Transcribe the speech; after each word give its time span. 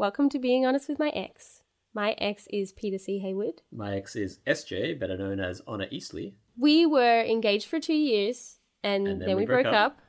Welcome 0.00 0.30
to 0.30 0.38
Being 0.38 0.64
Honest 0.64 0.88
with 0.88 0.98
My 0.98 1.10
Ex. 1.10 1.60
My 1.92 2.12
ex 2.12 2.46
is 2.48 2.72
Peter 2.72 2.96
C. 2.96 3.18
Hayward. 3.18 3.60
My 3.70 3.96
ex 3.96 4.16
is 4.16 4.38
SJ, 4.46 4.98
better 4.98 5.14
known 5.14 5.40
as 5.40 5.60
Honor 5.66 5.88
Eastley. 5.92 6.32
We 6.58 6.86
were 6.86 7.20
engaged 7.20 7.68
for 7.68 7.78
two 7.78 7.92
years 7.92 8.56
and, 8.82 9.20
then, 9.20 9.36
we, 9.36 9.44
broke, 9.44 9.66
up. 9.66 10.00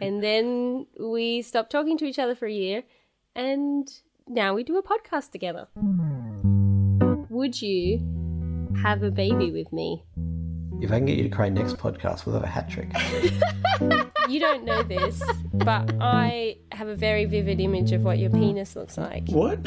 and 0.00 0.22
then 0.22 0.86
we 1.00 1.42
stopped 1.42 1.72
talking 1.72 1.98
to 1.98 2.04
each 2.04 2.20
other 2.20 2.36
for 2.36 2.46
a 2.46 2.52
year 2.52 2.84
and 3.34 3.90
now 4.28 4.54
we 4.54 4.62
do 4.62 4.78
a 4.78 4.84
podcast 4.84 5.32
together. 5.32 5.66
Would 7.28 7.60
you 7.60 7.98
have 8.84 9.02
a 9.02 9.10
baby 9.10 9.50
with 9.50 9.72
me? 9.72 10.04
If 10.80 10.92
I 10.92 10.98
can 10.98 11.06
get 11.06 11.16
you 11.16 11.24
to 11.24 11.28
cry 11.28 11.48
next 11.48 11.76
podcast, 11.76 12.24
we'll 12.24 12.36
have 12.36 12.44
a 12.44 12.46
hat 12.46 12.70
trick. 12.70 12.92
You 14.30 14.38
don't 14.38 14.62
know 14.62 14.84
this, 14.84 15.20
but 15.52 15.92
I 16.00 16.58
have 16.70 16.86
a 16.86 16.94
very 16.94 17.24
vivid 17.24 17.58
image 17.58 17.90
of 17.90 18.04
what 18.04 18.20
your 18.20 18.30
penis 18.30 18.76
looks 18.76 18.96
like. 18.96 19.28
What? 19.28 19.58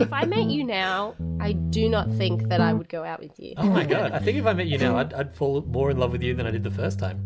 If 0.00 0.12
I 0.12 0.26
met 0.26 0.50
you 0.50 0.64
now, 0.64 1.14
I 1.40 1.52
do 1.52 1.88
not 1.88 2.10
think 2.10 2.50
that 2.50 2.60
I 2.60 2.74
would 2.74 2.90
go 2.90 3.04
out 3.04 3.20
with 3.20 3.40
you. 3.40 3.54
Oh 3.56 3.70
my 3.70 3.86
god! 3.86 4.12
I 4.12 4.18
think 4.18 4.36
if 4.36 4.44
I 4.44 4.52
met 4.52 4.66
you 4.66 4.76
now, 4.76 4.98
I'd, 4.98 5.14
I'd 5.14 5.34
fall 5.34 5.62
more 5.62 5.90
in 5.90 5.96
love 5.96 6.12
with 6.12 6.22
you 6.22 6.34
than 6.34 6.46
I 6.46 6.50
did 6.50 6.62
the 6.62 6.70
first 6.70 6.98
time. 6.98 7.24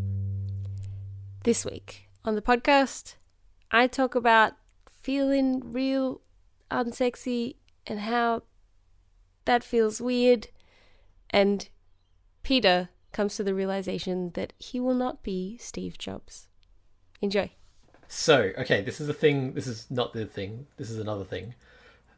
This 1.43 1.65
week 1.65 2.09
on 2.25 2.37
the 2.37 2.41
podcast, 2.41 3.17
I 3.73 3.89
talk 3.89 4.15
about 4.15 4.53
feeling 5.03 5.73
real 5.73 6.21
unsexy 6.71 7.57
and 7.85 7.99
how 7.99 8.45
that 9.45 9.65
feels 9.65 10.01
weird. 10.01 10.47
And 11.31 11.69
Peter 12.45 12.91
comes 13.11 13.35
to 13.35 13.43
the 13.43 13.55
realization 13.55 14.31
that 14.35 14.53
he 14.57 14.79
will 14.79 14.95
not 14.95 15.25
be 15.25 15.59
Steve 15.59 15.99
Jobs. 15.99 16.47
Enjoy. 17.21 17.51
So, 18.09 18.53
okay, 18.59 18.83
this 18.83 19.01
is 19.01 19.07
the 19.07 19.15
thing. 19.15 19.55
This 19.55 19.67
is 19.67 19.91
not 19.91 20.13
the 20.13 20.27
thing. 20.27 20.67
This 20.77 20.91
is 20.91 20.99
another 20.99 21.25
thing. 21.25 21.55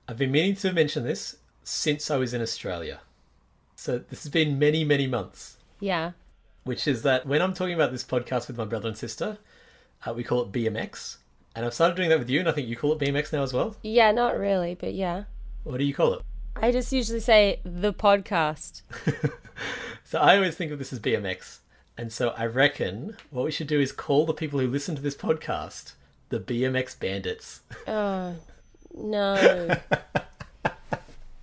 I've 0.06 0.18
been 0.18 0.30
meaning 0.30 0.54
to 0.56 0.72
mention 0.72 1.04
this 1.04 1.36
since 1.62 2.10
I 2.10 2.16
was 2.16 2.34
in 2.34 2.42
Australia. 2.42 3.00
So 3.76 3.98
this 3.98 4.24
has 4.24 4.32
been 4.32 4.58
many, 4.58 4.84
many 4.84 5.06
months. 5.06 5.56
Yeah. 5.80 6.12
Which 6.64 6.86
is 6.86 7.02
that 7.02 7.26
when 7.26 7.40
I'm 7.40 7.54
talking 7.54 7.74
about 7.74 7.92
this 7.92 8.04
podcast 8.04 8.48
with 8.48 8.58
my 8.58 8.64
brother 8.64 8.88
and 8.88 8.96
sister, 8.96 9.38
uh, 10.06 10.12
we 10.12 10.24
call 10.24 10.42
it 10.42 10.52
BMX, 10.52 11.18
and 11.54 11.64
I've 11.64 11.74
started 11.74 11.96
doing 11.96 12.08
that 12.10 12.18
with 12.18 12.30
you, 12.30 12.40
and 12.40 12.48
I 12.48 12.52
think 12.52 12.68
you 12.68 12.76
call 12.76 12.92
it 12.92 12.98
BMX 12.98 13.32
now 13.32 13.42
as 13.42 13.52
well. 13.52 13.76
Yeah, 13.82 14.12
not 14.12 14.38
really, 14.38 14.74
but 14.74 14.94
yeah. 14.94 15.24
What 15.64 15.78
do 15.78 15.84
you 15.84 15.94
call 15.94 16.14
it? 16.14 16.22
I 16.56 16.72
just 16.72 16.92
usually 16.92 17.20
say 17.20 17.60
the 17.64 17.92
podcast. 17.92 18.82
So 20.08 20.18
I 20.18 20.36
always 20.36 20.54
think 20.54 20.72
of 20.72 20.78
this 20.78 20.90
as 20.90 21.00
BMX. 21.00 21.58
And 21.98 22.12
so 22.12 22.28
I 22.36 22.46
reckon 22.46 23.16
what 23.30 23.44
we 23.44 23.50
should 23.50 23.66
do 23.66 23.80
is 23.80 23.90
call 23.92 24.24
the 24.24 24.32
people 24.32 24.60
who 24.60 24.68
listen 24.68 24.94
to 24.96 25.02
this 25.02 25.16
podcast 25.16 25.92
the 26.30 26.38
BMX 26.38 26.98
Bandits. 26.98 27.60
Oh, 27.86 28.36
no. 28.94 29.76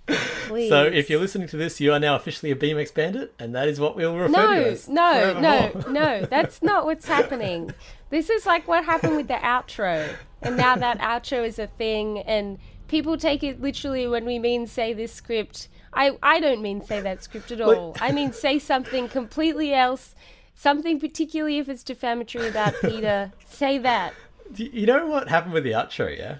Please. 0.06 0.68
So 0.70 0.84
if 0.84 1.10
you're 1.10 1.18
listening 1.20 1.48
to 1.48 1.56
this, 1.56 1.80
you 1.80 1.92
are 1.92 1.98
now 1.98 2.14
officially 2.14 2.52
a 2.52 2.56
BMX 2.56 2.94
Bandit, 2.94 3.34
and 3.38 3.52
that 3.56 3.66
is 3.66 3.80
what 3.80 3.96
we'll 3.96 4.16
refer 4.16 4.26
to 4.28 4.32
No, 4.32 4.52
as. 4.52 4.88
no, 4.88 5.40
no, 5.40 5.68
forevermore. 5.72 5.92
no. 5.92 6.26
That's 6.26 6.62
not 6.62 6.84
what's 6.84 7.06
happening. 7.06 7.72
This 8.10 8.30
is 8.30 8.46
like 8.46 8.68
what 8.68 8.84
happened 8.84 9.16
with 9.16 9.26
the 9.26 9.34
outro. 9.34 10.08
And 10.42 10.56
now 10.56 10.76
that 10.76 11.00
outro 11.00 11.44
is 11.44 11.58
a 11.58 11.66
thing, 11.66 12.20
and 12.20 12.58
people 12.86 13.16
take 13.16 13.42
it 13.42 13.60
literally 13.60 14.06
when 14.06 14.24
we 14.24 14.38
mean 14.38 14.68
say 14.68 14.92
this 14.92 15.12
script. 15.12 15.66
I, 15.92 16.16
I 16.22 16.38
don't 16.38 16.62
mean 16.62 16.80
say 16.84 17.00
that 17.00 17.24
script 17.24 17.50
at 17.50 17.60
all. 17.60 17.96
I 18.00 18.12
mean 18.12 18.32
say 18.32 18.60
something 18.60 19.08
completely 19.08 19.74
else, 19.74 20.14
something 20.56 20.98
particularly 20.98 21.58
if 21.58 21.68
it's 21.68 21.84
defamatory 21.84 22.48
about 22.48 22.74
Peter. 22.80 23.30
Say 23.46 23.78
that. 23.78 24.14
You 24.56 24.86
know 24.86 25.06
what 25.06 25.28
happened 25.28 25.52
with 25.54 25.62
the 25.64 25.72
outro, 25.72 26.16
yeah? 26.16 26.38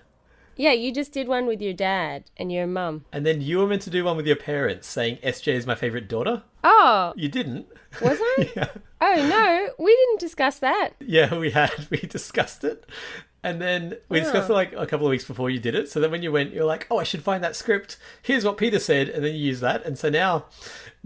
Yeah, 0.59 0.73
you 0.73 0.91
just 0.93 1.13
did 1.13 1.29
one 1.29 1.47
with 1.47 1.61
your 1.61 1.75
dad 1.75 2.25
and 2.39 2.51
your 2.51 2.67
mum. 2.67 3.05
And 3.13 3.27
then 3.27 3.43
you 3.43 3.59
were 3.59 3.67
meant 3.67 3.83
to 3.83 3.91
do 3.91 4.05
one 4.05 4.17
with 4.17 4.27
your 4.27 4.37
parents 4.37 4.87
saying 4.89 5.19
SJ 5.23 5.53
is 5.53 5.67
my 5.67 5.75
favorite 5.75 6.09
daughter. 6.09 6.45
Oh, 6.65 7.13
You 7.15 7.29
didn't. 7.29 7.67
was 8.01 8.19
I? 8.21 8.51
yeah. 8.57 8.69
Oh, 9.01 9.15
no, 9.29 9.85
we 9.85 9.95
didn't 9.95 10.21
discuss 10.21 10.59
that. 10.61 10.91
Yeah, 10.99 11.37
we 11.37 11.51
had. 11.51 11.71
We 11.91 11.99
discussed 11.99 12.65
it. 12.65 12.89
And 13.43 13.61
then 13.61 13.99
we 14.09 14.19
discussed 14.21 14.49
Oh. 14.51 14.55
it 14.55 14.57
like 14.57 14.73
a 14.73 14.87
couple 14.87 15.07
of 15.07 15.11
weeks 15.11 15.25
before 15.27 15.51
you 15.51 15.61
did 15.61 15.75
it. 15.75 15.91
So 15.91 16.01
then 16.01 16.11
when 16.11 16.23
you 16.23 16.33
went, 16.33 16.53
you're 16.55 16.65
like, 16.65 16.87
oh, 16.91 16.99
I 16.99 17.05
should 17.05 17.23
find 17.23 17.45
that 17.45 17.55
script. 17.55 17.97
Here's 18.23 18.45
what 18.45 18.57
Peter 18.57 18.79
said. 18.79 19.09
And 19.11 19.23
then 19.25 19.35
you 19.35 19.41
use 19.45 19.61
that. 19.61 19.85
And 19.85 19.97
so 19.99 20.09
now, 20.09 20.47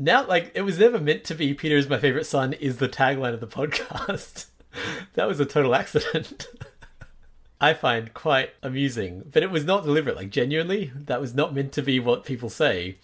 now, 0.00 0.26
like, 0.26 0.50
it 0.54 0.62
was 0.62 0.78
never 0.78 0.98
meant 0.98 1.24
to 1.24 1.34
be 1.34 1.54
Peter 1.54 1.76
is 1.76 1.88
my 1.88 1.98
favorite 1.98 2.26
son 2.26 2.54
is 2.54 2.78
the 2.78 2.88
tagline 2.88 3.34
of 3.34 3.40
the 3.40 3.46
podcast. 3.46 4.46
that 5.14 5.28
was 5.28 5.38
a 5.38 5.44
total 5.44 5.74
accident. 5.74 6.46
I 7.60 7.74
find 7.74 8.14
quite 8.14 8.50
amusing, 8.62 9.24
but 9.30 9.42
it 9.42 9.50
was 9.50 9.66
not 9.66 9.84
deliberate. 9.84 10.16
Like, 10.16 10.30
genuinely, 10.30 10.90
that 10.94 11.20
was 11.20 11.34
not 11.34 11.54
meant 11.54 11.72
to 11.72 11.82
be 11.82 12.00
what 12.00 12.24
people 12.24 12.48
say. 12.48 12.96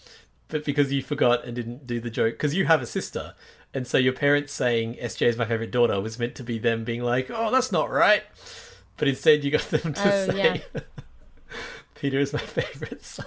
But 0.49 0.65
because 0.65 0.93
you 0.93 1.03
forgot 1.03 1.45
and 1.45 1.55
didn't 1.55 1.87
do 1.87 2.01
the 2.01 2.09
joke, 2.09 2.35
because 2.35 2.55
you 2.55 2.65
have 2.65 2.81
a 2.81 2.87
sister. 2.87 3.35
And 3.75 3.87
so 3.87 3.99
your 3.99 4.15
parents 4.15 4.55
saying 4.55 4.95
SJ 4.95 5.27
is 5.27 5.37
my 5.37 5.45
favorite 5.45 5.73
daughter 5.73 6.01
was 6.01 6.19
meant 6.19 6.35
to 6.37 6.43
be 6.43 6.59
them 6.59 6.85
being 6.85 7.03
like, 7.03 7.31
oh, 7.31 7.51
that's 7.51 7.71
not 7.73 7.91
right. 7.91 8.23
But 8.97 9.09
instead, 9.09 9.45
you 9.45 9.51
got 9.51 9.61
them 9.71 9.93
to 9.93 10.01
Oh, 10.01 10.27
say, 10.33 10.63
Peter 11.95 12.19
is 12.19 12.33
my 12.33 12.39
favorite 12.39 13.05
son. 13.05 13.27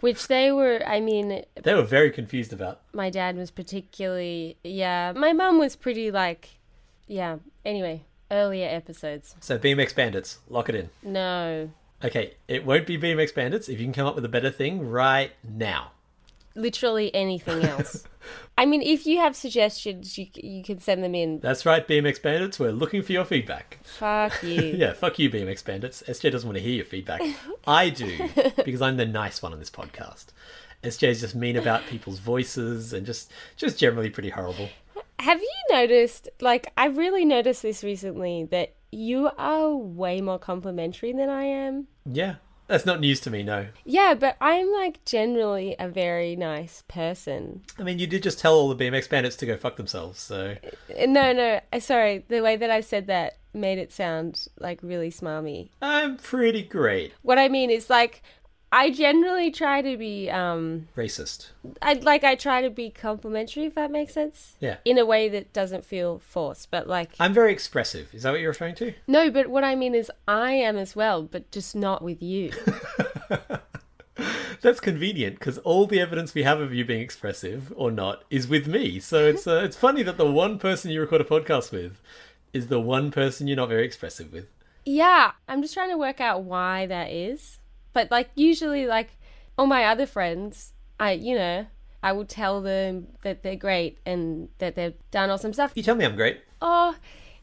Which 0.00 0.28
they 0.28 0.50
were, 0.50 0.82
I 0.86 1.00
mean, 1.00 1.44
They 1.62 1.74
were 1.74 1.82
very 1.82 2.10
confused 2.10 2.52
about. 2.52 2.80
my 2.92 3.10
dad 3.10 3.36
was 3.36 3.50
particularly, 3.50 4.56
yeah. 4.64 5.12
My 5.14 5.32
mum 5.32 5.58
was 5.58 5.76
pretty 5.76 6.10
like, 6.10 6.58
yeah. 7.06 7.36
Anyway, 7.64 8.04
earlier 8.30 8.68
episodes. 8.68 9.36
So, 9.40 9.58
BMX 9.58 9.94
Bandits, 9.94 10.38
lock 10.48 10.68
it 10.68 10.74
in. 10.74 10.90
No. 11.02 11.70
Okay, 12.02 12.34
it 12.48 12.64
won't 12.64 12.86
be 12.86 12.96
BMX 12.96 13.34
Bandits 13.34 13.68
if 13.68 13.78
you 13.78 13.84
can 13.84 13.92
come 13.92 14.06
up 14.06 14.14
with 14.14 14.24
a 14.24 14.28
better 14.28 14.50
thing 14.50 14.88
right 14.88 15.32
now. 15.46 15.92
Literally 16.54 17.14
anything 17.14 17.64
else. 17.64 18.04
I 18.58 18.66
mean, 18.66 18.82
if 18.82 19.06
you 19.06 19.18
have 19.18 19.34
suggestions, 19.34 20.18
you, 20.18 20.26
you 20.34 20.62
can 20.62 20.80
send 20.80 21.02
them 21.02 21.14
in. 21.14 21.40
That's 21.40 21.64
right, 21.64 21.86
BMX 21.86 22.20
Bandits, 22.20 22.58
we're 22.58 22.72
looking 22.72 23.02
for 23.02 23.12
your 23.12 23.24
feedback. 23.24 23.78
Fuck 23.84 24.42
you. 24.42 24.60
Yeah, 24.80 24.92
fuck 24.92 25.18
you, 25.18 25.30
BMX 25.30 25.64
Bandits. 25.64 26.02
SJ 26.06 26.32
doesn't 26.32 26.46
want 26.48 26.58
to 26.58 26.62
hear 26.62 26.74
your 26.74 26.84
feedback. 26.84 27.22
I 27.66 27.88
do, 27.90 28.28
because 28.64 28.82
I'm 28.82 28.96
the 28.96 29.06
nice 29.06 29.42
one 29.42 29.52
on 29.52 29.58
this 29.58 29.70
podcast. 29.70 30.26
SJ's 30.82 31.20
just 31.20 31.34
mean 31.34 31.56
about 31.56 31.86
people's 31.86 32.18
voices 32.18 32.92
and 32.94 33.04
just 33.04 33.30
just 33.56 33.78
generally 33.78 34.08
pretty 34.08 34.30
horrible. 34.30 34.70
Have 35.18 35.40
you 35.40 35.54
noticed, 35.70 36.30
like, 36.40 36.72
I've 36.78 36.96
really 36.96 37.26
noticed 37.26 37.62
this 37.62 37.84
recently, 37.84 38.44
that 38.50 38.74
you 38.90 39.30
are 39.36 39.74
way 39.74 40.22
more 40.22 40.38
complimentary 40.38 41.12
than 41.12 41.28
I 41.28 41.44
am? 41.44 41.86
Yeah, 42.06 42.36
that's 42.70 42.86
not 42.86 43.00
news 43.00 43.20
to 43.20 43.30
me, 43.30 43.42
no. 43.42 43.66
Yeah, 43.84 44.14
but 44.14 44.36
I'm, 44.40 44.72
like, 44.72 45.04
generally 45.04 45.76
a 45.78 45.88
very 45.88 46.36
nice 46.36 46.82
person. 46.88 47.62
I 47.78 47.82
mean, 47.82 47.98
you 47.98 48.06
did 48.06 48.22
just 48.22 48.38
tell 48.38 48.54
all 48.54 48.72
the 48.72 48.82
BMX 48.84 49.08
Bandits 49.10 49.36
to 49.36 49.46
go 49.46 49.56
fuck 49.56 49.76
themselves, 49.76 50.18
so. 50.20 50.56
Uh, 50.64 51.06
No, 51.06 51.32
no, 51.32 51.60
uh, 51.72 51.80
sorry. 51.80 52.24
The 52.28 52.40
way 52.40 52.56
that 52.56 52.70
I 52.70 52.80
said 52.80 53.06
that 53.08 53.38
made 53.52 53.78
it 53.78 53.92
sound, 53.92 54.46
like, 54.58 54.78
really 54.82 55.10
smarmy. 55.10 55.70
I'm 55.82 56.16
pretty 56.16 56.62
great. 56.62 57.12
What 57.22 57.38
I 57.38 57.48
mean 57.48 57.70
is, 57.70 57.90
like, 57.90 58.22
I 58.72 58.90
generally 58.90 59.50
try 59.50 59.82
to 59.82 59.96
be, 59.96 60.30
um, 60.30 60.88
Racist. 60.96 61.48
I 61.82 61.94
like 61.94 62.22
I 62.22 62.36
try 62.36 62.62
to 62.62 62.70
be 62.70 62.88
complimentary, 62.90 63.64
if 63.64 63.74
that 63.74 63.90
makes 63.90 64.14
sense. 64.14 64.56
Yeah. 64.60 64.76
In 64.84 64.96
a 64.96 65.04
way 65.04 65.28
that 65.28 65.52
doesn't 65.52 65.84
feel 65.84 66.20
forced, 66.20 66.70
but 66.70 66.86
like 66.86 67.10
I'm 67.18 67.34
very 67.34 67.52
expressive. 67.52 68.14
Is 68.14 68.22
that 68.22 68.30
what 68.30 68.40
you're 68.40 68.50
referring 68.50 68.76
to? 68.76 68.94
no. 69.08 69.30
But 69.30 69.48
what 69.48 69.64
I 69.64 69.74
mean 69.74 69.94
is, 69.94 70.10
I 70.28 70.52
am 70.52 70.76
as 70.76 70.94
well, 70.94 71.22
but 71.24 71.50
just 71.50 71.74
not 71.74 72.02
with 72.02 72.22
you. 72.22 72.52
That's 74.60 74.80
convenient 74.80 75.38
because 75.38 75.56
all 75.58 75.86
the 75.86 75.98
evidence 76.00 76.34
we 76.34 76.42
have 76.42 76.60
of 76.60 76.74
you 76.74 76.84
being 76.84 77.00
expressive 77.00 77.72
or 77.74 77.90
not 77.90 78.24
is 78.28 78.46
with 78.46 78.68
me. 78.68 79.00
So 79.00 79.26
it's 79.26 79.46
uh, 79.46 79.62
it's 79.64 79.76
funny 79.76 80.02
that 80.02 80.18
the 80.18 80.30
one 80.30 80.58
person 80.58 80.90
you 80.90 81.00
record 81.00 81.22
a 81.22 81.24
podcast 81.24 81.72
with 81.72 82.00
is 82.52 82.66
the 82.66 82.80
one 82.80 83.10
person 83.10 83.46
you're 83.46 83.56
not 83.56 83.70
very 83.70 83.84
expressive 83.86 84.32
with. 84.32 84.46
yeah, 84.84 85.32
I'm 85.48 85.62
just 85.62 85.72
trying 85.72 85.90
to 85.90 85.96
work 85.96 86.20
out 86.20 86.42
why 86.42 86.84
that 86.86 87.10
is. 87.10 87.58
But 87.92 88.10
like 88.10 88.30
usually, 88.34 88.86
like 88.86 89.10
all 89.58 89.66
my 89.66 89.84
other 89.84 90.06
friends, 90.06 90.72
I 90.98 91.12
you 91.12 91.34
know 91.34 91.66
I 92.02 92.12
will 92.12 92.24
tell 92.24 92.60
them 92.60 93.08
that 93.22 93.42
they're 93.42 93.56
great 93.56 93.98
and 94.06 94.48
that 94.58 94.74
they've 94.74 94.94
done 95.10 95.30
awesome 95.30 95.52
stuff. 95.52 95.72
You 95.74 95.82
tell 95.82 95.94
me 95.94 96.04
I'm 96.04 96.16
great. 96.16 96.40
Oh, 96.62 96.94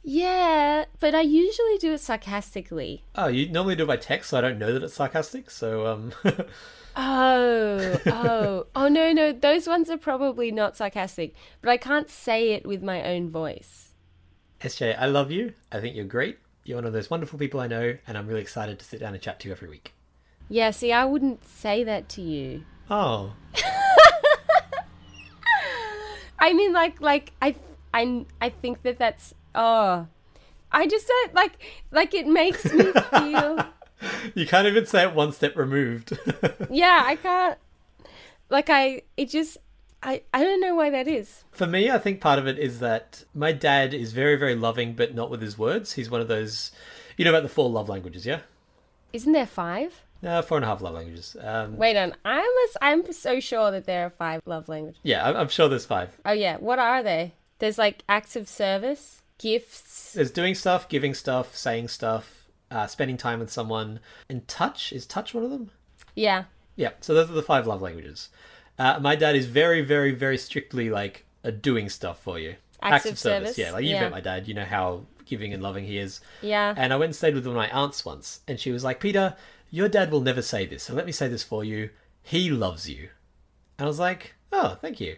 yeah, 0.04 0.86
but 1.00 1.14
I 1.14 1.22
usually 1.22 1.78
do 1.80 1.94
it 1.94 2.00
sarcastically. 2.00 3.04
Oh, 3.16 3.28
you 3.28 3.50
normally 3.50 3.76
do 3.76 3.84
it 3.84 3.88
by 3.88 3.98
text, 3.98 4.30
so 4.30 4.38
I 4.38 4.42
don't 4.42 4.58
know 4.58 4.74
that 4.74 4.84
it's 4.84 4.94
sarcastic. 4.94 5.50
So 5.50 5.86
um, 5.86 6.14
Oh, 7.00 8.00
oh, 8.08 8.66
oh 8.76 8.88
no, 8.88 9.14
no, 9.14 9.32
those 9.32 9.68
ones 9.68 9.88
are 9.90 9.98
probably 9.98 10.52
not 10.52 10.76
sarcastic, 10.76 11.36
but 11.62 11.70
I 11.70 11.78
can't 11.78 12.10
say 12.10 12.54
it 12.54 12.66
with 12.66 12.82
my 12.82 13.04
own 13.04 13.30
voice. 13.30 13.90
SJ, 14.62 14.98
I 14.98 15.06
love 15.06 15.30
you. 15.30 15.54
I 15.72 15.80
think 15.80 15.96
you're 15.96 16.06
great. 16.06 16.40
You're 16.64 16.78
one 16.78 16.86
of 16.86 16.94
those 16.94 17.12
wonderful 17.12 17.38
people 17.38 17.60
I 17.60 17.68
know, 17.68 17.98
and 18.08 18.18
I'm 18.18 18.28
really 18.28 18.42
excited 18.42 18.80
to 18.80 18.86
sit 18.86 19.00
down 19.00 19.14
and 19.14 19.22
chat 19.22 19.40
to 19.42 19.48
you 19.48 19.54
every 19.54 19.70
week. 19.70 19.94
Yeah, 20.50 20.72
see, 20.72 20.92
I 20.92 21.06
wouldn't 21.06 21.46
say 21.48 21.84
that 21.84 22.08
to 22.10 22.22
you. 22.22 22.64
Oh, 22.90 23.34
I 26.40 26.54
mean, 26.54 26.72
like, 26.74 27.02
like 27.02 27.34
I, 27.42 27.56
I, 27.94 28.26
I 28.40 28.50
think 28.50 28.84
that 28.84 28.98
that's 28.98 29.34
oh, 29.56 30.08
I 30.72 30.88
just 30.88 31.08
don't 31.08 31.34
like, 31.34 31.54
like 31.92 32.14
it 32.14 32.28
makes 32.28 32.66
me 32.72 32.92
feel. 32.92 33.66
You 34.36 34.46
can't 34.46 34.68
even 34.68 34.86
say 34.86 35.02
it 35.02 35.16
one 35.16 35.32
step 35.32 35.56
removed. 35.56 36.16
Yeah, 36.70 37.02
I 37.04 37.16
can't. 37.16 37.58
Like 38.48 38.70
I, 38.70 39.02
it 39.18 39.28
just, 39.30 39.58
I, 40.04 40.22
I 40.32 40.44
don't 40.44 40.62
know 40.62 40.76
why 40.76 40.92
that 40.92 41.08
is. 41.08 41.44
For 41.50 41.66
me, 41.66 41.90
I 41.90 41.98
think 41.98 42.22
part 42.22 42.38
of 42.38 42.46
it 42.46 42.60
is 42.60 42.80
that 42.80 43.24
my 43.34 43.52
dad 43.54 43.96
is 43.96 44.14
very, 44.14 44.36
very 44.36 44.54
loving, 44.54 44.94
but 44.94 45.16
not 45.16 45.32
with 45.32 45.42
his 45.42 45.58
words. 45.58 45.94
He's 45.94 46.12
one 46.12 46.22
of 46.22 46.28
those, 46.28 46.72
you 47.18 47.26
know 47.26 47.32
about 47.32 47.42
the 47.42 47.50
four 47.50 47.72
love 47.72 47.90
languages, 47.90 48.24
yeah? 48.24 48.42
Isn't 49.14 49.34
there 49.34 49.48
five? 49.48 50.04
No, 50.22 50.42
four 50.42 50.58
and 50.58 50.66
a 50.66 50.68
half 50.68 50.82
love 50.82 50.96
languages. 50.96 51.36
Um, 51.42 51.78
Wait 51.78 51.96
on. 51.98 52.14
I'm 52.26 52.44
a, 52.44 52.68
I'm 52.84 53.12
so 53.14 53.40
sure 53.40 53.72
that 53.72 53.86
there 53.86 54.06
are 54.06 54.10
five 54.10 54.42
love 54.46 54.68
languages. 54.68 55.00
yeah, 55.04 55.28
I'm, 55.28 55.36
I'm 55.36 55.48
sure 55.50 55.68
there's 55.70 55.86
five. 55.86 56.20
Oh 56.26 56.32
yeah, 56.34 56.58
what 56.58 56.80
are 56.80 57.04
they? 57.04 57.34
There's 57.60 57.78
like 57.78 58.04
acts 58.10 58.36
of 58.36 58.48
service, 58.48 59.22
gifts. 59.38 60.14
There's 60.14 60.32
doing 60.32 60.56
stuff, 60.56 60.90
giving 60.90 61.14
stuff, 61.14 61.56
saying 61.56 61.88
stuff, 61.90 62.48
uh, 62.72 62.88
spending 62.88 63.18
time 63.18 63.40
with 63.40 63.52
someone, 63.52 64.00
and 64.30 64.48
touch. 64.48 64.92
Is 64.94 65.06
touch 65.06 65.34
one 65.34 65.44
of 65.44 65.50
them? 65.52 65.72
Yeah. 66.16 66.46
Yeah, 66.76 66.92
so 67.02 67.14
those 67.14 67.30
are 67.30 67.34
the 67.34 67.42
five 67.44 67.66
love 67.66 67.82
languages. 67.82 68.30
Uh, 68.78 69.00
my 69.02 69.16
dad 69.16 69.36
is 69.36 69.48
very, 69.48 69.82
very, 69.82 70.12
very 70.12 70.38
strictly 70.38 70.90
like 70.92 71.26
a 71.44 71.52
doing 71.52 71.90
stuff 71.90 72.22
for 72.22 72.38
you. 72.38 72.56
Acts 72.82 73.08
of 73.08 73.18
service, 73.18 73.58
Yeah, 73.58 73.72
like 73.72 73.84
you've 73.84 73.94
yeah. 73.94 74.02
met 74.02 74.12
my 74.12 74.22
dad, 74.22 74.48
you 74.48 74.54
know 74.54 74.64
how 74.66 75.06
giving 75.26 75.52
and 75.54 75.64
loving 75.64 75.84
he 75.86 75.98
is. 75.98 76.22
Yeah. 76.44 76.74
And 76.78 76.94
I 76.94 76.96
went 76.98 77.08
and 77.10 77.16
stayed 77.16 77.34
with 77.34 77.48
one 77.48 77.56
of 77.56 77.60
my 77.60 77.70
aunts 77.72 78.06
once, 78.06 78.42
and 78.48 78.60
she 78.60 78.72
was 78.72 78.84
like, 78.84 79.00
Peter, 79.00 79.36
your 79.70 79.90
dad 79.90 80.12
will 80.12 80.22
never 80.22 80.42
say 80.42 80.66
this, 80.66 80.84
so 80.84 80.94
let 80.94 81.06
me 81.06 81.12
say 81.12 81.28
this 81.28 81.44
for 81.44 81.64
you. 81.64 81.90
He 82.24 82.50
loves 82.50 82.90
you. 82.90 83.10
And 83.78 83.86
I 83.86 83.88
was 83.88 84.00
like, 84.00 84.36
oh, 84.52 84.78
thank 84.82 85.00
you. 85.00 85.18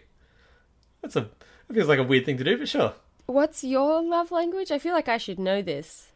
That's 1.02 1.16
a, 1.16 1.28
it 1.68 1.74
feels 1.74 1.88
like 1.88 1.98
a 1.98 2.04
weird 2.04 2.26
thing 2.26 2.38
to 2.38 2.44
do, 2.44 2.58
but 2.58 2.68
sure. 2.68 2.94
What's 3.26 3.64
your 3.64 4.02
love 4.02 4.30
language? 4.30 4.70
I 4.70 4.78
feel 4.78 4.92
like 4.92 5.08
I 5.08 5.18
should 5.18 5.38
know 5.38 5.62
this, 5.62 6.08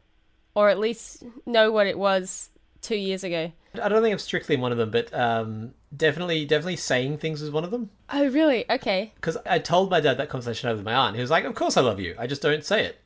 or 0.54 0.68
at 0.68 0.78
least 0.78 1.22
know 1.46 1.70
what 1.70 1.86
it 1.86 1.98
was 1.98 2.50
two 2.82 2.96
years 2.96 3.24
ago. 3.24 3.52
I 3.82 3.88
don't 3.88 4.02
think 4.02 4.12
I'm 4.12 4.18
strictly 4.18 4.56
one 4.56 4.72
of 4.72 4.78
them, 4.78 4.90
but 4.90 5.12
um, 5.14 5.74
definitely, 5.96 6.44
definitely 6.44 6.76
saying 6.76 7.18
things 7.18 7.40
is 7.42 7.50
one 7.50 7.64
of 7.64 7.70
them. 7.70 7.90
Oh 8.12 8.28
really? 8.28 8.68
Okay. 8.70 9.12
because 9.16 9.36
I 9.46 9.58
told 9.58 9.90
my 9.90 10.00
dad 10.00 10.18
that 10.18 10.28
conversation 10.28 10.68
over 10.68 10.76
with 10.76 10.84
my 10.84 10.94
aunt. 10.94 11.16
He 11.16 11.22
was 11.22 11.30
like, 11.30 11.44
"Of 11.44 11.54
course 11.54 11.76
I 11.76 11.80
love 11.80 11.98
you. 11.98 12.14
I 12.18 12.26
just 12.26 12.42
don't 12.42 12.64
say 12.64 12.84
it." 12.84 13.00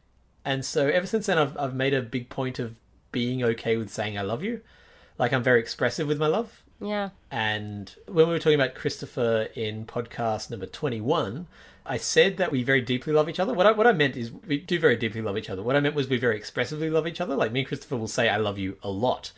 And 0.44 0.64
so 0.64 0.88
ever 0.88 1.06
since 1.06 1.26
then, 1.26 1.38
I've 1.38 1.56
I've 1.56 1.74
made 1.74 1.94
a 1.94 2.02
big 2.02 2.28
point 2.28 2.58
of 2.58 2.78
being 3.12 3.42
okay 3.42 3.76
with 3.76 3.90
saying 3.90 4.18
I 4.18 4.22
love 4.22 4.42
you. 4.42 4.60
Like 5.18 5.32
I'm 5.32 5.42
very 5.42 5.60
expressive 5.60 6.06
with 6.06 6.18
my 6.18 6.26
love. 6.26 6.62
Yeah. 6.80 7.10
And 7.30 7.94
when 8.06 8.26
we 8.28 8.32
were 8.32 8.38
talking 8.38 8.60
about 8.60 8.74
Christopher 8.74 9.48
in 9.54 9.84
podcast 9.84 10.50
number 10.50 10.66
21, 10.66 11.46
I 11.84 11.96
said 11.96 12.36
that 12.36 12.52
we 12.52 12.62
very 12.62 12.80
deeply 12.80 13.12
love 13.12 13.28
each 13.28 13.40
other. 13.40 13.52
What 13.52 13.66
I, 13.66 13.72
what 13.72 13.86
I 13.86 13.92
meant 13.92 14.16
is 14.16 14.30
we 14.30 14.58
do 14.58 14.78
very 14.78 14.96
deeply 14.96 15.22
love 15.22 15.36
each 15.36 15.50
other. 15.50 15.62
What 15.62 15.74
I 15.74 15.80
meant 15.80 15.94
was 15.94 16.08
we 16.08 16.18
very 16.18 16.36
expressively 16.36 16.90
love 16.90 17.06
each 17.06 17.20
other. 17.20 17.34
Like 17.34 17.50
me 17.50 17.60
and 17.60 17.68
Christopher 17.68 17.96
will 17.96 18.08
say 18.08 18.28
I 18.28 18.36
love 18.36 18.58
you 18.58 18.76
a 18.82 18.90
lot. 18.90 19.32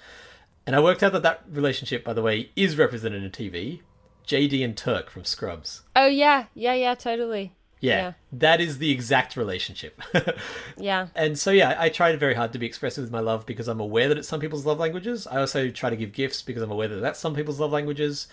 And 0.66 0.76
I 0.76 0.80
worked 0.80 1.02
out 1.02 1.12
that 1.12 1.22
that 1.22 1.44
relationship, 1.50 2.04
by 2.04 2.12
the 2.12 2.22
way, 2.22 2.50
is 2.56 2.76
represented 2.76 3.22
in 3.22 3.30
TV. 3.30 3.80
JD 4.26 4.64
and 4.64 4.76
Turk 4.76 5.10
from 5.10 5.24
Scrubs. 5.24 5.82
Oh 5.96 6.06
yeah. 6.06 6.46
Yeah. 6.54 6.74
Yeah. 6.74 6.94
Totally. 6.94 7.52
Yeah, 7.80 7.96
Yeah. 7.96 8.12
that 8.32 8.60
is 8.60 8.78
the 8.78 8.90
exact 8.90 9.36
relationship. 9.36 10.00
Yeah. 10.76 11.08
and 11.14 11.38
so, 11.38 11.50
yeah, 11.50 11.76
I 11.78 11.88
tried 11.88 12.18
very 12.20 12.34
hard 12.34 12.52
to 12.52 12.58
be 12.58 12.66
expressive 12.66 13.02
with 13.04 13.10
my 13.12 13.20
love 13.20 13.46
because 13.46 13.68
I'm 13.68 13.80
aware 13.80 14.08
that 14.08 14.18
it's 14.18 14.28
some 14.28 14.40
people's 14.40 14.66
love 14.66 14.78
languages. 14.78 15.26
I 15.26 15.38
also 15.40 15.70
try 15.70 15.90
to 15.90 15.96
give 15.96 16.12
gifts 16.12 16.42
because 16.42 16.62
I'm 16.62 16.70
aware 16.70 16.88
that 16.88 17.00
that's 17.00 17.18
some 17.18 17.34
people's 17.34 17.60
love 17.60 17.72
languages. 17.72 18.28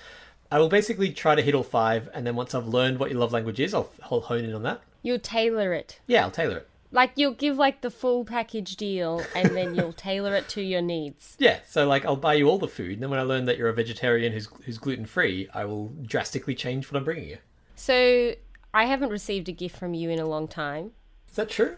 I 0.52 0.60
will 0.60 0.70
basically 0.70 1.12
try 1.12 1.36
to 1.36 1.42
hit 1.42 1.54
all 1.56 1.64
five, 1.64 2.10
and 2.14 2.26
then 2.26 2.36
once 2.36 2.56
I've 2.56 2.68
learned 2.68 3.00
what 3.00 3.10
your 3.10 3.20
love 3.20 3.34
language 3.34 3.60
is, 3.60 3.74
I'll, 3.74 3.90
I'll 4.10 4.22
hone 4.22 4.46
in 4.46 4.54
on 4.54 4.64
that. 4.64 4.82
You'll 5.02 5.20
tailor 5.20 5.74
it. 5.74 6.00
Yeah, 6.08 6.24
I'll 6.24 6.32
tailor 6.32 6.58
it. 6.58 6.70
Like 6.90 7.12
you'll 7.18 7.34
give 7.34 7.58
like 7.58 7.82
the 7.82 7.92
full 7.92 8.24
package 8.24 8.78
deal, 8.78 9.22
and 9.36 9.50
then 9.54 9.76
you'll 9.76 9.92
tailor 10.08 10.34
it 10.36 10.48
to 10.50 10.62
your 10.62 10.82
needs. 10.82 11.36
Yeah, 11.38 11.60
so 11.68 11.86
like 11.86 12.06
I'll 12.06 12.16
buy 12.16 12.36
you 12.36 12.48
all 12.48 12.58
the 12.58 12.68
food, 12.70 12.94
and 12.94 13.04
then 13.04 13.10
when 13.10 13.20
I 13.20 13.24
learn 13.24 13.44
that 13.46 13.58
you're 13.58 13.68
a 13.68 13.74
vegetarian 13.74 14.32
who's 14.32 14.48
who's 14.64 14.78
gluten 14.78 15.06
free, 15.06 15.50
I 15.54 15.66
will 15.66 15.90
drastically 16.04 16.56
change 16.56 16.90
what 16.90 16.98
I'm 16.98 17.04
bringing 17.04 17.28
you. 17.28 17.38
So 17.76 18.34
I 18.74 18.86
haven't 18.86 19.10
received 19.10 19.50
a 19.50 19.52
gift 19.52 19.78
from 19.78 19.94
you 19.94 20.10
in 20.10 20.20
a 20.20 20.26
long 20.26 20.48
time. 20.48 20.92
Is 21.30 21.36
that 21.36 21.50
true? 21.50 21.78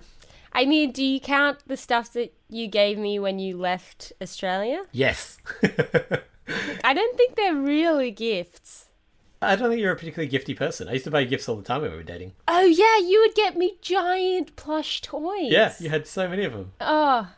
I 0.51 0.65
mean, 0.65 0.91
do 0.91 1.03
you 1.03 1.19
count 1.19 1.59
the 1.67 1.77
stuff 1.77 2.11
that 2.13 2.33
you 2.49 2.67
gave 2.67 2.97
me 2.97 3.19
when 3.19 3.39
you 3.39 3.57
left 3.57 4.11
Australia? 4.21 4.83
Yes. 4.91 5.37
I 6.83 6.93
don't 6.93 7.17
think 7.17 7.35
they're 7.35 7.55
really 7.55 8.11
gifts. 8.11 8.87
I 9.41 9.55
don't 9.55 9.69
think 9.69 9.81
you're 9.81 9.93
a 9.93 9.95
particularly 9.95 10.29
gifty 10.29 10.55
person. 10.55 10.89
I 10.89 10.93
used 10.93 11.05
to 11.05 11.11
buy 11.11 11.23
gifts 11.23 11.47
all 11.47 11.55
the 11.55 11.63
time 11.63 11.81
when 11.81 11.91
we 11.91 11.97
were 11.97 12.03
dating. 12.03 12.33
Oh 12.47 12.61
yeah, 12.61 12.97
you 12.97 13.21
would 13.21 13.35
get 13.35 13.55
me 13.55 13.77
giant 13.81 14.55
plush 14.57 15.01
toys. 15.01 15.51
Yeah, 15.51 15.73
you 15.79 15.89
had 15.89 16.07
so 16.07 16.27
many 16.27 16.43
of 16.43 16.51
them. 16.51 16.73
Oh, 16.81 17.29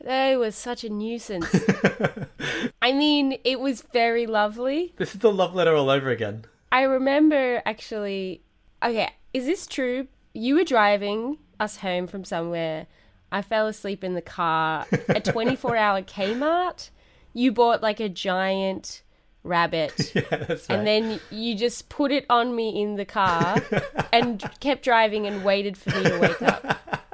they 0.00 0.36
were 0.36 0.50
such 0.50 0.84
a 0.84 0.90
nuisance. 0.90 1.48
I 2.82 2.92
mean, 2.92 3.38
it 3.42 3.58
was 3.58 3.82
very 3.92 4.26
lovely. 4.26 4.92
This 4.96 5.14
is 5.14 5.20
the 5.20 5.32
love 5.32 5.54
letter 5.54 5.74
all 5.74 5.88
over 5.88 6.10
again. 6.10 6.44
I 6.70 6.82
remember 6.82 7.62
actually. 7.64 8.42
Okay, 8.84 9.10
is 9.32 9.46
this 9.46 9.66
true? 9.66 10.08
You 10.34 10.56
were 10.56 10.64
driving 10.64 11.38
us 11.58 11.78
home 11.78 12.06
from 12.06 12.24
somewhere. 12.24 12.86
I 13.32 13.42
fell 13.42 13.66
asleep 13.66 14.04
in 14.04 14.14
the 14.14 14.22
car. 14.22 14.86
A 15.08 15.20
24 15.22 15.76
hour 15.76 16.02
Kmart. 16.02 16.90
You 17.32 17.50
bought 17.50 17.82
like 17.82 17.98
a 18.00 18.08
giant 18.08 19.02
rabbit. 19.42 20.12
Yeah, 20.14 20.22
that's 20.30 20.68
right. 20.68 20.78
And 20.78 20.86
then 20.86 21.20
you 21.30 21.56
just 21.56 21.88
put 21.88 22.12
it 22.12 22.26
on 22.28 22.54
me 22.54 22.80
in 22.80 22.96
the 22.96 23.04
car 23.04 23.56
and 24.12 24.42
kept 24.60 24.84
driving 24.84 25.26
and 25.26 25.44
waited 25.44 25.76
for 25.76 25.90
me 25.90 26.04
to 26.04 26.18
wake 26.18 26.42
up. 26.42 27.10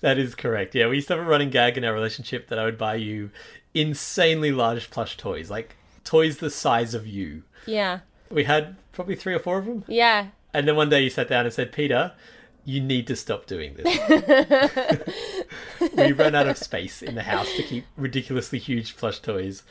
That 0.00 0.18
is 0.18 0.34
correct. 0.34 0.74
Yeah, 0.74 0.88
we 0.88 0.96
used 0.96 1.08
to 1.08 1.16
have 1.16 1.24
a 1.24 1.28
running 1.28 1.50
gag 1.50 1.76
in 1.76 1.84
our 1.84 1.92
relationship 1.92 2.48
that 2.48 2.58
I 2.58 2.64
would 2.64 2.78
buy 2.78 2.96
you 2.96 3.30
insanely 3.74 4.52
large 4.52 4.90
plush 4.90 5.16
toys, 5.16 5.50
like 5.50 5.76
toys 6.04 6.38
the 6.38 6.50
size 6.50 6.94
of 6.94 7.06
you. 7.06 7.42
Yeah. 7.66 8.00
We 8.30 8.44
had 8.44 8.76
probably 8.92 9.16
three 9.16 9.34
or 9.34 9.38
four 9.38 9.58
of 9.58 9.66
them. 9.66 9.84
Yeah. 9.88 10.28
And 10.56 10.66
then 10.66 10.74
one 10.74 10.88
day 10.88 11.02
you 11.02 11.10
sat 11.10 11.28
down 11.28 11.44
and 11.44 11.52
said, 11.52 11.70
Peter, 11.70 12.12
you 12.64 12.80
need 12.80 13.06
to 13.08 13.14
stop 13.14 13.44
doing 13.44 13.74
this. 13.74 15.04
we 15.94 16.12
ran 16.12 16.34
out 16.34 16.48
of 16.48 16.56
space 16.56 17.02
in 17.02 17.14
the 17.14 17.24
house 17.24 17.54
to 17.56 17.62
keep 17.62 17.84
ridiculously 17.94 18.58
huge 18.58 18.96
plush 18.96 19.18
toys. 19.18 19.64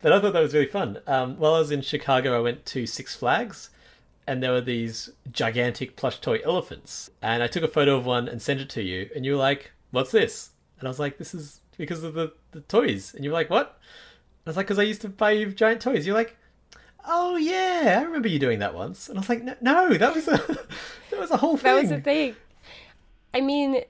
But 0.00 0.12
I 0.12 0.20
thought 0.20 0.32
that 0.32 0.42
was 0.42 0.52
really 0.52 0.66
fun. 0.66 0.98
Um, 1.06 1.38
while 1.38 1.54
I 1.54 1.60
was 1.60 1.70
in 1.70 1.80
Chicago, 1.80 2.36
I 2.36 2.40
went 2.40 2.66
to 2.66 2.88
Six 2.88 3.14
Flags, 3.14 3.70
and 4.26 4.42
there 4.42 4.50
were 4.50 4.60
these 4.60 5.10
gigantic 5.30 5.94
plush 5.94 6.18
toy 6.18 6.40
elephants. 6.44 7.08
And 7.22 7.40
I 7.40 7.46
took 7.46 7.62
a 7.62 7.68
photo 7.68 7.96
of 7.96 8.04
one 8.04 8.26
and 8.26 8.42
sent 8.42 8.60
it 8.60 8.68
to 8.70 8.82
you, 8.82 9.10
and 9.14 9.24
you 9.24 9.34
were 9.34 9.38
like, 9.38 9.70
What's 9.92 10.10
this? 10.10 10.50
And 10.80 10.88
I 10.88 10.90
was 10.90 10.98
like, 10.98 11.18
This 11.18 11.34
is 11.34 11.60
because 11.78 12.02
of 12.02 12.14
the, 12.14 12.32
the 12.50 12.62
toys. 12.62 13.14
And 13.14 13.24
you 13.24 13.30
were 13.30 13.36
like, 13.36 13.48
What? 13.48 13.78
I 14.44 14.50
was 14.50 14.56
like, 14.56 14.66
Because 14.66 14.80
I 14.80 14.82
used 14.82 15.02
to 15.02 15.08
buy 15.08 15.30
you 15.30 15.52
giant 15.52 15.82
toys. 15.82 16.04
You're 16.04 16.16
like, 16.16 16.36
Oh 17.04 17.36
yeah, 17.36 17.98
I 18.00 18.02
remember 18.04 18.28
you 18.28 18.38
doing 18.38 18.60
that 18.60 18.74
once. 18.74 19.08
And 19.08 19.18
I 19.18 19.20
was 19.20 19.28
like, 19.28 19.42
No, 19.42 19.54
no 19.60 19.94
that 19.94 20.14
was 20.14 20.28
a 20.28 20.36
that 21.10 21.18
was 21.18 21.30
a 21.30 21.36
whole 21.36 21.56
thing. 21.56 21.74
That 21.74 21.80
was 21.80 21.90
the 21.90 22.00
thing. 22.00 22.36
I 23.34 23.40
mean, 23.40 23.82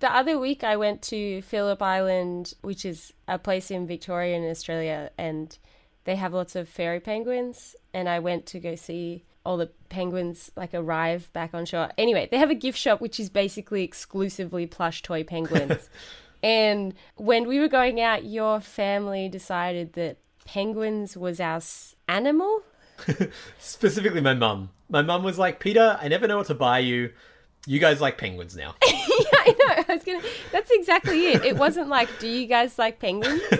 the 0.00 0.12
other 0.12 0.38
week 0.38 0.64
I 0.64 0.76
went 0.76 1.02
to 1.02 1.42
Phillip 1.42 1.80
Island, 1.82 2.54
which 2.62 2.84
is 2.84 3.12
a 3.26 3.38
place 3.38 3.70
in 3.70 3.86
Victoria 3.86 4.36
in 4.36 4.48
Australia, 4.48 5.10
and 5.16 5.56
they 6.04 6.16
have 6.16 6.32
lots 6.32 6.56
of 6.56 6.68
fairy 6.68 7.00
penguins. 7.00 7.76
And 7.94 8.08
I 8.08 8.18
went 8.18 8.46
to 8.46 8.60
go 8.60 8.74
see 8.74 9.24
all 9.44 9.56
the 9.56 9.70
penguins 9.88 10.50
like 10.56 10.74
arrive 10.74 11.32
back 11.32 11.54
on 11.54 11.64
shore. 11.64 11.90
Anyway, 11.96 12.28
they 12.30 12.38
have 12.38 12.50
a 12.50 12.54
gift 12.54 12.78
shop 12.78 13.00
which 13.00 13.18
is 13.18 13.30
basically 13.30 13.82
exclusively 13.82 14.66
plush 14.66 15.02
toy 15.02 15.24
penguins. 15.24 15.88
and 16.42 16.94
when 17.16 17.48
we 17.48 17.58
were 17.58 17.68
going 17.68 18.00
out, 18.00 18.24
your 18.24 18.60
family 18.60 19.28
decided 19.28 19.94
that 19.94 20.18
penguins 20.44 21.16
was 21.16 21.40
our 21.40 21.60
animal. 22.08 22.62
Specifically, 23.58 24.20
my 24.20 24.34
mum. 24.34 24.70
My 24.88 25.02
mum 25.02 25.22
was 25.22 25.38
like, 25.38 25.60
Peter, 25.60 25.98
I 26.00 26.08
never 26.08 26.26
know 26.26 26.38
what 26.38 26.46
to 26.46 26.54
buy 26.54 26.78
you. 26.80 27.12
You 27.66 27.78
guys 27.78 28.00
like 28.00 28.16
penguins 28.18 28.56
now. 28.56 28.74
yeah, 28.86 28.92
I 28.94 29.54
know. 29.58 29.84
I 29.88 29.94
was 29.94 30.04
gonna. 30.04 30.22
That's 30.52 30.70
exactly 30.70 31.26
it. 31.28 31.44
It 31.44 31.56
wasn't 31.56 31.88
like, 31.88 32.08
do 32.18 32.28
you 32.28 32.46
guys 32.46 32.78
like 32.78 32.98
penguins? 32.98 33.42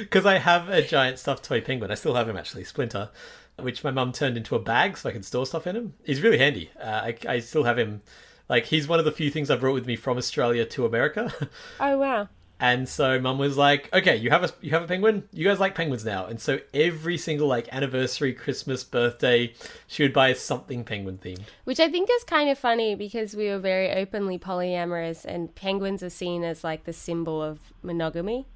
Because 0.00 0.26
I 0.26 0.38
have 0.38 0.68
a 0.68 0.82
giant 0.82 1.20
stuffed 1.20 1.44
toy 1.44 1.60
penguin. 1.60 1.92
I 1.92 1.94
still 1.94 2.14
have 2.14 2.28
him 2.28 2.36
actually, 2.36 2.64
Splinter, 2.64 3.10
which 3.56 3.84
my 3.84 3.92
mum 3.92 4.10
turned 4.10 4.36
into 4.36 4.56
a 4.56 4.58
bag 4.58 4.96
so 4.98 5.08
I 5.08 5.12
can 5.12 5.22
store 5.22 5.46
stuff 5.46 5.64
in 5.66 5.76
him. 5.76 5.94
He's 6.04 6.22
really 6.22 6.38
handy. 6.38 6.70
Uh, 6.80 6.86
I, 6.86 7.16
I 7.28 7.38
still 7.38 7.62
have 7.62 7.78
him. 7.78 8.02
Like, 8.48 8.66
he's 8.66 8.88
one 8.88 8.98
of 8.98 9.04
the 9.04 9.12
few 9.12 9.30
things 9.30 9.48
I 9.48 9.54
brought 9.56 9.74
with 9.74 9.86
me 9.86 9.94
from 9.94 10.18
Australia 10.18 10.64
to 10.66 10.86
America. 10.86 11.32
Oh 11.78 11.98
wow. 11.98 12.28
And 12.60 12.86
so 12.86 13.18
mum 13.18 13.38
was 13.38 13.56
like, 13.56 13.92
"Okay, 13.92 14.16
you 14.16 14.28
have 14.28 14.44
a 14.44 14.50
you 14.60 14.70
have 14.72 14.82
a 14.82 14.86
penguin. 14.86 15.26
You 15.32 15.46
guys 15.46 15.58
like 15.58 15.74
penguins 15.74 16.04
now." 16.04 16.26
And 16.26 16.38
so 16.38 16.60
every 16.74 17.16
single 17.16 17.48
like 17.48 17.72
anniversary, 17.72 18.34
Christmas, 18.34 18.84
birthday, 18.84 19.54
she 19.86 20.02
would 20.02 20.12
buy 20.12 20.34
something 20.34 20.84
penguin 20.84 21.18
themed. 21.18 21.40
Which 21.64 21.80
I 21.80 21.88
think 21.88 22.10
is 22.12 22.22
kind 22.24 22.50
of 22.50 22.58
funny 22.58 22.94
because 22.94 23.34
we 23.34 23.48
were 23.48 23.58
very 23.58 23.90
openly 23.90 24.38
polyamorous, 24.38 25.24
and 25.24 25.54
penguins 25.54 26.02
are 26.02 26.10
seen 26.10 26.44
as 26.44 26.62
like 26.62 26.84
the 26.84 26.92
symbol 26.92 27.42
of 27.42 27.60
monogamy. 27.82 28.46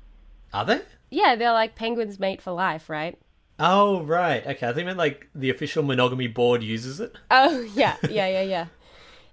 Are 0.53 0.67
they? 0.67 0.83
Yeah, 1.11 1.35
they're 1.35 1.53
like 1.53 1.75
penguins 1.75 2.21
mate 2.21 2.43
for 2.43 2.53
life, 2.53 2.91
right? 2.91 3.19
Oh 3.59 4.03
right, 4.03 4.47
okay. 4.47 4.69
I 4.69 4.73
think 4.75 4.85
meant 4.85 4.99
like 4.99 5.29
the 5.35 5.49
official 5.49 5.83
monogamy 5.83 6.27
board 6.27 6.63
uses 6.63 7.01
it. 7.01 7.17
Oh 7.31 7.61
yeah, 7.75 7.97
yeah, 8.11 8.27
yeah, 8.27 8.43
yeah. 8.43 8.67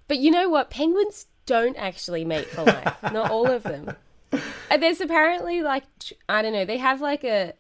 But 0.07 0.19
you 0.19 0.31
know 0.31 0.47
what? 0.47 0.69
Penguins 0.69 1.25
don't 1.45 1.75
actually 1.75 2.23
mate 2.23 2.47
for 2.47 2.63
life. 2.63 2.95
Not 3.11 3.31
all 3.31 3.47
of 3.47 3.63
them. 3.63 3.95
And 4.69 4.81
there's 4.81 5.01
apparently 5.01 5.61
like 5.61 5.83
I 6.29 6.41
don't 6.41 6.53
know, 6.53 6.65
they 6.65 6.77
have 6.77 7.01
like 7.01 7.23
a 7.23 7.53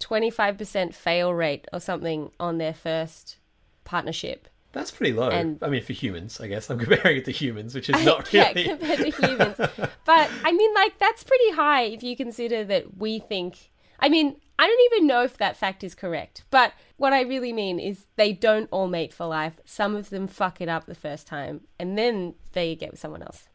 25% 0.00 0.94
fail 0.94 1.32
rate 1.32 1.66
or 1.72 1.80
something 1.80 2.30
on 2.40 2.58
their 2.58 2.74
first 2.74 3.36
partnership. 3.84 4.48
That's 4.72 4.90
pretty 4.90 5.12
low. 5.12 5.28
And- 5.30 5.58
I 5.62 5.68
mean, 5.68 5.82
for 5.82 5.92
humans, 5.92 6.40
I 6.40 6.46
guess 6.46 6.70
I'm 6.70 6.78
comparing 6.78 7.18
it 7.18 7.24
to 7.26 7.32
humans, 7.32 7.74
which 7.74 7.90
is 7.90 8.04
not 8.04 8.32
yeah, 8.32 8.48
really. 8.48 8.64
compared 8.64 8.98
to 8.98 9.10
humans. 9.10 9.56
but 9.58 10.30
I 10.44 10.52
mean, 10.52 10.74
like 10.74 10.98
that's 10.98 11.24
pretty 11.24 11.50
high 11.52 11.82
if 11.82 12.02
you 12.02 12.16
consider 12.16 12.64
that 12.64 12.96
we 12.96 13.18
think. 13.18 13.70
I 13.98 14.08
mean, 14.08 14.36
I 14.58 14.66
don't 14.66 14.92
even 14.92 15.06
know 15.06 15.22
if 15.22 15.36
that 15.38 15.56
fact 15.56 15.84
is 15.84 15.94
correct. 15.94 16.44
But 16.50 16.72
what 16.96 17.12
I 17.12 17.22
really 17.22 17.52
mean 17.52 17.78
is 17.78 18.06
they 18.16 18.32
don't 18.32 18.68
all 18.70 18.86
mate 18.88 19.12
for 19.12 19.26
life. 19.26 19.60
Some 19.64 19.94
of 19.94 20.10
them 20.10 20.26
fuck 20.26 20.60
it 20.60 20.68
up 20.68 20.86
the 20.86 20.94
first 20.94 21.26
time, 21.26 21.62
and 21.78 21.98
then 21.98 22.34
they 22.52 22.74
get 22.76 22.92
with 22.92 23.00
someone 23.00 23.22
else. 23.22 23.48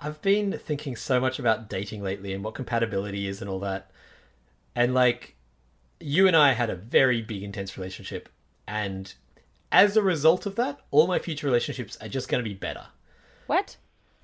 I've 0.00 0.22
been 0.22 0.58
thinking 0.58 0.96
so 0.96 1.20
much 1.20 1.38
about 1.38 1.68
dating 1.68 2.02
lately 2.02 2.32
and 2.32 2.42
what 2.42 2.54
compatibility 2.54 3.28
is 3.28 3.40
and 3.40 3.50
all 3.50 3.60
that. 3.60 3.90
And 4.74 4.94
like, 4.94 5.36
you 6.00 6.26
and 6.26 6.36
I 6.36 6.52
had 6.52 6.70
a 6.70 6.74
very 6.74 7.20
big, 7.20 7.42
intense 7.42 7.76
relationship. 7.76 8.30
And 8.66 9.12
as 9.70 9.96
a 9.96 10.02
result 10.02 10.46
of 10.46 10.56
that, 10.56 10.80
all 10.90 11.06
my 11.06 11.18
future 11.18 11.46
relationships 11.46 11.98
are 12.00 12.08
just 12.08 12.28
going 12.28 12.42
to 12.42 12.48
be 12.48 12.54
better. 12.54 12.86
What? 13.46 13.76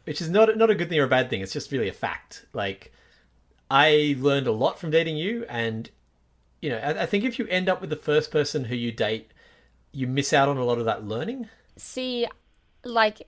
Which 0.04 0.23
is 0.23 0.30
not, 0.30 0.56
not 0.56 0.71
a 0.71 0.75
good 0.75 0.88
thing 0.88 0.99
or 0.99 1.04
a 1.04 1.09
bad 1.09 1.28
thing. 1.28 1.42
It's 1.42 1.52
just 1.52 1.73
really 1.73 1.88
a 1.88 1.92
fact. 1.92 2.47
Like, 2.54 2.92
I 3.71 4.16
learned 4.18 4.47
a 4.47 4.52
lot 4.52 4.78
from 4.78 4.90
dating 4.90 5.18
you. 5.18 5.45
And, 5.49 5.90
you 6.62 6.71
know, 6.71 6.78
I, 6.78 7.02
I 7.02 7.06
think 7.06 7.25
if 7.25 7.38
you 7.38 7.47
end 7.49 7.68
up 7.68 7.83
with 7.83 7.90
the 7.90 7.97
first 7.97 8.30
person 8.30 8.64
who 8.64 8.76
you 8.76 8.92
date, 8.92 9.30
you 9.92 10.06
miss 10.06 10.33
out 10.33 10.49
on 10.49 10.56
a 10.56 10.64
lot 10.64 10.78
of 10.78 10.87
that 10.87 11.04
learning. 11.04 11.49
See, 11.76 12.26
like 12.85 13.26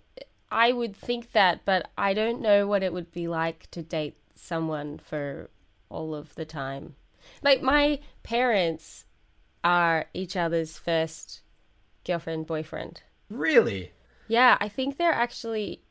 I 0.50 0.72
would 0.72 0.96
think 0.96 1.32
that, 1.32 1.64
but 1.64 1.90
I 1.96 2.14
don't 2.14 2.40
know 2.40 2.66
what 2.66 2.82
it 2.82 2.92
would 2.92 3.12
be 3.12 3.28
like 3.28 3.70
to 3.72 3.82
date 3.82 4.16
someone 4.34 4.98
for 4.98 5.50
all 5.88 6.14
of 6.14 6.34
the 6.34 6.44
time. 6.44 6.94
Like 7.42 7.62
my 7.62 8.00
parents 8.22 9.04
are 9.62 10.06
each 10.14 10.36
other's 10.36 10.78
first 10.78 11.40
girlfriend 12.04 12.46
boyfriend. 12.46 13.02
Really? 13.28 13.92
Yeah, 14.28 14.56
I 14.60 14.68
think 14.68 14.96
they're 14.96 15.12
actually 15.12 15.82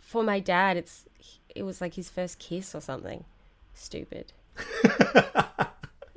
for 0.00 0.22
my 0.22 0.38
dad 0.38 0.76
it's 0.76 1.06
it 1.54 1.62
was 1.64 1.80
like 1.80 1.94
his 1.94 2.08
first 2.10 2.38
kiss 2.38 2.74
or 2.74 2.80
something. 2.80 3.24
Stupid. 3.74 4.32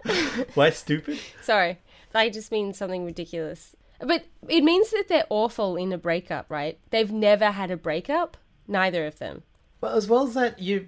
Why 0.53 0.69
stupid? 0.69 1.19
Sorry. 1.41 1.79
I 2.13 2.29
just 2.29 2.51
mean 2.51 2.73
something 2.73 3.05
ridiculous. 3.05 3.75
But 3.99 4.25
it 4.47 4.63
means 4.63 4.91
that 4.91 5.05
they're 5.09 5.27
awful 5.29 5.75
in 5.75 5.91
a 5.91 5.97
breakup, 5.97 6.49
right? 6.49 6.79
They've 6.89 7.11
never 7.11 7.51
had 7.51 7.71
a 7.71 7.77
breakup, 7.77 8.37
neither 8.67 9.05
of 9.05 9.19
them. 9.19 9.43
Well, 9.81 9.95
as 9.95 10.07
well 10.07 10.27
as 10.27 10.33
that, 10.33 10.59
you. 10.59 10.87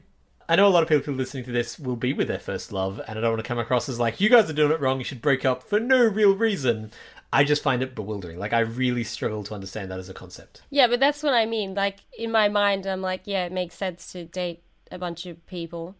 I 0.49 0.55
know 0.55 0.67
a 0.67 0.69
lot 0.69 0.83
of 0.83 0.89
people 0.89 1.05
who 1.05 1.13
are 1.13 1.15
listening 1.15 1.45
to 1.45 1.51
this 1.51 1.79
will 1.79 1.95
be 1.95 2.11
with 2.11 2.27
their 2.27 2.39
first 2.39 2.73
love, 2.73 2.99
and 3.07 3.17
I 3.17 3.21
don't 3.21 3.31
want 3.31 3.43
to 3.43 3.47
come 3.47 3.59
across 3.59 3.87
as 3.87 3.99
like, 3.99 4.19
you 4.19 4.29
guys 4.29 4.49
are 4.49 4.53
doing 4.53 4.71
it 4.71 4.81
wrong, 4.81 4.97
you 4.97 5.05
should 5.05 5.21
break 5.21 5.45
up 5.45 5.63
for 5.63 5.79
no 5.79 6.03
real 6.03 6.35
reason. 6.35 6.91
I 7.31 7.45
just 7.45 7.63
find 7.63 7.81
it 7.81 7.95
bewildering. 7.95 8.37
Like, 8.37 8.51
I 8.51 8.59
really 8.59 9.05
struggle 9.05 9.43
to 9.45 9.53
understand 9.53 9.89
that 9.91 9.99
as 9.99 10.09
a 10.09 10.13
concept. 10.13 10.63
Yeah, 10.69 10.87
but 10.87 10.99
that's 10.99 11.23
what 11.23 11.33
I 11.33 11.45
mean. 11.45 11.73
Like 11.73 11.99
in 12.17 12.31
my 12.31 12.49
mind, 12.49 12.85
I'm 12.85 13.01
like, 13.01 13.21
yeah, 13.23 13.45
it 13.45 13.53
makes 13.53 13.75
sense 13.75 14.11
to 14.11 14.25
date 14.25 14.63
a 14.91 14.97
bunch 14.97 15.25
of 15.25 15.45
people 15.47 15.95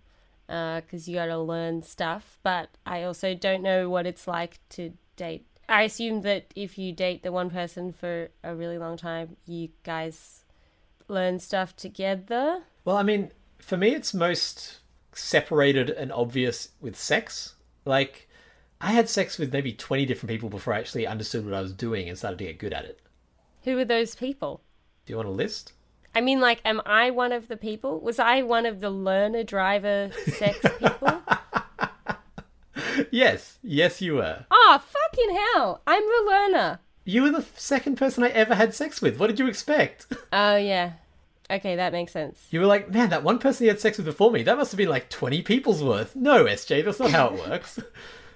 uh, 0.50 0.82
because 0.82 1.08
you 1.08 1.16
got 1.16 1.28
to 1.28 1.40
learn 1.40 1.84
stuff. 1.84 2.38
But 2.44 2.70
I 2.86 3.04
also 3.04 3.34
don't 3.34 3.64
know 3.64 3.90
what 3.90 4.06
it's 4.06 4.28
like 4.28 4.60
to 4.72 4.92
date. 5.16 5.46
I 5.70 5.84
assume 5.84 6.22
that 6.22 6.48
if 6.56 6.78
you 6.78 6.92
date 6.92 7.24
the 7.24 7.32
one 7.32 7.50
person 7.50 7.94
for 7.94 8.30
a 8.44 8.56
really 8.56 8.78
long 8.78 8.98
time, 8.98 9.38
you 9.46 9.70
guys 9.84 10.44
learn 11.08 11.40
stuff 11.40 11.76
together. 11.76 12.64
Well, 12.84 12.98
I 12.98 13.04
mean, 13.04 13.32
for 13.60 13.78
me, 13.78 13.94
it's 13.96 14.14
most 14.14 14.80
separated 15.14 15.90
and 15.90 16.12
obvious 16.12 16.70
with 16.80 16.96
sex. 16.96 17.56
Like, 17.86 18.28
I 18.80 18.92
had 18.92 19.10
sex 19.10 19.38
with 19.38 19.54
maybe 19.54 19.74
20 19.74 20.06
different 20.06 20.30
people 20.30 20.50
before 20.50 20.74
I 20.74 20.80
actually 20.80 21.06
understood 21.06 21.46
what 21.46 21.54
I 21.54 21.62
was 21.62 21.74
doing 21.74 22.10
and 22.10 22.18
started 22.18 22.40
to 22.40 22.46
get 22.46 22.58
good 22.60 22.74
at 22.74 22.86
it. 22.86 23.00
Who 23.64 23.78
are 23.78 23.86
those 23.86 24.16
people? 24.16 24.62
Do 25.06 25.14
you 25.14 25.18
want 25.18 25.30
a 25.30 25.32
list? 25.32 25.74
I 26.14 26.22
mean, 26.22 26.42
like, 26.42 26.62
am 26.66 26.82
I 26.86 27.12
one 27.12 27.32
of 27.32 27.48
the 27.48 27.58
people? 27.58 28.00
Was 28.00 28.20
I 28.20 28.42
one 28.42 28.66
of 28.66 28.80
the 28.82 28.90
learner 28.90 29.44
driver 29.44 30.12
sex 30.26 30.60
people? 30.80 31.22
yes, 33.12 33.58
yes, 33.64 34.02
you 34.02 34.16
were. 34.16 34.46
oh, 34.52 34.82
fucking 34.86 35.36
hell. 35.54 35.82
I'm 35.88 36.04
the 36.04 36.24
learner. 36.32 36.80
You 37.04 37.24
were 37.24 37.32
the 37.32 37.46
second 37.56 37.96
person 37.98 38.24
I 38.24 38.30
ever 38.30 38.56
had 38.56 38.76
sex 38.76 39.02
with. 39.02 39.20
What 39.20 39.28
did 39.28 39.40
you 39.40 39.48
expect? 39.48 40.08
Oh, 40.34 40.56
yeah. 40.56 40.94
Okay, 41.50 41.76
that 41.76 41.92
makes 41.92 42.14
sense. 42.14 42.48
You 42.52 42.62
were 42.62 42.66
like, 42.66 42.90
man, 42.90 43.10
that 43.10 43.24
one 43.24 43.38
person 43.38 43.66
you 43.66 43.70
had 43.72 43.82
sex 43.82 43.98
with 43.98 44.06
before 44.06 44.32
me, 44.32 44.44
that 44.44 44.58
must 44.58 44.72
have 44.72 44.78
been 44.78 44.88
like 44.88 45.10
20 45.10 45.42
people's 45.42 45.84
worth. 45.84 46.16
No, 46.16 46.46
SJ, 46.46 46.86
that's 46.86 47.00
not 47.00 47.12
how 47.12 47.28
it 47.28 47.50
works. 47.50 47.80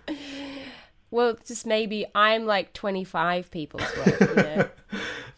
Well, 1.11 1.37
just 1.45 1.65
maybe 1.65 2.05
I'm 2.13 2.45
like 2.45 2.73
25 2.73 3.49
people's 3.49 3.83
worth, 3.95 4.19
you 4.19 4.35
know? 4.35 4.69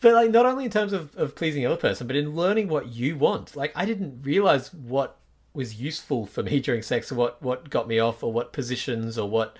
but 0.02 0.14
like, 0.14 0.32
not 0.32 0.48
only 0.48 0.66
in 0.66 0.72
terms 0.72 0.92
of, 0.92 1.16
of 1.16 1.36
pleasing 1.36 1.62
the 1.62 1.68
other 1.68 1.80
person, 1.80 2.08
but 2.08 2.16
in 2.16 2.36
learning 2.36 2.68
what 2.68 2.88
you 2.88 3.16
want. 3.16 3.56
Like, 3.56 3.74
I 3.76 3.86
didn't 3.86 4.24
realize 4.24 4.74
what 4.74 5.18
was 5.54 5.82
useful 5.82 6.26
for 6.26 6.44
me 6.44 6.60
during 6.62 6.82
sex 6.82 7.12
what, 7.12 7.42
what 7.42 7.70
got 7.70 7.88
me 7.88 8.00
off 8.00 8.24
or 8.24 8.32
what 8.32 8.54
positions 8.54 9.18
or 9.18 9.30
what 9.30 9.58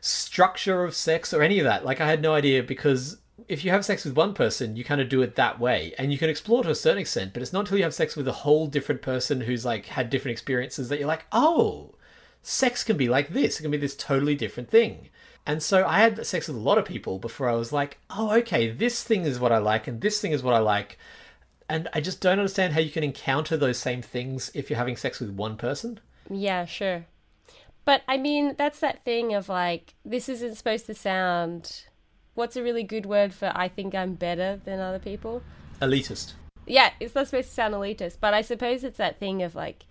structure 0.00 0.84
of 0.84 0.94
sex 0.94 1.34
or 1.34 1.42
any 1.42 1.58
of 1.58 1.64
that. 1.64 1.84
Like, 1.84 2.00
I 2.00 2.08
had 2.08 2.22
no 2.22 2.34
idea 2.34 2.62
because 2.62 3.18
if 3.48 3.64
you 3.64 3.70
have 3.70 3.84
sex 3.84 4.04
with 4.04 4.16
one 4.16 4.34
person, 4.34 4.76
you 4.76 4.84
kind 4.84 5.00
of 5.00 5.08
do 5.08 5.22
it 5.22 5.34
that 5.36 5.58
way 5.58 5.94
and 5.98 6.12
you 6.12 6.18
can 6.18 6.30
explore 6.30 6.62
to 6.62 6.70
a 6.70 6.74
certain 6.74 7.00
extent, 7.00 7.32
but 7.32 7.42
it's 7.42 7.52
not 7.52 7.60
until 7.60 7.78
you 7.78 7.84
have 7.84 7.94
sex 7.94 8.16
with 8.16 8.28
a 8.28 8.32
whole 8.32 8.66
different 8.66 9.02
person 9.02 9.42
who's 9.42 9.64
like 9.64 9.86
had 9.86 10.10
different 10.10 10.32
experiences 10.32 10.88
that 10.88 10.98
you're 10.98 11.08
like, 11.08 11.26
oh, 11.32 11.94
sex 12.42 12.84
can 12.84 12.96
be 12.96 13.08
like 13.08 13.28
this. 13.28 13.58
It 13.58 13.62
can 13.62 13.70
be 13.70 13.76
this 13.76 13.96
totally 13.96 14.34
different 14.34 14.70
thing. 14.70 15.08
And 15.46 15.62
so 15.62 15.86
I 15.86 16.00
had 16.00 16.24
sex 16.26 16.48
with 16.48 16.56
a 16.56 16.60
lot 16.60 16.78
of 16.78 16.84
people 16.84 17.18
before 17.18 17.48
I 17.48 17.54
was 17.54 17.72
like, 17.72 17.98
oh, 18.10 18.30
okay, 18.38 18.70
this 18.70 19.02
thing 19.02 19.24
is 19.24 19.40
what 19.40 19.52
I 19.52 19.58
like 19.58 19.86
and 19.86 20.00
this 20.00 20.20
thing 20.20 20.32
is 20.32 20.42
what 20.42 20.54
I 20.54 20.58
like. 20.58 20.98
And 21.70 21.88
I 21.94 22.00
just 22.00 22.20
don't 22.20 22.40
understand 22.40 22.72
how 22.72 22.80
you 22.80 22.90
can 22.90 23.04
encounter 23.04 23.56
those 23.56 23.78
same 23.78 24.02
things 24.02 24.50
if 24.54 24.68
you're 24.68 24.76
having 24.76 24.96
sex 24.96 25.20
with 25.20 25.30
one 25.30 25.56
person. 25.56 26.00
Yeah, 26.28 26.64
sure. 26.64 27.06
But 27.84 28.02
I 28.08 28.16
mean, 28.16 28.56
that's 28.58 28.80
that 28.80 29.04
thing 29.04 29.34
of 29.34 29.48
like, 29.48 29.94
this 30.04 30.28
isn't 30.28 30.56
supposed 30.56 30.86
to 30.86 30.94
sound. 30.94 31.84
What's 32.34 32.56
a 32.56 32.62
really 32.62 32.82
good 32.82 33.06
word 33.06 33.32
for 33.32 33.52
I 33.54 33.68
think 33.68 33.94
I'm 33.94 34.14
better 34.14 34.60
than 34.64 34.80
other 34.80 34.98
people? 34.98 35.42
Elitist. 35.80 36.32
Yeah, 36.66 36.90
it's 36.98 37.14
not 37.14 37.26
supposed 37.26 37.48
to 37.48 37.54
sound 37.54 37.74
elitist, 37.74 38.16
but 38.20 38.34
I 38.34 38.42
suppose 38.42 38.82
it's 38.82 38.98
that 38.98 39.20
thing 39.20 39.42
of 39.42 39.54
like, 39.54 39.86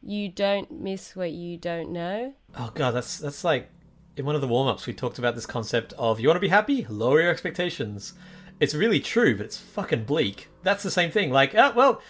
you 0.00 0.28
don't 0.28 0.70
miss 0.70 1.16
what 1.16 1.32
you 1.32 1.56
don't 1.56 1.90
know. 1.90 2.32
Oh 2.56 2.70
god, 2.74 2.92
that's 2.92 3.18
that's 3.18 3.42
like 3.42 3.68
in 4.16 4.24
one 4.24 4.36
of 4.36 4.40
the 4.40 4.46
warm-ups 4.46 4.86
we 4.86 4.92
talked 4.92 5.18
about 5.18 5.34
this 5.34 5.46
concept 5.46 5.92
of 5.98 6.20
you 6.20 6.28
want 6.28 6.36
to 6.36 6.40
be 6.40 6.48
happy, 6.48 6.86
lower 6.88 7.20
your 7.20 7.30
expectations. 7.30 8.12
It's 8.60 8.74
really 8.74 9.00
true, 9.00 9.36
but 9.36 9.46
it's 9.46 9.58
fucking 9.58 10.04
bleak. 10.04 10.48
That's 10.62 10.82
the 10.82 10.90
same 10.90 11.10
thing. 11.10 11.30
Like, 11.30 11.54
ah, 11.56 11.72
well, 11.74 12.02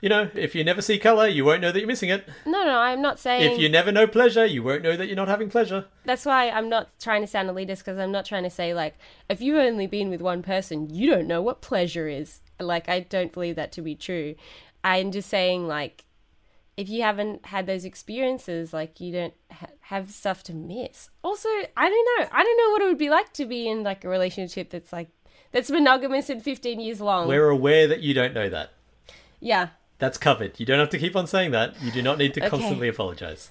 you 0.00 0.10
know, 0.10 0.28
if 0.34 0.54
you 0.54 0.62
never 0.64 0.82
see 0.82 0.98
color, 0.98 1.26
you 1.26 1.46
won't 1.46 1.62
know 1.62 1.72
that 1.72 1.78
you're 1.78 1.88
missing 1.88 2.10
it. 2.10 2.28
No, 2.44 2.62
no, 2.64 2.78
I'm 2.78 3.00
not 3.00 3.18
saying. 3.18 3.52
If 3.52 3.58
you 3.58 3.70
never 3.70 3.90
know 3.90 4.06
pleasure, 4.06 4.44
you 4.44 4.62
won't 4.62 4.82
know 4.82 4.96
that 4.96 5.06
you're 5.06 5.16
not 5.16 5.28
having 5.28 5.48
pleasure. 5.48 5.86
That's 6.04 6.26
why 6.26 6.50
I'm 6.50 6.68
not 6.68 6.90
trying 7.00 7.22
to 7.22 7.26
sound 7.26 7.48
elitist 7.48 7.78
because 7.78 7.98
I'm 7.98 8.12
not 8.12 8.26
trying 8.26 8.42
to 8.42 8.50
say 8.50 8.74
like 8.74 8.98
if 9.30 9.40
you've 9.40 9.56
only 9.56 9.86
been 9.86 10.10
with 10.10 10.20
one 10.20 10.42
person, 10.42 10.90
you 10.94 11.08
don't 11.08 11.26
know 11.26 11.40
what 11.40 11.62
pleasure 11.62 12.06
is. 12.06 12.40
Like 12.60 12.88
I 12.88 13.00
don't 13.00 13.32
believe 13.32 13.56
that 13.56 13.72
to 13.72 13.82
be 13.82 13.94
true. 13.94 14.34
I'm 14.82 15.10
just 15.10 15.30
saying 15.30 15.66
like 15.66 16.04
if 16.76 16.88
you 16.88 17.02
haven't 17.02 17.46
had 17.46 17.66
those 17.66 17.84
experiences, 17.84 18.72
like 18.72 19.00
you 19.00 19.12
don't 19.12 19.34
ha- 19.50 19.68
have 19.80 20.10
stuff 20.10 20.42
to 20.44 20.52
miss. 20.52 21.08
Also, 21.22 21.48
I 21.76 21.88
don't 21.88 22.08
know. 22.18 22.28
I 22.30 22.42
don't 22.42 22.58
know 22.58 22.70
what 22.72 22.82
it 22.82 22.86
would 22.86 22.98
be 22.98 23.10
like 23.10 23.32
to 23.34 23.46
be 23.46 23.68
in 23.68 23.82
like 23.82 24.04
a 24.04 24.08
relationship 24.08 24.70
that's 24.70 24.92
like 24.92 25.08
that's 25.54 25.70
monogamous 25.70 26.28
and 26.28 26.42
15 26.42 26.78
years 26.80 27.00
long. 27.00 27.26
We're 27.28 27.48
aware 27.48 27.86
that 27.86 28.00
you 28.00 28.12
don't 28.12 28.34
know 28.34 28.50
that. 28.50 28.70
yeah. 29.40 29.68
That's 29.98 30.18
covered. 30.18 30.58
You 30.58 30.66
don't 30.66 30.80
have 30.80 30.90
to 30.90 30.98
keep 30.98 31.14
on 31.16 31.26
saying 31.28 31.52
that. 31.52 31.80
You 31.80 31.90
do 31.92 32.02
not 32.02 32.18
need 32.18 32.34
to 32.34 32.40
Okay. 32.40 32.50
constantly 32.50 32.88
apologize. 32.88 33.48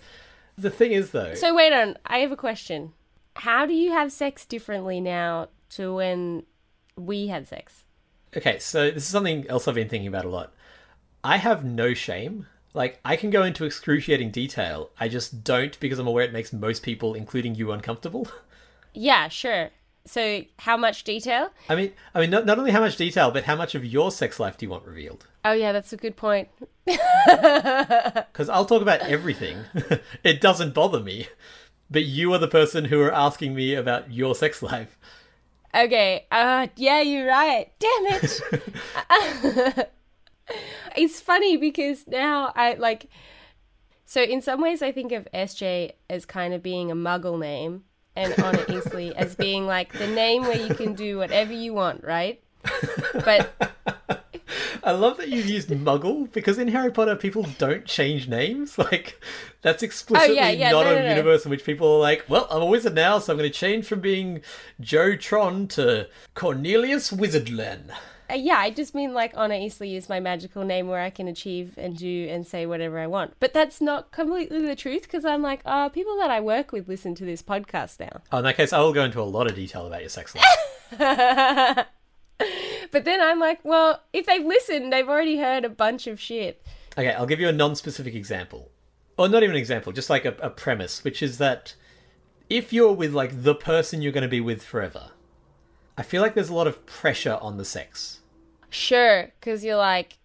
The 0.58 0.70
thing 0.70 0.92
is, 0.92 1.10
though, 1.12 1.34
So 1.36 1.56
wait 1.56 1.72
on. 1.74 1.98
I 2.06 2.18
have 2.20 2.32
a 2.34 2.36
question. 2.36 2.92
How 3.38 3.66
do 3.66 3.74
you 3.74 3.92
have 3.94 4.12
sex 4.12 4.46
differently 4.46 5.00
now 5.00 5.48
to 5.72 5.96
when 5.96 6.44
we 6.98 7.28
had 7.28 7.48
sex? 7.48 7.86
okay, 8.36 8.60
so 8.60 8.92
this 8.92 9.04
is 9.04 9.10
something 9.10 9.48
else 9.50 9.68
I've 9.68 9.76
been 9.76 9.88
thinking 9.90 10.08
about 10.08 10.26
a 10.26 10.30
lot. 10.30 10.54
I 11.24 11.38
have 11.38 11.64
no 11.64 11.94
shame. 11.94 12.48
Like, 12.74 13.00
I 13.06 13.16
can 13.16 13.30
go 13.30 13.44
into 13.44 13.64
excruciating 13.64 14.32
detail. 14.32 14.90
I 15.00 15.08
just 15.08 15.44
don't 15.44 15.80
because 15.80 15.98
I'm 15.98 16.08
aware 16.08 16.26
it 16.26 16.34
makes 16.34 16.52
most 16.52 16.84
people, 16.84 17.14
including 17.14 17.56
you, 17.56 17.72
uncomfortable. 17.72 18.28
Yeah, 18.96 19.28
sure. 19.30 19.70
So 20.06 20.42
how 20.60 20.76
much 20.76 21.04
detail? 21.06 21.50
I 21.70 21.76
mean, 21.76 21.94
I 22.14 22.20
mean, 22.20 22.30
not, 22.30 22.46
not 22.46 22.60
only 22.60 22.72
how 22.72 22.82
much 22.82 22.98
detail, 22.98 23.32
but 23.32 23.46
how 23.46 23.56
much 23.56 23.74
of 23.74 23.86
your 23.86 24.12
sex 24.12 24.40
life 24.40 24.58
do 24.58 24.66
you 24.66 24.70
want 24.70 24.86
revealed? 24.86 25.28
Oh 25.46 25.54
yeah, 25.54 25.72
that's 25.72 25.94
a 25.94 25.98
good 25.98 26.16
point. 26.16 26.50
Because 26.86 28.50
I'll 28.50 28.66
talk 28.66 28.82
about 28.82 29.00
everything. 29.02 29.60
it 30.24 30.42
doesn't 30.42 30.74
bother 30.74 31.00
me. 31.00 31.28
But 31.90 32.04
you 32.06 32.34
are 32.34 32.38
the 32.38 32.48
person 32.48 32.86
who 32.86 33.00
are 33.02 33.14
asking 33.14 33.56
me 33.56 33.76
about 33.76 34.12
your 34.12 34.36
sex 34.36 34.62
life. 34.62 34.98
Okay. 35.74 36.26
Uh 36.32 36.68
yeah, 36.76 37.02
you're 37.02 37.28
right. 37.28 37.72
Damn 37.80 38.06
it. 38.08 39.92
it's 40.98 41.22
funny 41.22 41.58
because 41.58 42.06
now 42.08 42.52
I 42.56 42.74
like 42.74 43.08
So 44.06 44.22
in 44.22 44.42
some 44.42 44.62
ways, 44.62 44.82
I 44.82 44.92
think 44.92 45.12
of 45.12 45.28
SJ 45.34 45.94
as 46.10 46.26
kind 46.26 46.54
of 46.54 46.62
being 46.62 46.92
a 46.92 46.96
Muggle 46.96 47.40
name, 47.40 47.84
and 48.16 48.34
Honor 48.44 48.64
Eastley 48.66 49.12
as 49.16 49.36
being 49.36 49.66
like 49.66 49.94
the 49.94 50.08
name 50.08 50.44
where 50.44 50.60
you 50.60 50.74
can 50.76 50.94
do 50.94 51.18
whatever 51.18 51.54
you 51.54 51.74
want, 51.74 52.04
right? 52.04 52.42
But 53.14 53.54
I 54.84 54.92
love 54.92 55.18
that 55.18 55.30
you've 55.30 55.46
used 55.48 55.70
Muggle 55.70 56.32
because 56.32 56.58
in 56.60 56.68
Harry 56.70 56.92
Potter 56.92 57.16
people 57.16 57.46
don't 57.58 57.86
change 57.86 58.28
names. 58.28 58.78
Like 58.84 59.22
that's 59.62 59.82
explicitly 59.82 60.40
Oh, 60.40 60.48
yeah, 60.50 60.72
not 60.72 60.86
no, 60.86 60.92
a 60.92 60.96
no, 60.96 61.02
no. 61.04 61.10
universe 61.10 61.46
in 61.46 61.52
which 61.52 61.64
people 61.64 61.88
are 61.96 62.00
like, 62.00 62.26
"Well, 62.28 62.48
I'm 62.52 62.62
a 62.62 62.66
wizard 62.66 62.96
now, 62.96 63.18
so 63.20 63.32
I'm 63.32 63.38
going 63.40 63.50
to 63.50 63.58
change 63.58 63.86
from 63.86 64.02
being 64.02 64.42
Joe 64.82 65.16
Tron 65.16 65.68
to 65.70 66.08
Cornelius 66.36 67.12
Wizardlen." 67.12 67.92
Uh, 68.30 68.36
yeah, 68.36 68.58
I 68.58 68.70
just 68.70 68.96
mean 68.96 69.14
like 69.14 69.34
Honor 69.36 69.56
Eastley 69.56 69.96
is 69.96 70.10
my 70.10 70.20
magical 70.20 70.64
name 70.64 70.88
where 70.88 71.02
I 71.02 71.10
can 71.10 71.28
achieve 71.28 71.74
and 71.78 71.98
do 71.98 72.28
and 72.30 72.46
say 72.48 72.66
whatever 72.66 73.00
I 73.00 73.08
want. 73.08 73.34
But 73.40 73.54
that's 73.54 73.82
not 73.82 74.12
completely 74.12 74.66
the 74.66 74.76
truth 74.76 75.04
because 75.04 75.26
I'm 75.26 75.42
like, 75.42 75.62
oh, 75.66 75.90
people 75.94 76.18
that 76.18 76.32
I 76.32 76.40
work 76.40 76.72
with 76.72 76.88
listen 76.88 77.16
to 77.16 77.26
this 77.26 77.42
podcast 77.42 78.00
now. 78.00 78.22
Oh, 78.32 78.40
in 78.40 78.44
that 78.46 78.58
case, 78.58 78.74
I 78.74 78.80
will 78.80 78.94
go 78.94 79.04
into 79.04 79.22
a 79.22 79.24
lot 79.24 79.48
of 79.48 79.56
detail 79.56 79.86
about 79.86 80.02
your 80.02 80.10
sex 80.10 80.36
life. 80.36 81.88
But 82.94 83.06
then 83.06 83.22
I'm 83.22 83.40
like, 83.40 83.60
well, 83.64 84.04
if 84.14 84.28
they've 84.28 84.46
listened, 84.46 84.94
they've 84.94 85.10
already 85.10 85.38
heard 85.38 85.66
a 85.66 85.70
bunch 85.70 86.06
of 86.06 86.20
shit. 86.20 86.62
Okay, 86.96 87.12
I'll 87.12 87.26
give 87.26 87.40
you 87.40 87.50
a 87.50 87.52
non-specific 87.52 88.14
example, 88.14 88.70
or 89.18 89.28
not 89.28 89.42
even 89.42 89.56
an 89.56 89.60
example, 89.60 89.92
just 89.92 90.12
like 90.12 90.26
a, 90.26 90.36
a 90.40 90.52
premise, 90.52 91.04
which 91.04 91.24
is 91.24 91.40
that 91.40 91.74
if 92.52 92.72
you're 92.72 92.94
with 92.94 93.12
like 93.12 93.42
the 93.42 93.56
person 93.56 94.04
you're 94.04 94.12
going 94.12 94.22
to 94.22 94.28
be 94.28 94.40
with 94.40 94.62
forever, 94.62 95.10
I 95.98 96.04
feel 96.04 96.22
like 96.22 96.34
there's 96.34 96.50
a 96.50 96.56
lot 96.56 96.68
of 96.68 96.86
pressure 96.86 97.38
on 97.42 97.58
the 97.58 97.66
sex. 97.66 98.20
Sure, 98.70 99.32
because 99.40 99.64
you're 99.64 99.78
like, 99.78 100.18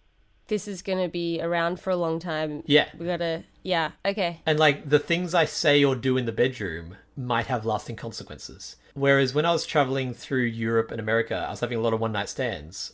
this 0.47 0.67
is 0.67 0.81
going 0.81 0.97
to 0.97 1.07
be 1.07 1.39
around 1.41 1.79
for 1.79 1.91
a 1.91 1.95
long 1.95 2.19
time. 2.19 2.63
Yeah. 2.65 2.87
We 2.97 3.05
gotta, 3.05 3.43
yeah, 3.63 3.91
okay. 4.03 4.41
And 4.45 4.57
like 4.57 4.89
the 4.89 4.99
things 4.99 5.33
I 5.33 5.45
say 5.45 5.83
or 5.83 5.95
do 5.95 6.17
in 6.17 6.25
the 6.25 6.31
bedroom 6.31 6.97
might 7.15 7.45
have 7.45 7.65
lasting 7.65 7.95
consequences. 7.95 8.75
Whereas 8.95 9.33
when 9.33 9.45
I 9.45 9.51
was 9.51 9.65
traveling 9.65 10.13
through 10.13 10.43
Europe 10.43 10.89
and 10.91 10.99
America, 10.99 11.45
I 11.47 11.51
was 11.51 11.59
having 11.59 11.77
a 11.77 11.81
lot 11.81 11.93
of 11.93 11.99
one 11.99 12.11
night 12.11 12.29
stands. 12.29 12.93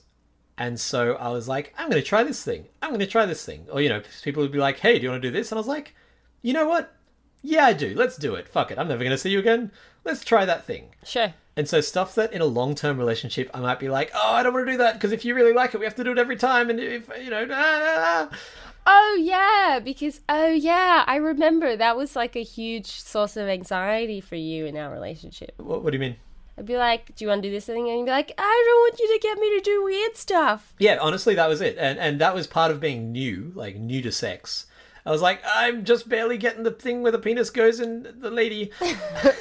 And 0.57 0.79
so 0.79 1.15
I 1.15 1.29
was 1.29 1.47
like, 1.47 1.73
I'm 1.77 1.89
going 1.89 2.01
to 2.01 2.07
try 2.07 2.23
this 2.23 2.43
thing. 2.43 2.67
I'm 2.81 2.89
going 2.89 2.99
to 2.99 3.07
try 3.07 3.25
this 3.25 3.45
thing. 3.45 3.67
Or, 3.71 3.81
you 3.81 3.89
know, 3.89 4.01
people 4.23 4.43
would 4.43 4.51
be 4.51 4.59
like, 4.59 4.79
hey, 4.79 4.97
do 4.97 5.03
you 5.03 5.09
want 5.09 5.21
to 5.21 5.27
do 5.27 5.37
this? 5.37 5.51
And 5.51 5.57
I 5.57 5.59
was 5.59 5.67
like, 5.67 5.95
you 6.41 6.53
know 6.53 6.67
what? 6.67 6.93
Yeah, 7.41 7.65
I 7.65 7.73
do. 7.73 7.93
Let's 7.95 8.17
do 8.17 8.35
it. 8.35 8.47
Fuck 8.47 8.71
it. 8.71 8.79
I'm 8.79 8.87
never 8.87 9.03
going 9.03 9.11
to 9.11 9.17
see 9.17 9.31
you 9.31 9.39
again. 9.39 9.71
Let's 10.05 10.23
try 10.23 10.45
that 10.45 10.65
thing. 10.65 10.89
Sure. 11.03 11.33
And 11.57 11.67
so 11.67 11.81
stuff 11.81 12.15
that 12.15 12.31
in 12.31 12.41
a 12.41 12.45
long-term 12.45 12.97
relationship 12.97 13.49
I 13.53 13.59
might 13.59 13.79
be 13.79 13.89
like, 13.89 14.11
oh, 14.13 14.33
I 14.33 14.43
don't 14.43 14.53
want 14.53 14.67
to 14.67 14.71
do 14.73 14.77
that 14.77 14.93
because 14.93 15.11
if 15.11 15.25
you 15.25 15.35
really 15.35 15.53
like 15.53 15.73
it, 15.73 15.79
we 15.79 15.85
have 15.85 15.95
to 15.95 16.03
do 16.03 16.11
it 16.11 16.17
every 16.17 16.35
time. 16.35 16.69
And 16.69 16.79
if 16.79 17.09
you 17.21 17.29
know, 17.29 17.47
ah, 17.49 17.81
ah, 17.83 18.29
ah. 18.31 18.39
Oh, 18.87 19.17
yeah, 19.19 19.79
because, 19.83 20.21
oh, 20.29 20.49
yeah, 20.49 21.03
I 21.07 21.15
remember 21.15 21.75
that 21.75 21.97
was 21.97 22.15
like 22.15 22.35
a 22.35 22.43
huge 22.43 22.91
source 22.91 23.35
of 23.35 23.47
anxiety 23.47 24.21
for 24.21 24.35
you 24.35 24.67
in 24.67 24.77
our 24.77 24.91
relationship. 24.91 25.55
what, 25.57 25.83
what 25.83 25.89
do 25.89 25.95
you 25.95 26.01
mean? 26.01 26.17
I'd 26.57 26.65
be 26.67 26.77
like, 26.77 27.15
do 27.15 27.25
you 27.25 27.29
want 27.29 27.41
to 27.41 27.49
do 27.49 27.51
this 27.51 27.65
thing? 27.65 27.89
And 27.89 27.99
you'd 27.99 28.05
be 28.05 28.11
like, 28.11 28.31
I 28.37 28.63
don't 28.67 28.81
want 28.81 28.99
you 28.99 29.13
to 29.13 29.19
get 29.19 29.39
me 29.39 29.57
to 29.57 29.61
do 29.61 29.83
weird 29.83 30.15
stuff. 30.15 30.73
Yeah, 30.77 30.97
honestly, 31.01 31.35
that 31.35 31.49
was 31.49 31.61
it, 31.61 31.77
and 31.77 31.99
and 31.99 32.21
that 32.21 32.33
was 32.33 32.47
part 32.47 32.71
of 32.71 32.79
being 32.79 33.11
new, 33.11 33.51
like 33.55 33.75
new 33.75 34.01
to 34.03 34.11
sex. 34.11 34.67
I 35.05 35.11
was 35.11 35.21
like, 35.21 35.41
I'm 35.45 35.85
just 35.85 36.09
barely 36.09 36.37
getting 36.37 36.63
the 36.63 36.71
thing 36.71 37.03
where 37.03 37.11
the 37.11 37.19
penis 37.19 37.49
goes 37.49 37.79
in 37.79 38.07
the 38.19 38.31
lady. 38.31 38.71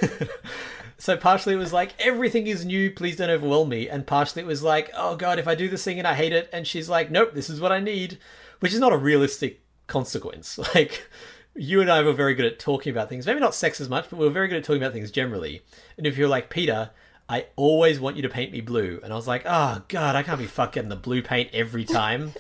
so 0.98 1.16
partially 1.16 1.54
it 1.54 1.58
was 1.58 1.72
like 1.72 1.94
everything 1.98 2.46
is 2.46 2.64
new, 2.64 2.90
please 2.90 3.16
don't 3.16 3.30
overwhelm 3.30 3.70
me, 3.70 3.88
and 3.88 4.06
partially 4.06 4.42
it 4.42 4.46
was 4.46 4.62
like, 4.62 4.90
oh 4.94 5.16
god, 5.16 5.38
if 5.38 5.48
I 5.48 5.54
do 5.54 5.68
this 5.68 5.84
thing 5.84 5.98
and 5.98 6.06
I 6.06 6.14
hate 6.14 6.32
it, 6.32 6.50
and 6.52 6.66
she's 6.66 6.88
like, 6.88 7.10
nope, 7.10 7.32
this 7.32 7.48
is 7.48 7.60
what 7.60 7.72
I 7.72 7.80
need, 7.80 8.18
which 8.60 8.74
is 8.74 8.80
not 8.80 8.92
a 8.92 8.98
realistic 8.98 9.62
consequence. 9.86 10.58
Like. 10.74 11.08
You 11.56 11.80
and 11.80 11.88
I 11.88 12.02
were 12.02 12.12
very 12.12 12.34
good 12.34 12.46
at 12.46 12.58
talking 12.58 12.90
about 12.90 13.08
things. 13.08 13.26
Maybe 13.26 13.38
not 13.38 13.54
sex 13.54 13.80
as 13.80 13.88
much, 13.88 14.10
but 14.10 14.18
we 14.18 14.24
were 14.24 14.32
very 14.32 14.48
good 14.48 14.58
at 14.58 14.64
talking 14.64 14.82
about 14.82 14.92
things 14.92 15.12
generally. 15.12 15.62
And 15.96 16.04
if 16.04 16.16
you're 16.16 16.26
like, 16.26 16.50
Peter, 16.50 16.90
I 17.28 17.46
always 17.56 17.98
want 17.98 18.16
you 18.16 18.22
to 18.22 18.28
paint 18.28 18.52
me 18.52 18.60
blue. 18.60 19.00
And 19.02 19.12
I 19.12 19.16
was 19.16 19.26
like, 19.26 19.42
oh, 19.46 19.82
God, 19.88 20.14
I 20.14 20.22
can't 20.22 20.38
be 20.38 20.46
fuck 20.46 20.72
getting 20.72 20.90
the 20.90 20.96
blue 20.96 21.22
paint 21.22 21.50
every 21.52 21.84
time. 22.00 22.32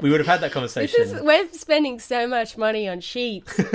we 0.00 0.10
would 0.10 0.20
have 0.20 0.26
had 0.26 0.40
that 0.40 0.52
conversation. 0.52 1.00
is, 1.00 1.20
we're 1.20 1.48
spending 1.52 1.98
so 2.00 2.26
much 2.26 2.56
money 2.56 2.88
on 2.88 3.00
sheets. 3.00 3.60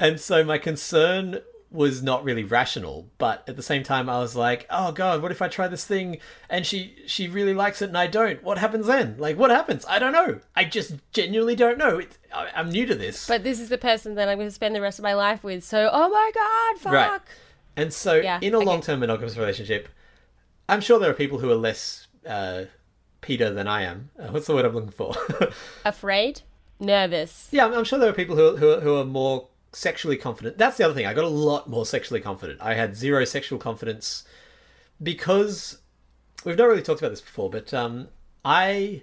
And 0.00 0.18
so 0.18 0.42
my 0.42 0.56
concern 0.56 1.40
was 1.70 2.02
not 2.02 2.24
really 2.24 2.42
rational, 2.42 3.08
but 3.18 3.44
at 3.46 3.56
the 3.56 3.62
same 3.62 3.82
time 3.82 4.08
I 4.08 4.18
was 4.18 4.34
like, 4.34 4.66
"Oh 4.70 4.92
god, 4.92 5.20
what 5.22 5.30
if 5.30 5.42
I 5.42 5.48
try 5.48 5.68
this 5.68 5.84
thing 5.84 6.18
and 6.48 6.66
she 6.66 6.96
she 7.06 7.28
really 7.28 7.52
likes 7.52 7.82
it 7.82 7.90
and 7.90 7.98
I 7.98 8.06
don't? 8.06 8.42
What 8.42 8.56
happens 8.56 8.86
then? 8.86 9.16
Like 9.18 9.36
what 9.36 9.50
happens? 9.50 9.84
I 9.86 9.98
don't 9.98 10.12
know. 10.12 10.40
I 10.56 10.64
just 10.64 10.94
genuinely 11.12 11.54
don't 11.54 11.76
know. 11.76 11.98
It's, 11.98 12.18
I, 12.34 12.48
I'm 12.56 12.70
new 12.70 12.86
to 12.86 12.94
this." 12.94 13.28
but 13.28 13.44
this 13.44 13.60
is 13.60 13.68
the 13.68 13.78
person 13.78 14.14
that 14.14 14.28
I'm 14.28 14.38
going 14.38 14.48
to 14.48 14.54
spend 14.54 14.74
the 14.74 14.80
rest 14.80 14.98
of 14.98 15.02
my 15.02 15.12
life 15.14 15.44
with. 15.44 15.62
So, 15.62 15.90
oh 15.92 16.08
my 16.08 16.30
God, 16.34 16.80
fuck. 16.80 16.92
Right. 16.92 17.20
And 17.76 17.92
so 17.92 18.14
Yeah, 18.16 18.38
in 18.42 18.54
a 18.54 18.58
okay. 18.58 18.66
long-term 18.66 19.00
monogamous 19.00 19.36
relationship, 19.36 19.88
I'm 20.68 20.80
sure 20.80 20.98
there 20.98 21.10
are 21.10 21.14
people 21.14 21.38
who 21.38 21.50
are 21.50 21.56
less 21.56 22.06
uh 22.26 22.64
Peter 23.20 23.50
than 23.50 23.68
I 23.68 23.82
am. 23.82 24.10
Uh, 24.18 24.28
what's 24.28 24.46
the 24.46 24.54
word 24.54 24.64
I'm 24.64 24.74
looking 24.74 24.90
for? 24.90 25.14
Afraid? 25.84 26.42
Nervous. 26.78 27.48
Yeah, 27.52 27.64
I'm- 27.64 27.74
I'm 27.74 27.84
sure 27.84 27.98
there 27.98 28.08
are 28.10 28.14
people 28.14 28.36
who 28.36 28.54
are, 28.54 28.56
who 28.56 28.80
who 28.80 28.96
are 28.96 29.04
more 29.04 29.48
sexually 29.72 30.16
confident. 30.16 30.58
That's 30.58 30.76
the 30.78 30.84
other 30.84 30.94
thing. 30.94 31.06
I 31.06 31.14
got 31.14 31.24
a 31.24 31.28
lot 31.28 31.68
more 31.68 31.86
sexually 31.86 32.20
confident. 32.20 32.60
I 32.62 32.74
had 32.74 32.96
zero 32.96 33.24
sexual 33.24 33.58
confidence 33.58 34.24
because 35.02 35.78
we've 36.44 36.56
not 36.58 36.64
really 36.68 36.82
talked 36.82 37.00
about 37.00 37.10
this 37.10 37.20
before, 37.20 37.50
but 37.50 37.72
um, 37.74 38.08
I, 38.44 39.02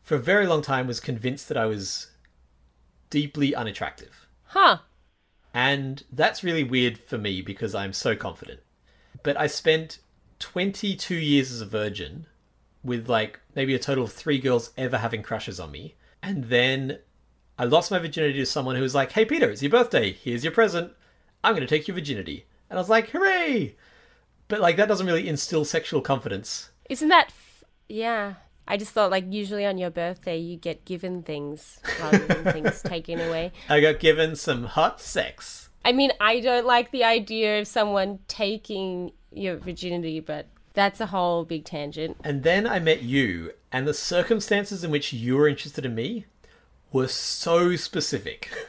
for 0.00 0.14
a 0.14 0.18
very 0.20 0.46
long 0.46 0.62
time, 0.62 0.86
was 0.86 1.00
convinced 1.00 1.48
that 1.48 1.56
I 1.56 1.66
was 1.66 2.10
deeply 3.10 3.54
unattractive. 3.54 4.26
Huh. 4.46 4.78
And 5.54 6.02
that's 6.12 6.44
really 6.44 6.64
weird 6.64 6.98
for 6.98 7.18
me 7.18 7.40
because 7.42 7.74
I'm 7.74 7.92
so 7.92 8.14
confident. 8.14 8.60
But 9.22 9.36
I 9.36 9.46
spent 9.46 9.98
22 10.38 11.14
years 11.14 11.50
as 11.50 11.60
a 11.60 11.66
virgin 11.66 12.26
with 12.84 13.08
like 13.08 13.40
maybe 13.54 13.74
a 13.74 13.78
total 13.78 14.04
of 14.04 14.12
three 14.12 14.38
girls 14.38 14.70
ever 14.76 14.98
having 14.98 15.22
crushes 15.22 15.58
on 15.58 15.70
me. 15.70 15.94
And 16.22 16.44
then 16.44 16.98
I 17.58 17.64
lost 17.64 17.90
my 17.90 17.98
virginity 17.98 18.38
to 18.38 18.46
someone 18.46 18.76
who 18.76 18.82
was 18.82 18.94
like, 18.94 19.12
hey, 19.12 19.24
Peter, 19.24 19.50
it's 19.50 19.62
your 19.62 19.70
birthday. 19.70 20.12
Here's 20.12 20.44
your 20.44 20.52
present. 20.52 20.92
I'm 21.42 21.54
going 21.54 21.66
to 21.66 21.68
take 21.68 21.88
your 21.88 21.96
virginity. 21.96 22.46
And 22.70 22.78
I 22.78 22.80
was 22.80 22.88
like, 22.88 23.10
hooray! 23.10 23.76
But 24.48 24.60
like, 24.60 24.76
that 24.76 24.88
doesn't 24.88 25.06
really 25.06 25.28
instill 25.28 25.64
sexual 25.64 26.00
confidence. 26.00 26.70
Isn't 26.88 27.08
that. 27.08 27.28
F- 27.28 27.64
yeah. 27.88 28.34
I 28.70 28.76
just 28.76 28.92
thought, 28.92 29.10
like, 29.10 29.24
usually 29.30 29.64
on 29.64 29.78
your 29.78 29.88
birthday, 29.88 30.36
you 30.36 30.56
get 30.56 30.84
given 30.84 31.22
things 31.22 31.80
rather 32.00 32.18
than 32.18 32.52
things 32.52 32.82
taken 32.84 33.18
away. 33.18 33.50
I 33.68 33.80
got 33.80 33.98
given 33.98 34.36
some 34.36 34.64
hot 34.64 35.00
sex. 35.00 35.70
I 35.86 35.92
mean, 35.92 36.12
I 36.20 36.40
don't 36.40 36.66
like 36.66 36.90
the 36.90 37.02
idea 37.02 37.60
of 37.60 37.66
someone 37.66 38.18
taking 38.28 39.12
your 39.32 39.56
virginity, 39.56 40.20
but 40.20 40.48
that's 40.74 41.00
a 41.00 41.06
whole 41.06 41.46
big 41.46 41.64
tangent. 41.64 42.18
And 42.22 42.42
then 42.42 42.66
I 42.66 42.78
met 42.78 43.02
you, 43.02 43.52
and 43.72 43.88
the 43.88 43.94
circumstances 43.94 44.84
in 44.84 44.90
which 44.90 45.14
you 45.14 45.36
were 45.36 45.48
interested 45.48 45.86
in 45.86 45.94
me 45.94 46.26
were 46.92 47.08
so 47.08 47.74
specific. 47.74 48.50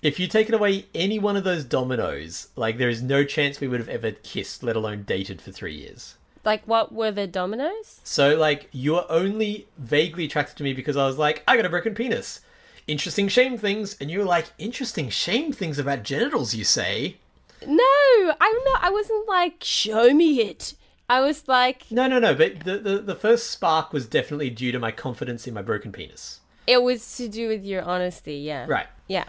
If 0.00 0.20
you'd 0.20 0.30
taken 0.30 0.54
away 0.54 0.86
any 0.94 1.18
one 1.18 1.36
of 1.36 1.42
those 1.42 1.64
dominoes, 1.64 2.50
like 2.54 2.78
there 2.78 2.88
is 2.88 3.02
no 3.02 3.24
chance 3.24 3.60
we 3.60 3.66
would 3.66 3.80
have 3.80 3.88
ever 3.88 4.12
kissed, 4.12 4.62
let 4.62 4.76
alone 4.76 5.02
dated 5.02 5.42
for 5.42 5.50
three 5.50 5.74
years. 5.74 6.14
Like, 6.44 6.62
what 6.66 6.92
were 6.92 7.10
the 7.10 7.26
dominoes? 7.26 8.00
So, 8.04 8.36
like, 8.36 8.68
you 8.72 8.92
were 8.94 9.06
only 9.10 9.66
vaguely 9.76 10.24
attracted 10.24 10.56
to 10.58 10.62
me 10.62 10.72
because 10.72 10.96
I 10.96 11.06
was 11.06 11.18
like, 11.18 11.42
I 11.46 11.56
got 11.56 11.66
a 11.66 11.68
broken 11.70 11.94
penis. 11.94 12.40
Interesting 12.86 13.28
shame 13.28 13.58
things. 13.58 13.96
And 14.00 14.10
you 14.10 14.20
were 14.20 14.24
like, 14.24 14.46
interesting 14.58 15.10
shame 15.10 15.52
things 15.52 15.78
about 15.78 16.02
genitals, 16.04 16.54
you 16.54 16.64
say? 16.64 17.16
No, 17.66 18.32
I'm 18.40 18.64
not. 18.64 18.82
I 18.82 18.90
wasn't 18.90 19.28
like, 19.28 19.62
show 19.62 20.14
me 20.14 20.40
it. 20.42 20.74
I 21.10 21.20
was 21.20 21.48
like, 21.48 21.90
No, 21.90 22.06
no, 22.06 22.18
no. 22.18 22.34
But 22.34 22.60
the, 22.60 22.78
the, 22.78 22.98
the 22.98 23.14
first 23.14 23.50
spark 23.50 23.92
was 23.92 24.06
definitely 24.06 24.50
due 24.50 24.72
to 24.72 24.78
my 24.78 24.90
confidence 24.92 25.46
in 25.46 25.54
my 25.54 25.62
broken 25.62 25.90
penis. 25.92 26.40
it 26.66 26.82
was 26.82 27.16
to 27.16 27.28
do 27.28 27.48
with 27.48 27.64
your 27.64 27.82
honesty. 27.82 28.36
Yeah. 28.36 28.66
Right. 28.68 28.86
Yeah. 29.06 29.24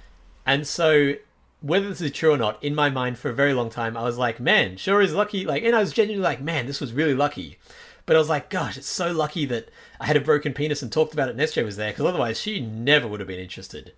And 0.45 0.65
so, 0.67 1.13
whether 1.61 1.89
this 1.89 2.01
is 2.01 2.11
true 2.11 2.33
or 2.33 2.37
not, 2.37 2.63
in 2.63 2.73
my 2.73 2.89
mind 2.89 3.17
for 3.17 3.29
a 3.29 3.33
very 3.33 3.53
long 3.53 3.69
time, 3.69 3.97
I 3.97 4.03
was 4.03 4.17
like, 4.17 4.39
man, 4.39 4.77
sure 4.77 5.01
is 5.01 5.13
lucky. 5.13 5.45
Like, 5.45 5.63
and 5.63 5.75
I 5.75 5.79
was 5.79 5.93
genuinely 5.93 6.23
like, 6.23 6.41
man, 6.41 6.65
this 6.65 6.79
was 6.79 6.93
really 6.93 7.15
lucky. 7.15 7.57
But 8.05 8.15
I 8.15 8.19
was 8.19 8.29
like, 8.29 8.49
gosh, 8.49 8.77
it's 8.77 8.87
so 8.87 9.11
lucky 9.11 9.45
that 9.45 9.69
I 9.99 10.07
had 10.07 10.17
a 10.17 10.21
broken 10.21 10.53
penis 10.53 10.81
and 10.81 10.91
talked 10.91 11.13
about 11.13 11.29
it 11.29 11.31
and 11.31 11.39
SJ 11.39 11.63
was 11.63 11.77
there, 11.77 11.91
because 11.91 12.05
otherwise 12.05 12.39
she 12.39 12.59
never 12.59 13.07
would 13.07 13.19
have 13.19 13.27
been 13.27 13.39
interested. 13.39 13.93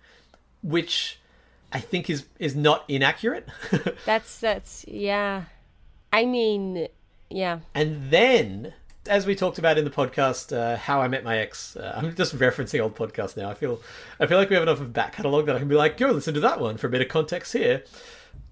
Which 0.62 1.18
I 1.72 1.80
think 1.80 2.10
is 2.10 2.26
is 2.38 2.54
not 2.54 2.84
inaccurate. 2.88 3.48
That's 4.04 4.38
that's 4.38 4.84
yeah. 4.86 5.44
I 6.12 6.26
mean, 6.26 6.88
yeah. 7.30 7.60
and 7.74 8.10
then, 8.10 8.74
as 9.08 9.26
we 9.26 9.34
talked 9.34 9.58
about 9.58 9.78
in 9.78 9.84
the 9.84 9.90
podcast, 9.90 10.56
uh, 10.56 10.76
how 10.76 11.00
I 11.00 11.08
met 11.08 11.24
my 11.24 11.38
ex. 11.38 11.76
Uh, 11.76 11.92
I'm 11.96 12.14
just 12.14 12.36
referencing 12.38 12.80
old 12.80 12.94
podcasts 12.94 13.36
now. 13.36 13.50
I 13.50 13.54
feel 13.54 13.80
I 14.20 14.26
feel 14.26 14.38
like 14.38 14.48
we 14.48 14.54
have 14.54 14.62
enough 14.62 14.80
of 14.80 14.92
back 14.92 15.14
catalogue 15.14 15.46
that 15.46 15.56
I 15.56 15.58
can 15.58 15.68
be 15.68 15.74
like, 15.74 15.96
go 15.96 16.08
listen 16.10 16.34
to 16.34 16.40
that 16.40 16.60
one 16.60 16.76
for 16.76 16.86
a 16.86 16.90
bit 16.90 17.00
of 17.00 17.08
context 17.08 17.52
here. 17.52 17.82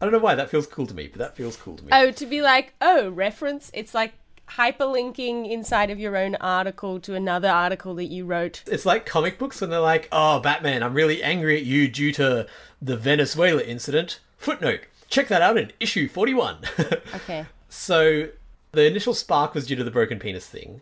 I 0.01 0.05
don't 0.05 0.13
know 0.13 0.19
why 0.19 0.35
that 0.35 0.51
feels 0.51 0.67
cool 0.67 0.87
to 0.87 0.95
me, 0.95 1.09
but 1.09 1.19
that 1.19 1.37
feels 1.37 1.57
cool 1.57 1.77
to 1.77 1.85
me. 1.85 1.91
Oh, 1.93 2.11
to 2.11 2.27
be 2.27 2.43
like, 2.43 2.75
oh, 2.81 3.11
reference. 3.11 3.71
It's 3.75 3.95
like 3.95 4.15
hyperlinking 4.49 5.49
inside 5.51 5.91
of 5.91 5.99
your 6.01 6.17
own 6.17 6.35
article 6.37 6.99
to 7.01 7.15
another 7.15 7.49
article 7.49 7.95
that 7.95 8.07
you 8.07 8.25
wrote. 8.25 8.63
It's 8.67 8.85
like 8.87 9.07
comic 9.07 9.39
books 9.39 9.61
when 9.61 9.71
they're 9.71 9.79
like, 9.81 10.09
"Oh, 10.11 10.41
Batman, 10.41 10.83
I'm 10.83 10.95
really 10.95 11.23
angry 11.23 11.57
at 11.57 11.65
you 11.65 11.89
due 11.89 12.13
to 12.13 12.47
the 12.83 12.97
Venezuela 12.97 13.63
incident." 13.63 14.21
Footnote: 14.39 14.81
Check 15.09 15.29
that 15.29 15.43
out 15.43 15.59
in 15.59 15.73
issue 15.81 16.09
41. 16.09 16.59
Okay. 17.15 17.47
so 17.69 18.29
the 18.73 18.87
initial 18.87 19.15
spark 19.15 19.55
was 19.55 19.67
due 19.67 19.77
to 19.77 19.85
the 19.85 19.91
broken 19.91 20.19
penis 20.19 20.49
thing. 20.49 20.81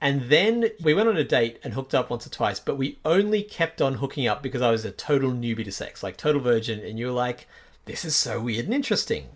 And 0.00 0.22
then 0.22 0.70
we 0.82 0.94
went 0.94 1.08
on 1.08 1.16
a 1.16 1.22
date 1.22 1.60
and 1.62 1.74
hooked 1.74 1.94
up 1.94 2.10
once 2.10 2.26
or 2.26 2.30
twice, 2.30 2.58
but 2.58 2.76
we 2.76 2.98
only 3.04 3.42
kept 3.42 3.80
on 3.80 3.94
hooking 3.94 4.26
up 4.26 4.42
because 4.42 4.60
I 4.60 4.72
was 4.72 4.84
a 4.84 4.90
total 4.90 5.30
newbie 5.30 5.64
to 5.64 5.70
sex, 5.70 6.02
like 6.02 6.16
total 6.16 6.40
virgin, 6.40 6.80
and 6.80 6.98
you 6.98 7.06
were 7.06 7.12
like, 7.12 7.46
this 7.84 8.04
is 8.04 8.16
so 8.16 8.40
weird 8.40 8.64
and 8.64 8.74
interesting. 8.74 9.28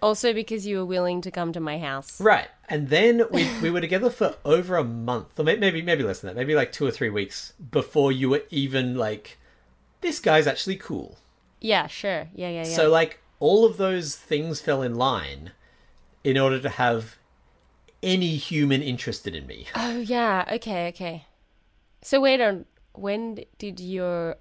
Also 0.00 0.32
because 0.32 0.66
you 0.66 0.78
were 0.78 0.84
willing 0.84 1.20
to 1.20 1.30
come 1.30 1.52
to 1.52 1.60
my 1.60 1.78
house. 1.78 2.20
Right. 2.20 2.48
And 2.70 2.88
then 2.88 3.24
we, 3.30 3.48
we 3.60 3.70
were 3.70 3.82
together 3.82 4.08
for 4.08 4.36
over 4.44 4.76
a 4.76 4.84
month, 4.84 5.38
or 5.38 5.44
maybe 5.44 5.82
maybe 5.82 6.02
less 6.02 6.20
than 6.20 6.28
that, 6.28 6.36
maybe 6.40 6.54
like 6.54 6.72
two 6.72 6.86
or 6.86 6.90
three 6.90 7.10
weeks 7.10 7.52
before 7.70 8.10
you 8.10 8.30
were 8.30 8.42
even 8.50 8.96
like, 8.96 9.38
this 10.00 10.20
guy's 10.20 10.46
actually 10.46 10.76
cool. 10.76 11.18
Yeah, 11.60 11.86
sure. 11.86 12.28
Yeah, 12.34 12.48
yeah, 12.48 12.64
yeah. 12.64 12.76
So 12.76 12.90
like 12.90 13.20
all 13.40 13.66
of 13.66 13.76
those 13.76 14.16
things 14.16 14.60
fell 14.60 14.80
in 14.80 14.94
line 14.94 15.52
in 16.22 16.38
order 16.38 16.60
to 16.60 16.68
have 16.70 17.18
any 18.04 18.36
human 18.36 18.82
interested 18.82 19.34
in 19.34 19.46
me. 19.46 19.66
oh, 19.74 19.98
yeah. 19.98 20.44
Okay, 20.52 20.88
okay. 20.88 21.26
So 22.02 22.20
wait 22.20 22.40
on 22.40 22.66
when 22.92 23.44
did 23.58 23.80
your 23.80 24.36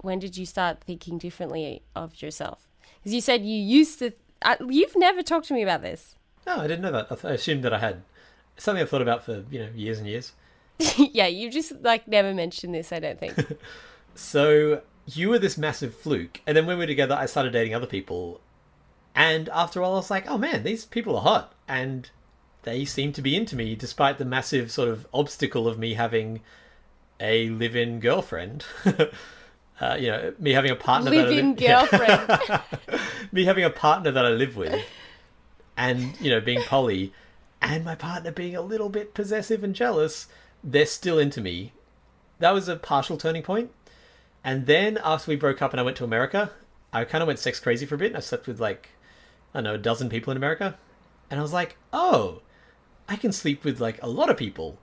when 0.00 0.18
did 0.18 0.36
you 0.36 0.46
start 0.46 0.82
thinking 0.82 1.18
differently 1.18 1.82
of 1.94 2.20
yourself? 2.20 2.68
Because 2.98 3.14
you 3.14 3.20
said 3.20 3.44
you 3.44 3.56
used 3.56 3.98
to. 4.00 4.12
Uh, 4.42 4.56
you've 4.68 4.96
never 4.96 5.22
talked 5.22 5.46
to 5.48 5.54
me 5.54 5.62
about 5.62 5.82
this. 5.82 6.16
No, 6.46 6.56
I 6.56 6.66
didn't 6.66 6.82
know 6.82 6.92
that. 6.92 7.06
I, 7.10 7.14
th- 7.14 7.24
I 7.24 7.30
assumed 7.32 7.62
that 7.64 7.72
I 7.72 7.78
had 7.78 8.02
It's 8.56 8.64
something 8.64 8.82
I've 8.82 8.90
thought 8.90 9.02
about 9.02 9.24
for 9.24 9.44
you 9.50 9.60
know 9.60 9.68
years 9.74 9.98
and 9.98 10.08
years. 10.08 10.32
yeah, 10.96 11.26
you 11.26 11.50
just 11.50 11.72
like 11.82 12.08
never 12.08 12.34
mentioned 12.34 12.74
this. 12.74 12.92
I 12.92 13.00
don't 13.00 13.18
think. 13.18 13.34
So 14.16 14.82
you 15.06 15.28
were 15.28 15.40
this 15.40 15.58
massive 15.58 15.92
fluke, 15.92 16.40
and 16.46 16.56
then 16.56 16.66
when 16.66 16.78
we 16.78 16.84
were 16.84 16.86
together, 16.86 17.16
I 17.16 17.26
started 17.26 17.52
dating 17.52 17.74
other 17.74 17.86
people, 17.86 18.40
and 19.12 19.48
after 19.48 19.80
a 19.80 19.82
while, 19.82 19.94
I 19.94 19.96
was 19.96 20.10
like, 20.10 20.30
oh 20.30 20.38
man, 20.38 20.62
these 20.62 20.84
people 20.84 21.16
are 21.16 21.22
hot, 21.22 21.52
and 21.66 22.08
they 22.64 22.84
seem 22.84 23.12
to 23.12 23.22
be 23.22 23.36
into 23.36 23.56
me, 23.56 23.74
despite 23.74 24.18
the 24.18 24.24
massive 24.24 24.70
sort 24.70 24.88
of 24.88 25.06
obstacle 25.14 25.66
of 25.68 25.78
me 25.78 25.94
having 25.94 26.40
a 27.20 27.48
live-in 27.50 28.00
girlfriend. 28.00 28.64
uh, 29.80 29.96
you 29.98 30.08
know, 30.08 30.34
me 30.38 30.52
having 30.52 30.70
a 30.70 30.76
partner. 30.76 31.10
that 31.10 31.26
I 31.26 31.28
Live-in 31.28 31.50
live- 31.52 31.60
yeah. 31.60 31.86
girlfriend. 31.90 33.00
me 33.32 33.44
having 33.44 33.64
a 33.64 33.70
partner 33.70 34.10
that 34.10 34.24
I 34.26 34.30
live 34.30 34.56
with, 34.56 34.84
and 35.76 36.20
you 36.20 36.30
know, 36.30 36.40
being 36.40 36.60
poly, 36.62 37.12
and 37.62 37.84
my 37.84 37.94
partner 37.94 38.30
being 38.32 38.56
a 38.56 38.60
little 38.62 38.88
bit 38.88 39.14
possessive 39.14 39.62
and 39.64 39.74
jealous, 39.74 40.26
they're 40.62 40.86
still 40.86 41.18
into 41.18 41.40
me. 41.40 41.72
That 42.40 42.52
was 42.52 42.68
a 42.68 42.76
partial 42.76 43.16
turning 43.16 43.42
point. 43.42 43.70
And 44.42 44.66
then 44.66 44.98
after 45.02 45.30
we 45.30 45.36
broke 45.36 45.62
up 45.62 45.72
and 45.72 45.80
I 45.80 45.84
went 45.84 45.96
to 45.98 46.04
America, 46.04 46.50
I 46.92 47.04
kind 47.04 47.22
of 47.22 47.26
went 47.26 47.38
sex 47.38 47.58
crazy 47.60 47.86
for 47.86 47.94
a 47.94 47.98
bit. 47.98 48.08
And 48.08 48.16
I 48.18 48.20
slept 48.20 48.46
with 48.46 48.60
like, 48.60 48.90
I 49.54 49.58
don't 49.58 49.64
know, 49.64 49.74
a 49.74 49.78
dozen 49.78 50.10
people 50.10 50.30
in 50.32 50.36
America. 50.36 50.76
And 51.30 51.40
I 51.40 51.42
was 51.42 51.52
like, 51.54 51.76
oh, 51.92 52.42
I 53.08 53.16
can 53.16 53.32
sleep 53.32 53.64
with 53.64 53.80
like 53.80 54.02
a 54.02 54.08
lot 54.08 54.30
of 54.30 54.36
people, 54.36 54.78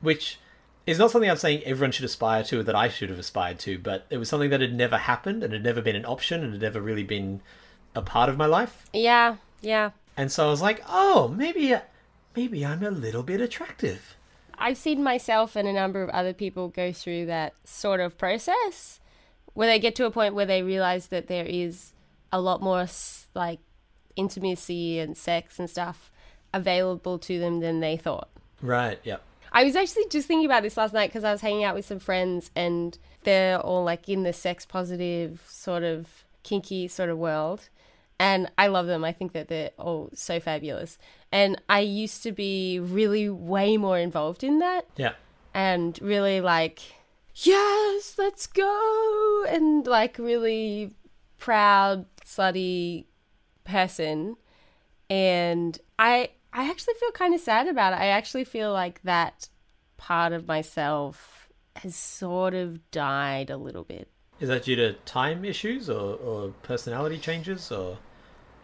which 0.00 0.38
is 0.86 0.98
not 0.98 1.10
something 1.10 1.30
I'm 1.30 1.36
saying 1.36 1.62
everyone 1.64 1.92
should 1.92 2.04
aspire 2.04 2.42
to 2.44 2.60
or 2.60 2.62
that 2.62 2.74
I 2.74 2.88
should 2.88 3.10
have 3.10 3.18
aspired 3.18 3.58
to, 3.60 3.78
but 3.78 4.06
it 4.08 4.16
was 4.16 4.28
something 4.28 4.50
that 4.50 4.60
had 4.60 4.74
never 4.74 4.96
happened 4.96 5.42
and 5.42 5.52
had 5.52 5.62
never 5.62 5.82
been 5.82 5.96
an 5.96 6.06
option 6.06 6.42
and 6.42 6.52
had 6.52 6.62
never 6.62 6.80
really 6.80 7.02
been 7.02 7.42
a 7.94 8.02
part 8.02 8.30
of 8.30 8.36
my 8.36 8.46
life. 8.46 8.86
yeah, 8.92 9.36
yeah. 9.60 9.90
And 10.16 10.32
so 10.32 10.48
I 10.48 10.50
was 10.50 10.62
like, 10.62 10.82
oh, 10.88 11.28
maybe, 11.28 11.76
maybe 12.34 12.66
I'm 12.66 12.82
a 12.82 12.90
little 12.90 13.22
bit 13.22 13.40
attractive. 13.40 14.16
I've 14.58 14.76
seen 14.76 15.02
myself 15.02 15.54
and 15.54 15.68
a 15.68 15.72
number 15.72 16.02
of 16.02 16.10
other 16.10 16.32
people 16.32 16.68
go 16.68 16.92
through 16.92 17.26
that 17.26 17.54
sort 17.64 18.00
of 18.00 18.18
process 18.18 18.98
where 19.54 19.68
they 19.68 19.78
get 19.78 19.94
to 19.96 20.06
a 20.06 20.10
point 20.10 20.34
where 20.34 20.46
they 20.46 20.62
realize 20.62 21.08
that 21.08 21.28
there 21.28 21.44
is 21.44 21.92
a 22.32 22.40
lot 22.40 22.60
more 22.60 22.86
like 23.34 23.60
intimacy 24.16 24.98
and 24.98 25.16
sex 25.16 25.58
and 25.58 25.70
stuff 25.70 26.10
available 26.54 27.18
to 27.20 27.38
them 27.38 27.60
than 27.60 27.80
they 27.80 27.96
thought. 27.96 28.28
Right. 28.62 28.98
Yep. 29.04 29.22
I 29.52 29.64
was 29.64 29.76
actually 29.76 30.06
just 30.10 30.28
thinking 30.28 30.46
about 30.46 30.62
this 30.62 30.76
last 30.76 30.92
night 30.92 31.08
because 31.10 31.24
I 31.24 31.32
was 31.32 31.40
hanging 31.40 31.64
out 31.64 31.74
with 31.74 31.86
some 31.86 31.98
friends 31.98 32.50
and 32.54 32.96
they're 33.24 33.58
all 33.58 33.82
like 33.84 34.08
in 34.08 34.22
the 34.22 34.32
sex 34.32 34.66
positive 34.66 35.42
sort 35.48 35.82
of 35.82 36.24
kinky 36.42 36.86
sort 36.88 37.08
of 37.10 37.18
world. 37.18 37.68
And 38.20 38.50
I 38.58 38.66
love 38.66 38.86
them. 38.86 39.04
I 39.04 39.12
think 39.12 39.32
that 39.32 39.48
they're 39.48 39.70
all 39.78 40.10
so 40.12 40.40
fabulous. 40.40 40.98
And 41.30 41.60
I 41.68 41.80
used 41.80 42.22
to 42.24 42.32
be 42.32 42.78
really 42.80 43.28
way 43.30 43.76
more 43.76 43.98
involved 43.98 44.42
in 44.42 44.58
that 44.58 44.86
Yeah. 44.96 45.12
and 45.54 45.98
really 46.02 46.40
like, 46.40 46.80
yes, 47.36 48.16
let's 48.18 48.46
go. 48.48 49.44
And 49.48 49.86
like 49.86 50.18
really 50.18 50.94
proud, 51.38 52.06
slutty 52.24 53.04
person. 53.64 54.36
And 55.08 55.78
I 55.98 56.30
I 56.52 56.68
actually 56.68 56.94
feel 56.94 57.12
kind 57.12 57.34
of 57.34 57.40
sad 57.40 57.68
about 57.68 57.92
it. 57.92 58.00
I 58.00 58.06
actually 58.06 58.44
feel 58.44 58.72
like 58.72 59.02
that 59.02 59.48
part 59.96 60.32
of 60.32 60.46
myself 60.46 61.48
has 61.76 61.94
sort 61.94 62.54
of 62.54 62.90
died 62.90 63.50
a 63.50 63.56
little 63.56 63.84
bit. 63.84 64.08
Is 64.40 64.48
that 64.48 64.64
due 64.64 64.76
to 64.76 64.92
time 65.04 65.44
issues 65.44 65.90
or, 65.90 66.14
or 66.14 66.48
personality 66.62 67.18
changes 67.18 67.70
or 67.72 67.98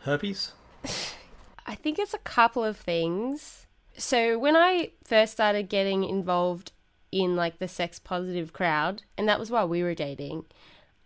herpes? 0.02 0.52
I 1.66 1.74
think 1.74 1.98
it's 1.98 2.14
a 2.14 2.18
couple 2.18 2.64
of 2.64 2.76
things. 2.76 3.66
So 3.96 4.38
when 4.38 4.56
I 4.56 4.92
first 5.04 5.32
started 5.32 5.68
getting 5.68 6.04
involved 6.04 6.72
in 7.10 7.36
like 7.36 7.58
the 7.58 7.68
sex 7.68 7.98
positive 7.98 8.52
crowd, 8.52 9.02
and 9.16 9.28
that 9.28 9.38
was 9.38 9.50
while 9.50 9.68
we 9.68 9.82
were 9.82 9.94
dating, 9.94 10.44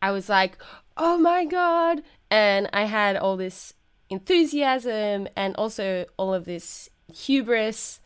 I 0.00 0.10
was 0.10 0.28
like, 0.28 0.58
"Oh 0.96 1.18
my 1.18 1.44
god." 1.44 2.02
And 2.30 2.68
I 2.72 2.84
had 2.84 3.16
all 3.16 3.36
this 3.36 3.74
enthusiasm 4.10 5.28
and 5.36 5.54
also 5.56 6.06
all 6.16 6.34
of 6.34 6.44
this 6.44 6.90
hubris, 7.12 8.00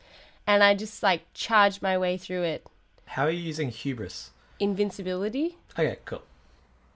and 0.46 0.62
I 0.62 0.74
just 0.74 1.02
like 1.02 1.22
charged 1.34 1.82
my 1.82 1.98
way 1.98 2.16
through 2.16 2.42
it. 2.42 2.66
How 3.06 3.24
are 3.24 3.30
you 3.30 3.42
using 3.42 3.70
hubris? 3.70 4.30
Invincibility? 4.58 5.56
Okay, 5.72 5.98
cool. 6.04 6.22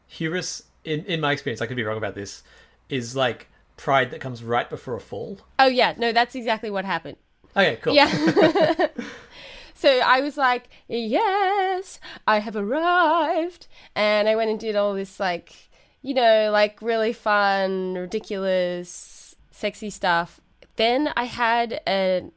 Hubris, 0.08 0.62
in, 0.84 1.04
in 1.04 1.20
my 1.20 1.32
experience, 1.32 1.60
I 1.60 1.66
could 1.66 1.76
be 1.76 1.84
wrong 1.84 1.98
about 1.98 2.14
this, 2.14 2.42
is 2.88 3.16
like 3.16 3.48
pride 3.76 4.10
that 4.10 4.20
comes 4.20 4.42
right 4.42 4.68
before 4.68 4.94
a 4.94 5.00
fall. 5.00 5.38
Oh 5.58 5.66
yeah, 5.66 5.94
no, 5.96 6.12
that's 6.12 6.34
exactly 6.34 6.70
what 6.70 6.84
happened. 6.84 7.16
Okay, 7.56 7.78
cool. 7.82 7.94
Yeah. 7.94 8.10
so 9.74 10.00
I 10.00 10.20
was 10.20 10.36
like, 10.36 10.68
yes, 10.88 11.98
I 12.26 12.40
have 12.40 12.56
arrived. 12.56 13.66
And 13.94 14.28
I 14.28 14.36
went 14.36 14.50
and 14.50 14.60
did 14.60 14.76
all 14.76 14.94
this, 14.94 15.18
like, 15.18 15.70
you 16.02 16.14
know, 16.14 16.50
like 16.52 16.80
really 16.80 17.12
fun, 17.12 17.94
ridiculous, 17.94 19.34
sexy 19.50 19.90
stuff. 19.90 20.40
Then 20.76 21.12
I 21.16 21.24
had 21.24 21.80
an 21.86 22.32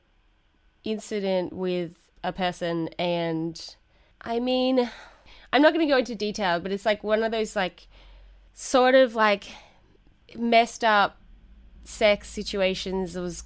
incident 0.84 1.54
with 1.54 1.96
a 2.24 2.32
person, 2.34 2.90
and 2.98 3.76
I 4.22 4.40
mean, 4.40 4.90
I'm 5.52 5.62
not 5.62 5.74
going 5.74 5.86
to 5.86 5.92
go 5.92 5.98
into 5.98 6.16
detail, 6.16 6.60
but 6.60 6.72
it's 6.72 6.86
like 6.86 7.04
one 7.04 7.24
of 7.24 7.32
those, 7.32 7.56
like, 7.56 7.88
sort 8.54 8.94
of 8.96 9.16
like 9.16 9.46
messed 10.36 10.84
up 10.84 11.18
sex 11.86 12.30
situations. 12.30 13.16
It 13.16 13.22
was 13.22 13.44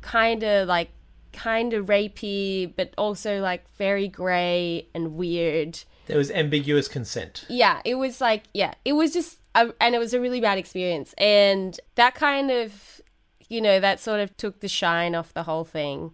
kind 0.00 0.42
of 0.42 0.68
like 0.68 0.90
kind 1.32 1.72
of 1.72 1.86
rapey, 1.86 2.72
but 2.76 2.92
also 2.98 3.40
like 3.40 3.64
very 3.76 4.08
grey 4.08 4.88
and 4.94 5.14
weird. 5.14 5.80
There 6.06 6.18
was 6.18 6.30
ambiguous 6.30 6.88
consent. 6.88 7.44
Yeah, 7.48 7.80
it 7.84 7.96
was 7.96 8.20
like 8.20 8.44
yeah, 8.54 8.74
it 8.84 8.94
was 8.94 9.12
just 9.12 9.38
a, 9.54 9.72
and 9.80 9.94
it 9.94 9.98
was 9.98 10.14
a 10.14 10.20
really 10.20 10.40
bad 10.40 10.58
experience, 10.58 11.14
and 11.18 11.78
that 11.96 12.14
kind 12.14 12.50
of 12.50 13.00
you 13.48 13.60
know 13.60 13.80
that 13.80 14.00
sort 14.00 14.20
of 14.20 14.36
took 14.36 14.60
the 14.60 14.68
shine 14.68 15.14
off 15.14 15.34
the 15.34 15.42
whole 15.44 15.64
thing, 15.64 16.12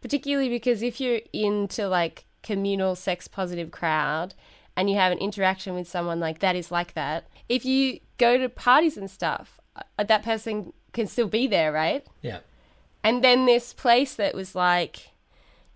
particularly 0.00 0.48
because 0.48 0.82
if 0.82 1.00
you're 1.00 1.20
into 1.32 1.88
like 1.88 2.24
communal 2.42 2.94
sex 2.94 3.26
positive 3.26 3.70
crowd 3.70 4.34
and 4.76 4.90
you 4.90 4.96
have 4.96 5.10
an 5.10 5.18
interaction 5.18 5.74
with 5.74 5.88
someone 5.88 6.20
like 6.20 6.40
that 6.40 6.54
is 6.54 6.70
like 6.70 6.92
that 6.92 7.26
if 7.48 7.64
you 7.64 7.98
go 8.18 8.36
to 8.36 8.50
parties 8.50 8.98
and 8.98 9.10
stuff 9.10 9.58
uh, 9.98 10.04
that 10.04 10.22
person 10.22 10.70
can 10.92 11.06
still 11.06 11.26
be 11.26 11.46
there 11.46 11.72
right 11.72 12.06
Yeah. 12.20 12.40
And 13.04 13.22
then 13.22 13.46
this 13.46 13.72
place 13.72 14.14
that 14.16 14.34
was 14.34 14.54
like 14.56 15.10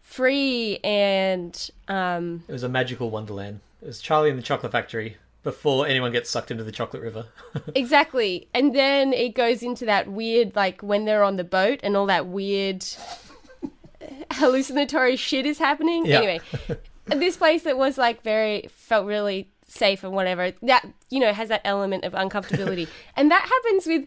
free 0.01 0.79
and 0.83 1.71
um 1.87 2.43
It 2.49 2.53
was 2.53 2.63
a 2.65 2.69
magical 2.69 3.11
wonderland. 3.11 3.61
It 3.83 3.87
was 3.87 4.01
Charlie 4.01 4.31
and 4.31 4.39
the 4.39 4.43
Chocolate 4.43 4.73
Factory 4.73 5.17
before 5.45 5.87
anyone 5.87 6.11
gets 6.11 6.29
sucked 6.29 6.51
into 6.51 6.65
the 6.65 6.73
chocolate 6.73 7.03
river. 7.03 7.27
exactly 7.75 8.49
and 8.53 8.75
then 8.75 9.13
it 9.13 9.35
goes 9.35 9.63
into 9.63 9.85
that 9.87 10.09
weird 10.09 10.57
like 10.57 10.81
when 10.83 11.05
they're 11.05 11.23
on 11.23 11.37
the 11.37 11.45
boat 11.45 11.79
and 11.85 11.97
all 11.97 12.07
that 12.07 12.27
weird 12.27 12.85
hallucinatory 14.33 15.17
shit 15.17 15.47
is 15.47 15.59
happening 15.59 16.07
Yeah. 16.07 16.17
anyway 16.19 16.41
this 17.07 17.37
place 17.37 17.63
that 17.63 17.79
was 17.79 17.97
like 17.99 18.23
very 18.23 18.69
felt 18.71 19.07
really 19.07 19.49
safe 19.67 20.03
and 20.05 20.13
whatever 20.13 20.53
that 20.63 20.87
you 21.11 21.21
know 21.21 21.33
has 21.33 21.49
that 21.51 21.61
element 21.65 22.05
of 22.05 22.13
uncomfortability 22.15 22.89
and 23.17 23.31
that 23.31 23.43
happens 23.43 23.87
with 23.87 24.07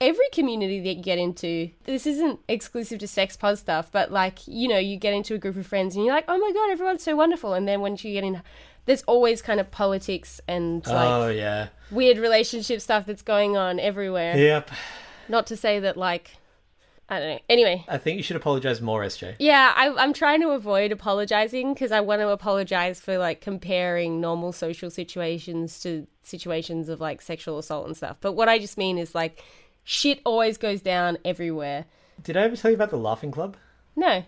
every 0.00 0.28
community 0.32 0.80
that 0.80 0.96
you 0.96 1.02
get 1.02 1.18
into, 1.18 1.70
this 1.84 2.06
isn't 2.06 2.40
exclusive 2.48 2.98
to 3.00 3.06
sex 3.06 3.36
pos 3.36 3.60
stuff, 3.60 3.92
but 3.92 4.10
like, 4.10 4.46
you 4.46 4.66
know, 4.66 4.78
you 4.78 4.96
get 4.96 5.12
into 5.12 5.34
a 5.34 5.38
group 5.38 5.56
of 5.56 5.66
friends 5.66 5.94
and 5.94 6.04
you're 6.04 6.14
like, 6.14 6.24
oh 6.28 6.38
my 6.38 6.52
God, 6.52 6.70
everyone's 6.70 7.02
so 7.02 7.14
wonderful. 7.14 7.52
And 7.52 7.68
then 7.68 7.80
once 7.80 8.02
you 8.02 8.12
get 8.12 8.24
in, 8.24 8.42
there's 8.86 9.02
always 9.02 9.42
kind 9.42 9.60
of 9.60 9.70
politics 9.70 10.40
and 10.48 10.82
oh, 10.88 10.92
like 10.92 11.08
oh 11.08 11.28
yeah. 11.28 11.68
weird 11.90 12.18
relationship 12.18 12.80
stuff 12.80 13.04
that's 13.06 13.22
going 13.22 13.56
on 13.56 13.78
everywhere. 13.78 14.36
Yep. 14.36 14.70
Not 15.28 15.46
to 15.48 15.56
say 15.56 15.78
that, 15.80 15.96
like, 15.96 16.38
I 17.08 17.18
don't 17.18 17.28
know. 17.28 17.38
Anyway, 17.48 17.84
I 17.88 17.98
think 17.98 18.16
you 18.16 18.22
should 18.22 18.36
apologize 18.36 18.80
more, 18.80 19.02
SJ. 19.02 19.36
yeah, 19.40 19.72
I, 19.76 19.92
I'm 19.96 20.12
trying 20.12 20.40
to 20.42 20.50
avoid 20.50 20.92
apologizing 20.92 21.74
because 21.74 21.90
I 21.90 22.00
want 22.00 22.20
to 22.20 22.28
apologize 22.28 23.00
for 23.00 23.18
like 23.18 23.40
comparing 23.40 24.20
normal 24.20 24.52
social 24.52 24.90
situations 24.90 25.80
to 25.80 26.06
situations 26.22 26.88
of 26.88 27.00
like 27.00 27.20
sexual 27.20 27.58
assault 27.58 27.86
and 27.86 27.96
stuff. 27.96 28.16
But 28.20 28.32
what 28.32 28.48
I 28.48 28.60
just 28.60 28.78
mean 28.78 28.96
is 28.96 29.14
like, 29.14 29.42
shit 29.84 30.20
always 30.24 30.56
goes 30.56 30.80
down 30.80 31.18
everywhere. 31.24 31.86
Did 32.22 32.36
I 32.36 32.42
ever 32.42 32.56
tell 32.56 32.70
you 32.70 32.74
about 32.74 32.90
the 32.90 32.96
Laughing 32.96 33.30
Club? 33.30 33.56
No. 33.96 34.24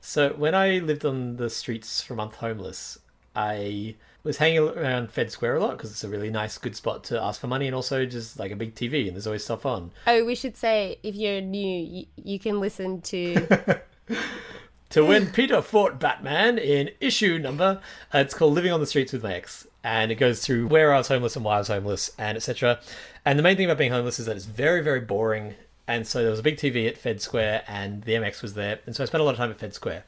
So 0.00 0.30
when 0.30 0.54
I 0.54 0.78
lived 0.78 1.04
on 1.04 1.36
the 1.36 1.50
streets 1.50 2.00
for 2.00 2.14
a 2.14 2.16
month 2.16 2.36
homeless, 2.36 2.98
I 3.34 3.96
was 4.22 4.38
hanging 4.38 4.60
around 4.60 5.10
Fed 5.10 5.30
Square 5.30 5.56
a 5.56 5.60
lot 5.60 5.72
because 5.72 5.90
it's 5.90 6.04
a 6.04 6.08
really 6.08 6.30
nice, 6.30 6.58
good 6.58 6.76
spot 6.76 7.04
to 7.04 7.20
ask 7.20 7.40
for 7.40 7.46
money 7.46 7.66
and 7.66 7.74
also 7.74 8.06
just 8.06 8.38
like 8.38 8.50
a 8.52 8.56
big 8.56 8.74
TV 8.74 9.06
and 9.06 9.16
there's 9.16 9.26
always 9.26 9.44
stuff 9.44 9.66
on. 9.66 9.90
Oh, 10.06 10.24
we 10.24 10.34
should 10.34 10.56
say 10.56 10.98
if 11.02 11.14
you're 11.14 11.40
new, 11.40 11.82
you, 11.82 12.06
you 12.16 12.38
can 12.38 12.60
listen 12.60 13.00
to. 13.02 13.80
To 14.90 15.04
when 15.04 15.26
Peter 15.32 15.60
fought 15.62 15.98
Batman 15.98 16.58
in 16.58 16.90
issue 17.00 17.38
number, 17.38 17.80
uh, 18.14 18.18
it's 18.18 18.34
called 18.34 18.54
Living 18.54 18.72
on 18.72 18.80
the 18.80 18.86
Streets 18.86 19.12
with 19.12 19.22
My 19.22 19.34
Ex, 19.34 19.66
and 19.86 20.10
it 20.10 20.16
goes 20.16 20.44
through 20.44 20.66
where 20.66 20.92
I 20.92 20.98
was 20.98 21.06
homeless 21.06 21.36
and 21.36 21.44
why 21.44 21.54
I 21.54 21.58
was 21.58 21.68
homeless 21.68 22.10
and 22.18 22.36
etc. 22.36 22.80
And 23.24 23.38
the 23.38 23.42
main 23.44 23.56
thing 23.56 23.66
about 23.66 23.78
being 23.78 23.92
homeless 23.92 24.18
is 24.18 24.26
that 24.26 24.34
it's 24.34 24.44
very, 24.44 24.82
very 24.82 24.98
boring. 24.98 25.54
And 25.86 26.04
so 26.04 26.22
there 26.22 26.30
was 26.30 26.40
a 26.40 26.42
big 26.42 26.56
TV 26.56 26.88
at 26.88 26.98
Fed 26.98 27.22
Square, 27.22 27.62
and 27.68 28.02
the 28.02 28.14
MX 28.14 28.42
was 28.42 28.54
there, 28.54 28.80
and 28.84 28.96
so 28.96 29.04
I 29.04 29.06
spent 29.06 29.20
a 29.20 29.24
lot 29.24 29.30
of 29.30 29.36
time 29.36 29.52
at 29.52 29.58
Fed 29.58 29.72
Square. 29.72 30.02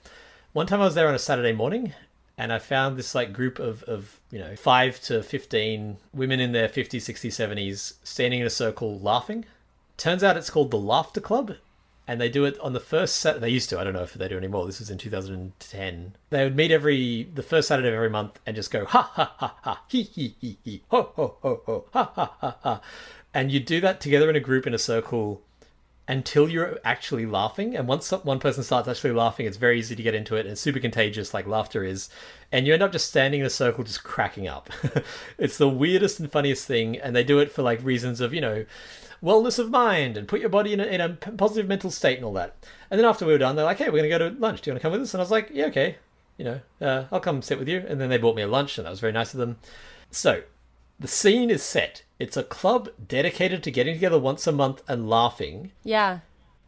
One 0.52 0.66
time 0.66 0.80
I 0.80 0.86
was 0.86 0.96
there 0.96 1.06
on 1.06 1.14
a 1.14 1.20
Saturday 1.20 1.52
morning, 1.52 1.92
and 2.36 2.52
I 2.52 2.58
found 2.58 2.96
this 2.96 3.14
like 3.14 3.32
group 3.32 3.60
of, 3.60 3.84
of 3.84 4.18
you 4.32 4.40
know 4.40 4.56
five 4.56 5.00
to 5.02 5.22
fifteen 5.22 5.98
women 6.12 6.40
in 6.40 6.50
their 6.50 6.68
50s, 6.68 6.96
60s, 6.96 7.28
70s 7.28 7.94
standing 8.02 8.40
in 8.40 8.46
a 8.46 8.50
circle 8.50 8.98
laughing. 8.98 9.44
Turns 9.96 10.24
out 10.24 10.36
it's 10.36 10.50
called 10.50 10.72
the 10.72 10.78
Laughter 10.78 11.20
Club, 11.20 11.54
and 12.08 12.18
they 12.18 12.30
do 12.30 12.46
it 12.46 12.58
on 12.60 12.72
the 12.72 12.80
first 12.80 13.16
Sat. 13.18 13.40
They 13.40 13.50
used 13.50 13.68
to. 13.68 13.78
I 13.78 13.84
don't 13.84 13.92
know 13.92 14.02
if 14.02 14.14
they 14.14 14.26
do 14.26 14.38
anymore. 14.38 14.64
This 14.64 14.80
was 14.80 14.90
in 14.90 14.96
2010. 14.96 16.16
They 16.30 16.42
would 16.42 16.56
meet 16.56 16.70
every 16.70 17.24
the 17.34 17.42
first 17.42 17.68
Saturday 17.68 17.88
of 17.88 17.94
every 17.94 18.10
month 18.10 18.40
and 18.46 18.56
just 18.56 18.70
go 18.70 18.86
ha 18.86 19.02
ha 19.02 19.34
ha 19.36 19.56
ha 19.62 19.84
he 19.86 20.02
he 20.02 20.34
he 20.40 20.58
he 20.64 20.82
ho 20.88 21.12
ho 21.14 21.36
ho 21.42 21.62
ho 21.66 21.84
ha 21.92 22.10
ha 22.14 22.34
ha 22.40 22.56
ha, 22.62 22.80
and 23.34 23.52
you 23.52 23.60
do 23.60 23.80
that 23.82 24.00
together 24.00 24.30
in 24.30 24.36
a 24.36 24.40
group 24.40 24.66
in 24.66 24.72
a 24.72 24.78
circle 24.78 25.42
until 26.08 26.48
you're 26.48 26.78
actually 26.82 27.26
laughing. 27.26 27.76
And 27.76 27.86
once 27.86 28.10
one 28.10 28.40
person 28.40 28.64
starts 28.64 28.88
actually 28.88 29.12
laughing, 29.12 29.44
it's 29.44 29.58
very 29.58 29.78
easy 29.78 29.94
to 29.94 30.02
get 30.02 30.14
into 30.14 30.36
it 30.36 30.46
and 30.46 30.58
super 30.58 30.80
contagious, 30.80 31.34
like 31.34 31.46
laughter 31.46 31.84
is. 31.84 32.08
And 32.50 32.66
you 32.66 32.72
end 32.72 32.82
up 32.82 32.92
just 32.92 33.08
standing 33.08 33.40
in 33.40 33.46
a 33.46 33.50
circle, 33.50 33.84
just 33.84 34.02
cracking 34.02 34.48
up. 34.48 34.70
it's 35.38 35.58
the 35.58 35.68
weirdest 35.68 36.18
and 36.18 36.32
funniest 36.32 36.66
thing. 36.66 36.96
And 36.96 37.14
they 37.14 37.24
do 37.24 37.38
it 37.40 37.52
for 37.52 37.60
like 37.60 37.84
reasons 37.84 38.22
of, 38.22 38.32
you 38.32 38.40
know, 38.40 38.64
wellness 39.22 39.58
of 39.58 39.70
mind 39.70 40.16
and 40.16 40.28
put 40.28 40.40
your 40.40 40.48
body 40.48 40.72
in 40.72 40.80
a, 40.80 40.84
in 40.84 41.00
a 41.00 41.10
positive 41.10 41.68
mental 41.68 41.90
state 41.90 42.16
and 42.16 42.24
all 42.24 42.32
that. 42.34 42.56
And 42.90 42.98
then 42.98 43.06
after 43.06 43.26
we 43.26 43.32
were 43.32 43.38
done, 43.38 43.56
they're 43.56 43.64
like, 43.64 43.78
hey, 43.78 43.86
we're 43.86 44.02
going 44.02 44.10
to 44.10 44.18
go 44.18 44.30
to 44.30 44.40
lunch. 44.40 44.62
Do 44.62 44.70
you 44.70 44.74
want 44.74 44.80
to 44.80 44.82
come 44.82 44.92
with 44.92 45.02
us? 45.02 45.14
And 45.14 45.20
I 45.20 45.24
was 45.24 45.30
like, 45.30 45.50
yeah, 45.52 45.66
okay. 45.66 45.96
You 46.36 46.44
know, 46.44 46.60
uh, 46.80 47.04
I'll 47.10 47.20
come 47.20 47.42
sit 47.42 47.58
with 47.58 47.68
you. 47.68 47.84
And 47.88 48.00
then 48.00 48.08
they 48.10 48.18
bought 48.18 48.36
me 48.36 48.42
a 48.42 48.48
lunch 48.48 48.78
and 48.78 48.86
that 48.86 48.90
was 48.90 49.00
very 49.00 49.12
nice 49.12 49.34
of 49.34 49.40
them. 49.40 49.58
So 50.10 50.42
the 51.00 51.08
scene 51.08 51.50
is 51.50 51.62
set. 51.62 52.02
It's 52.18 52.36
a 52.36 52.42
club 52.42 52.88
dedicated 53.06 53.62
to 53.64 53.70
getting 53.70 53.94
together 53.94 54.18
once 54.18 54.46
a 54.46 54.52
month 54.52 54.82
and 54.88 55.08
laughing. 55.08 55.72
yeah. 55.84 56.20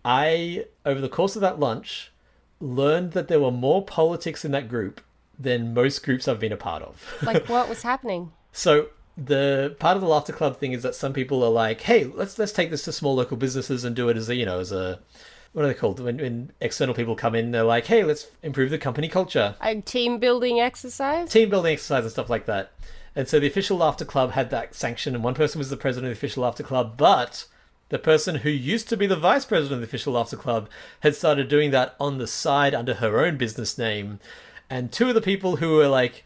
I, 0.02 0.64
over 0.86 0.98
the 0.98 1.10
course 1.10 1.36
of 1.36 1.42
that 1.42 1.60
lunch, 1.60 2.10
learned 2.58 3.12
that 3.12 3.28
there 3.28 3.38
were 3.38 3.50
more 3.50 3.84
politics 3.84 4.46
in 4.46 4.52
that 4.52 4.66
group 4.66 5.02
than 5.38 5.74
most 5.74 6.02
groups 6.02 6.26
I've 6.26 6.40
been 6.40 6.52
a 6.52 6.56
part 6.56 6.82
of. 6.82 7.18
Like, 7.22 7.48
what 7.50 7.68
was 7.68 7.82
happening? 7.82 8.32
so 8.52 8.88
the 9.22 9.76
part 9.78 9.96
of 9.96 10.00
the 10.00 10.08
laughter 10.08 10.32
club 10.32 10.56
thing 10.56 10.72
is 10.72 10.82
that 10.82 10.94
some 10.94 11.12
people 11.12 11.44
are 11.44 11.50
like, 11.50 11.82
"Hey, 11.82 12.04
let's 12.04 12.38
let's 12.38 12.52
take 12.52 12.70
this 12.70 12.84
to 12.84 12.92
small 12.92 13.14
local 13.14 13.36
businesses 13.36 13.84
and 13.84 13.94
do 13.94 14.08
it 14.08 14.16
as 14.16 14.28
a 14.28 14.34
you 14.34 14.46
know 14.46 14.60
as 14.60 14.72
a 14.72 14.98
what 15.52 15.64
are 15.64 15.68
they 15.68 15.74
called 15.74 15.98
when, 16.00 16.18
when 16.18 16.52
external 16.60 16.94
people 16.94 17.16
come 17.16 17.34
in? 17.34 17.50
They're 17.50 17.64
like, 17.64 17.86
"Hey, 17.86 18.02
let's 18.02 18.28
improve 18.42 18.70
the 18.70 18.78
company 18.78 19.08
culture." 19.08 19.56
A 19.60 19.80
team 19.80 20.18
building 20.18 20.58
exercise? 20.58 21.30
team 21.30 21.50
building 21.50 21.74
exercise 21.74 22.04
and 22.04 22.12
stuff 22.12 22.30
like 22.30 22.46
that. 22.46 22.72
And 23.14 23.28
so 23.28 23.40
the 23.40 23.48
official 23.48 23.76
laughter 23.76 24.04
club 24.04 24.32
had 24.32 24.50
that 24.50 24.74
sanction, 24.74 25.14
and 25.14 25.22
one 25.22 25.34
person 25.34 25.58
was 25.58 25.68
the 25.68 25.76
president 25.76 26.10
of 26.10 26.16
the 26.16 26.18
official 26.18 26.44
laughter 26.44 26.62
club, 26.62 26.96
but 26.96 27.46
the 27.90 27.98
person 27.98 28.36
who 28.36 28.50
used 28.50 28.88
to 28.88 28.96
be 28.96 29.06
the 29.06 29.16
vice 29.16 29.44
president 29.44 29.74
of 29.74 29.80
the 29.80 29.86
official 29.86 30.12
laughter 30.14 30.36
club 30.36 30.70
had 31.00 31.14
started 31.14 31.48
doing 31.48 31.72
that 31.72 31.96
on 32.00 32.18
the 32.18 32.26
side 32.26 32.72
under 32.72 32.94
her 32.94 33.24
own 33.24 33.36
business 33.36 33.76
name. 33.76 34.20
And 34.70 34.92
two 34.92 35.08
of 35.08 35.14
the 35.16 35.20
people 35.20 35.56
who 35.56 35.74
were 35.74 35.88
like, 35.88 36.24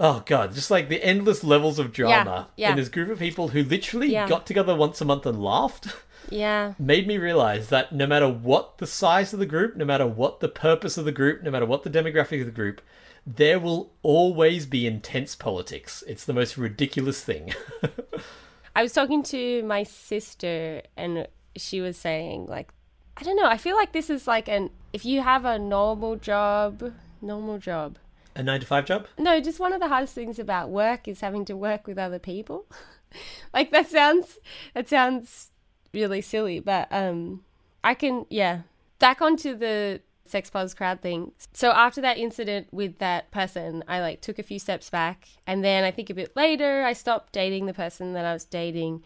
oh 0.00 0.22
god, 0.26 0.54
just 0.54 0.70
like 0.70 0.88
the 0.88 1.02
endless 1.02 1.42
levels 1.44 1.78
of 1.78 1.92
drama 1.92 2.48
yeah. 2.56 2.70
in 2.70 2.76
this 2.76 2.88
group 2.88 3.10
of 3.10 3.18
people 3.18 3.48
who 3.48 3.62
literally 3.62 4.08
Yeah. 4.08 4.28
got 4.28 4.46
together 4.46 4.74
once 4.74 5.00
a 5.00 5.04
month 5.04 5.26
and 5.26 5.42
laughed. 5.42 5.88
Yeah. 6.30 6.74
made 6.78 7.06
me 7.06 7.18
realize 7.18 7.68
that 7.68 7.92
no 7.92 8.06
matter 8.06 8.28
what 8.28 8.78
the 8.78 8.86
size 8.86 9.32
of 9.32 9.38
the 9.38 9.46
group, 9.46 9.76
no 9.76 9.84
matter 9.84 10.06
what 10.06 10.40
the 10.40 10.48
purpose 10.48 10.96
of 10.96 11.04
the 11.04 11.12
group, 11.12 11.42
no 11.42 11.50
matter 11.50 11.66
what 11.66 11.82
the 11.82 11.90
demographic 11.90 12.40
of 12.40 12.46
the 12.46 12.52
group, 12.52 12.80
there 13.26 13.60
will 13.60 13.92
always 14.02 14.66
be 14.66 14.86
intense 14.86 15.36
politics. 15.36 16.02
It's 16.06 16.24
the 16.24 16.32
most 16.32 16.56
ridiculous 16.56 17.22
thing. 17.22 17.54
I 18.76 18.82
was 18.82 18.92
talking 18.92 19.22
to 19.24 19.62
my 19.64 19.82
sister 19.82 20.82
and 20.96 21.28
she 21.56 21.80
was 21.80 21.96
saying 21.96 22.46
like 22.46 22.72
I 23.16 23.24
don't 23.24 23.36
know, 23.36 23.46
I 23.46 23.58
feel 23.58 23.76
like 23.76 23.92
this 23.92 24.08
is 24.08 24.26
like 24.26 24.48
an 24.48 24.70
if 24.92 25.04
you 25.04 25.20
have 25.20 25.44
a 25.44 25.58
normal 25.58 26.16
job, 26.16 26.92
normal 27.20 27.58
job. 27.58 27.98
A 28.34 28.42
nine 28.42 28.60
to 28.60 28.66
five 28.66 28.86
job? 28.86 29.06
No, 29.18 29.40
just 29.40 29.60
one 29.60 29.72
of 29.72 29.80
the 29.80 29.88
hardest 29.88 30.14
things 30.14 30.38
about 30.38 30.70
work 30.70 31.06
is 31.06 31.20
having 31.20 31.44
to 31.46 31.56
work 31.56 31.86
with 31.86 31.98
other 31.98 32.18
people. 32.18 32.66
like 33.54 33.70
that 33.72 33.90
sounds 33.90 34.38
that 34.74 34.88
sounds 34.88 35.50
really 35.92 36.20
silly, 36.20 36.60
but 36.60 36.88
um 36.90 37.42
I 37.84 37.94
can 37.94 38.26
yeah. 38.30 38.62
Back 38.98 39.20
onto 39.20 39.56
the 39.56 40.00
sex 40.24 40.48
pos 40.48 40.72
crowd 40.72 41.00
thing. 41.00 41.32
So 41.52 41.72
after 41.72 42.00
that 42.00 42.16
incident 42.16 42.68
with 42.72 42.98
that 42.98 43.30
person, 43.30 43.84
I 43.86 44.00
like 44.00 44.20
took 44.20 44.38
a 44.38 44.42
few 44.42 44.58
steps 44.58 44.88
back 44.88 45.28
and 45.46 45.64
then 45.64 45.84
I 45.84 45.90
think 45.90 46.08
a 46.08 46.14
bit 46.14 46.34
later 46.36 46.84
I 46.84 46.94
stopped 46.94 47.32
dating 47.32 47.66
the 47.66 47.74
person 47.74 48.14
that 48.14 48.24
I 48.24 48.32
was 48.32 48.44
dating 48.44 49.02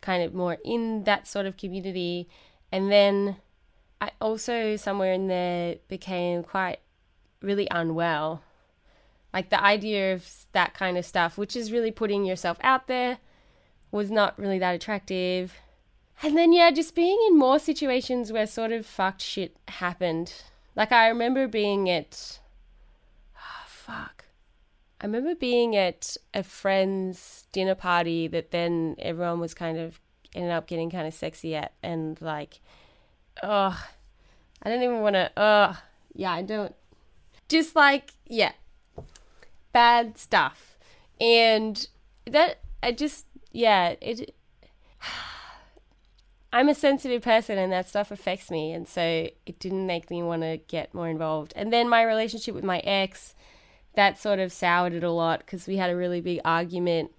kind 0.00 0.22
of 0.22 0.34
more 0.34 0.56
in 0.64 1.04
that 1.04 1.26
sort 1.26 1.46
of 1.46 1.56
community 1.56 2.28
and 2.72 2.90
then 2.90 3.36
I 4.00 4.10
also 4.20 4.76
somewhere 4.76 5.12
in 5.12 5.28
there 5.28 5.76
became 5.88 6.42
quite 6.42 6.78
really 7.42 7.68
unwell 7.70 8.42
like 9.32 9.50
the 9.50 9.62
idea 9.62 10.14
of 10.14 10.28
that 10.52 10.74
kind 10.74 10.96
of 10.96 11.04
stuff, 11.04 11.36
which 11.36 11.54
is 11.54 11.72
really 11.72 11.90
putting 11.90 12.24
yourself 12.24 12.58
out 12.62 12.86
there, 12.86 13.18
was 13.90 14.10
not 14.10 14.38
really 14.38 14.58
that 14.58 14.74
attractive. 14.74 15.54
And 16.22 16.36
then, 16.36 16.52
yeah, 16.52 16.70
just 16.70 16.94
being 16.94 17.18
in 17.28 17.38
more 17.38 17.58
situations 17.58 18.32
where 18.32 18.46
sort 18.46 18.72
of 18.72 18.84
fucked 18.84 19.22
shit 19.22 19.56
happened. 19.68 20.32
Like, 20.74 20.90
I 20.90 21.08
remember 21.08 21.46
being 21.46 21.88
at. 21.88 22.40
Oh, 23.36 23.64
fuck. 23.66 24.24
I 25.00 25.06
remember 25.06 25.36
being 25.36 25.76
at 25.76 26.16
a 26.34 26.42
friend's 26.42 27.46
dinner 27.52 27.76
party 27.76 28.26
that 28.28 28.50
then 28.50 28.96
everyone 28.98 29.38
was 29.38 29.54
kind 29.54 29.78
of 29.78 30.00
ended 30.34 30.50
up 30.50 30.66
getting 30.66 30.90
kind 30.90 31.06
of 31.06 31.14
sexy 31.14 31.54
at. 31.54 31.72
And, 31.84 32.20
like, 32.20 32.60
oh, 33.42 33.80
I 34.62 34.68
don't 34.68 34.82
even 34.82 35.00
want 35.00 35.14
to. 35.14 35.30
Oh, 35.36 35.80
yeah, 36.14 36.32
I 36.32 36.42
don't. 36.42 36.74
Just 37.48 37.76
like, 37.76 38.10
yeah, 38.26 38.52
bad 39.72 40.18
stuff. 40.18 40.78
And 41.20 41.88
that 42.26 42.58
i 42.82 42.92
just 42.92 43.26
yeah 43.52 43.94
it 44.00 44.34
i'm 46.52 46.68
a 46.68 46.74
sensitive 46.74 47.22
person 47.22 47.58
and 47.58 47.72
that 47.72 47.88
stuff 47.88 48.10
affects 48.10 48.50
me. 48.50 48.72
And 48.72 48.88
so 48.88 49.00
it 49.46 49.58
didn't 49.58 49.86
make 49.86 50.10
me 50.10 50.22
want 50.22 50.42
to 50.42 50.58
get 50.68 50.94
more 50.94 51.08
involved. 51.08 51.52
And 51.56 51.72
then 51.72 51.88
my 51.88 52.02
relationship 52.02 52.54
with 52.54 52.64
my 52.64 52.78
ex 52.80 53.34
that 53.94 54.18
sort 54.18 54.38
of 54.38 54.52
soured 54.52 54.92
it 54.92 55.02
a 55.02 55.10
lot 55.10 55.40
because 55.40 55.66
we 55.66 55.76
had 55.76 55.90
a 55.90 55.96
really 55.96 56.20
big 56.20 56.40
argument 56.44 57.10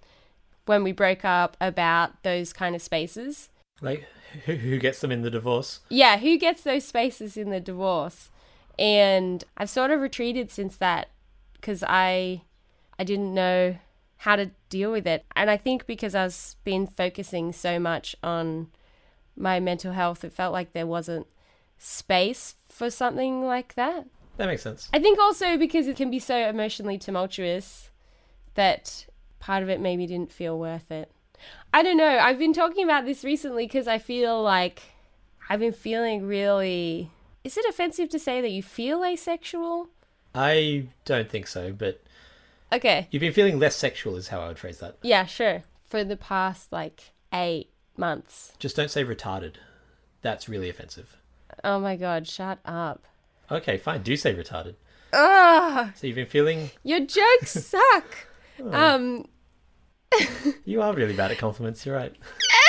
when 0.65 0.83
we 0.83 0.91
broke 0.91 1.25
up 1.25 1.57
about 1.59 2.23
those 2.23 2.53
kind 2.53 2.75
of 2.75 2.81
spaces. 2.81 3.49
Like, 3.81 4.05
who, 4.45 4.55
who 4.55 4.77
gets 4.77 5.01
them 5.01 5.11
in 5.11 5.21
the 5.21 5.29
divorce? 5.29 5.81
yeah, 5.89 6.17
who 6.19 6.37
gets 6.37 6.61
those 6.61 6.85
spaces 6.85 7.35
in 7.37 7.49
the 7.49 7.59
divorce? 7.59 8.29
And 8.77 9.43
I've 9.57 9.69
sort 9.69 9.91
of 9.91 9.99
retreated 9.99 10.51
since 10.51 10.77
that 10.77 11.09
because 11.59 11.83
I 11.87 12.43
I 12.97 13.03
didn't 13.03 13.33
know 13.33 13.77
how 14.17 14.35
to 14.35 14.51
deal 14.69 14.91
with 14.91 15.07
it. 15.07 15.25
And 15.35 15.49
I 15.49 15.57
think 15.57 15.87
because 15.87 16.13
I 16.13 16.25
was 16.25 16.57
been 16.63 16.87
focusing 16.87 17.53
so 17.53 17.79
much 17.79 18.15
on 18.21 18.67
my 19.35 19.59
mental 19.59 19.93
health, 19.93 20.23
it 20.23 20.33
felt 20.33 20.51
like 20.51 20.73
there 20.73 20.87
wasn't 20.87 21.27
space 21.77 22.55
for 22.67 22.89
something 22.89 23.45
like 23.45 23.75
that. 23.75 24.05
That 24.37 24.47
makes 24.47 24.61
sense. 24.61 24.89
I 24.93 24.99
think 24.99 25.19
also 25.19 25.57
because 25.57 25.87
it 25.87 25.95
can 25.95 26.11
be 26.11 26.19
so 26.19 26.35
emotionally 26.49 26.97
tumultuous 26.97 27.91
that 28.55 29.05
part 29.39 29.63
of 29.63 29.69
it 29.69 29.79
maybe 29.79 30.05
didn't 30.05 30.31
feel 30.31 30.59
worth 30.59 30.91
it. 30.91 31.11
I 31.73 31.83
don't 31.83 31.97
know. 31.97 32.19
I've 32.19 32.39
been 32.39 32.53
talking 32.53 32.83
about 32.83 33.05
this 33.05 33.23
recently 33.23 33.65
because 33.65 33.87
I 33.87 33.97
feel 33.97 34.41
like 34.41 34.81
I've 35.49 35.61
been 35.61 35.71
feeling 35.73 36.25
really. 36.25 37.11
Is 37.43 37.57
it 37.57 37.65
offensive 37.69 38.09
to 38.09 38.19
say 38.19 38.41
that 38.41 38.51
you 38.51 38.61
feel 38.61 39.03
asexual? 39.05 39.87
I 40.35 40.87
don't 41.05 41.29
think 41.29 41.47
so, 41.47 41.71
but 41.73 42.01
Okay. 42.71 43.07
you've 43.11 43.21
been 43.21 43.33
feeling 43.33 43.57
less 43.59 43.75
sexual, 43.75 44.15
is 44.15 44.27
how 44.29 44.41
I 44.41 44.47
would 44.49 44.59
phrase 44.59 44.79
that. 44.79 44.97
Yeah, 45.01 45.25
sure. 45.25 45.63
For 45.85 46.03
the 46.03 46.17
past 46.17 46.71
like 46.71 47.11
eight 47.33 47.69
months. 47.97 48.53
Just 48.59 48.75
don't 48.75 48.91
say 48.91 49.03
retarded. 49.03 49.55
That's 50.21 50.47
really 50.47 50.69
offensive. 50.69 51.17
Oh 51.63 51.79
my 51.79 51.95
god, 51.95 52.27
shut 52.27 52.59
up. 52.65 53.05
Okay, 53.51 53.77
fine. 53.77 54.03
Do 54.03 54.15
say 54.15 54.35
retarded. 54.35 54.75
Ugh, 55.11 55.89
So 55.95 56.05
you've 56.05 56.15
been 56.15 56.27
feeling. 56.27 56.69
your 56.83 56.99
jokes 56.99 57.51
suck. 57.65 58.27
Um, 58.71 59.25
You 60.65 60.81
are 60.83 60.93
really 60.93 61.15
bad 61.15 61.31
at 61.31 61.37
compliments. 61.39 61.83
You're 61.85 61.95
right. 61.95 62.15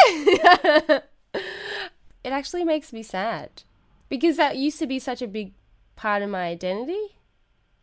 it 1.34 2.32
actually 2.32 2.64
makes 2.64 2.92
me 2.92 3.02
sad 3.02 3.62
because 4.08 4.36
that 4.36 4.56
used 4.56 4.78
to 4.78 4.86
be 4.86 4.98
such 4.98 5.20
a 5.22 5.26
big 5.26 5.52
part 5.96 6.22
of 6.22 6.30
my 6.30 6.44
identity. 6.46 7.16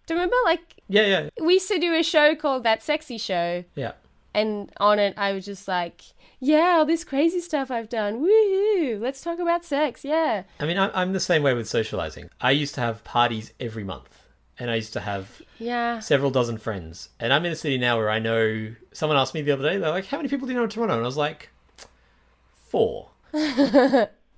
Do 0.08 0.14
you 0.14 0.20
remember? 0.20 0.36
Like, 0.46 0.82
Yeah, 0.88 1.06
yeah, 1.06 1.30
we 1.46 1.54
used 1.56 1.68
to 1.68 1.78
do 1.80 1.94
a 1.94 2.02
show 2.04 2.36
called 2.36 2.64
That 2.64 2.82
Sexy 2.82 3.18
Show, 3.18 3.64
yeah. 3.76 3.92
and 4.34 4.72
on 4.80 4.98
it, 5.00 5.14
I 5.18 5.34
was 5.34 5.46
just 5.46 5.68
like, 5.68 6.02
yeah, 6.40 6.76
all 6.78 6.86
this 6.86 7.04
crazy 7.04 7.40
stuff 7.42 7.70
I've 7.72 7.90
done. 7.90 8.22
Woohoo! 8.22 9.00
Let's 9.00 9.22
talk 9.22 9.40
about 9.40 9.66
sex. 9.66 10.06
Yeah. 10.06 10.44
I 10.60 10.66
mean, 10.66 10.78
I'm, 10.78 10.92
I'm 10.94 11.14
the 11.14 11.20
same 11.20 11.44
way 11.44 11.54
with 11.54 11.68
socializing. 11.68 12.30
I 12.40 12.52
used 12.52 12.74
to 12.76 12.82
have 12.82 13.04
parties 13.04 13.54
every 13.60 13.84
month, 13.84 14.28
and 14.60 14.70
I 14.72 14.76
used 14.76 14.94
to 14.94 15.00
have 15.02 15.42
Yeah. 15.60 16.00
several 16.00 16.32
dozen 16.32 16.58
friends. 16.58 17.10
And 17.20 17.34
I'm 17.34 17.46
in 17.46 17.52
a 17.52 17.56
city 17.56 17.78
now 17.78 17.98
where 17.98 18.10
I 18.10 18.20
know. 18.20 18.74
Someone 18.94 19.18
asked 19.18 19.34
me 19.34 19.42
the 19.42 19.52
other 19.52 19.64
day, 19.70 19.78
they're 19.78 19.90
like, 19.90 20.06
"How 20.06 20.18
many 20.18 20.30
people 20.30 20.48
do 20.48 20.54
you 20.54 20.58
know 20.60 20.64
in 20.64 20.70
Toronto?" 20.70 20.94
And 20.96 21.04
I 21.04 21.06
was 21.06 21.18
like, 21.18 21.50
four. 22.70 23.10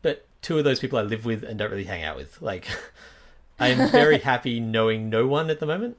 but 0.02 0.28
two 0.42 0.58
of 0.58 0.64
those 0.64 0.80
people 0.80 0.98
I 1.00 1.04
live 1.04 1.26
with 1.26 1.44
and 1.44 1.58
don't 1.60 1.70
really 1.72 1.84
hang 1.86 2.04
out 2.04 2.16
with. 2.16 2.42
Like, 2.42 2.66
I 3.60 3.70
am 3.70 3.92
very 3.92 4.20
happy 4.32 4.60
knowing 4.60 5.10
no 5.10 5.28
one 5.28 5.50
at 5.50 5.60
the 5.60 5.66
moment. 5.66 5.98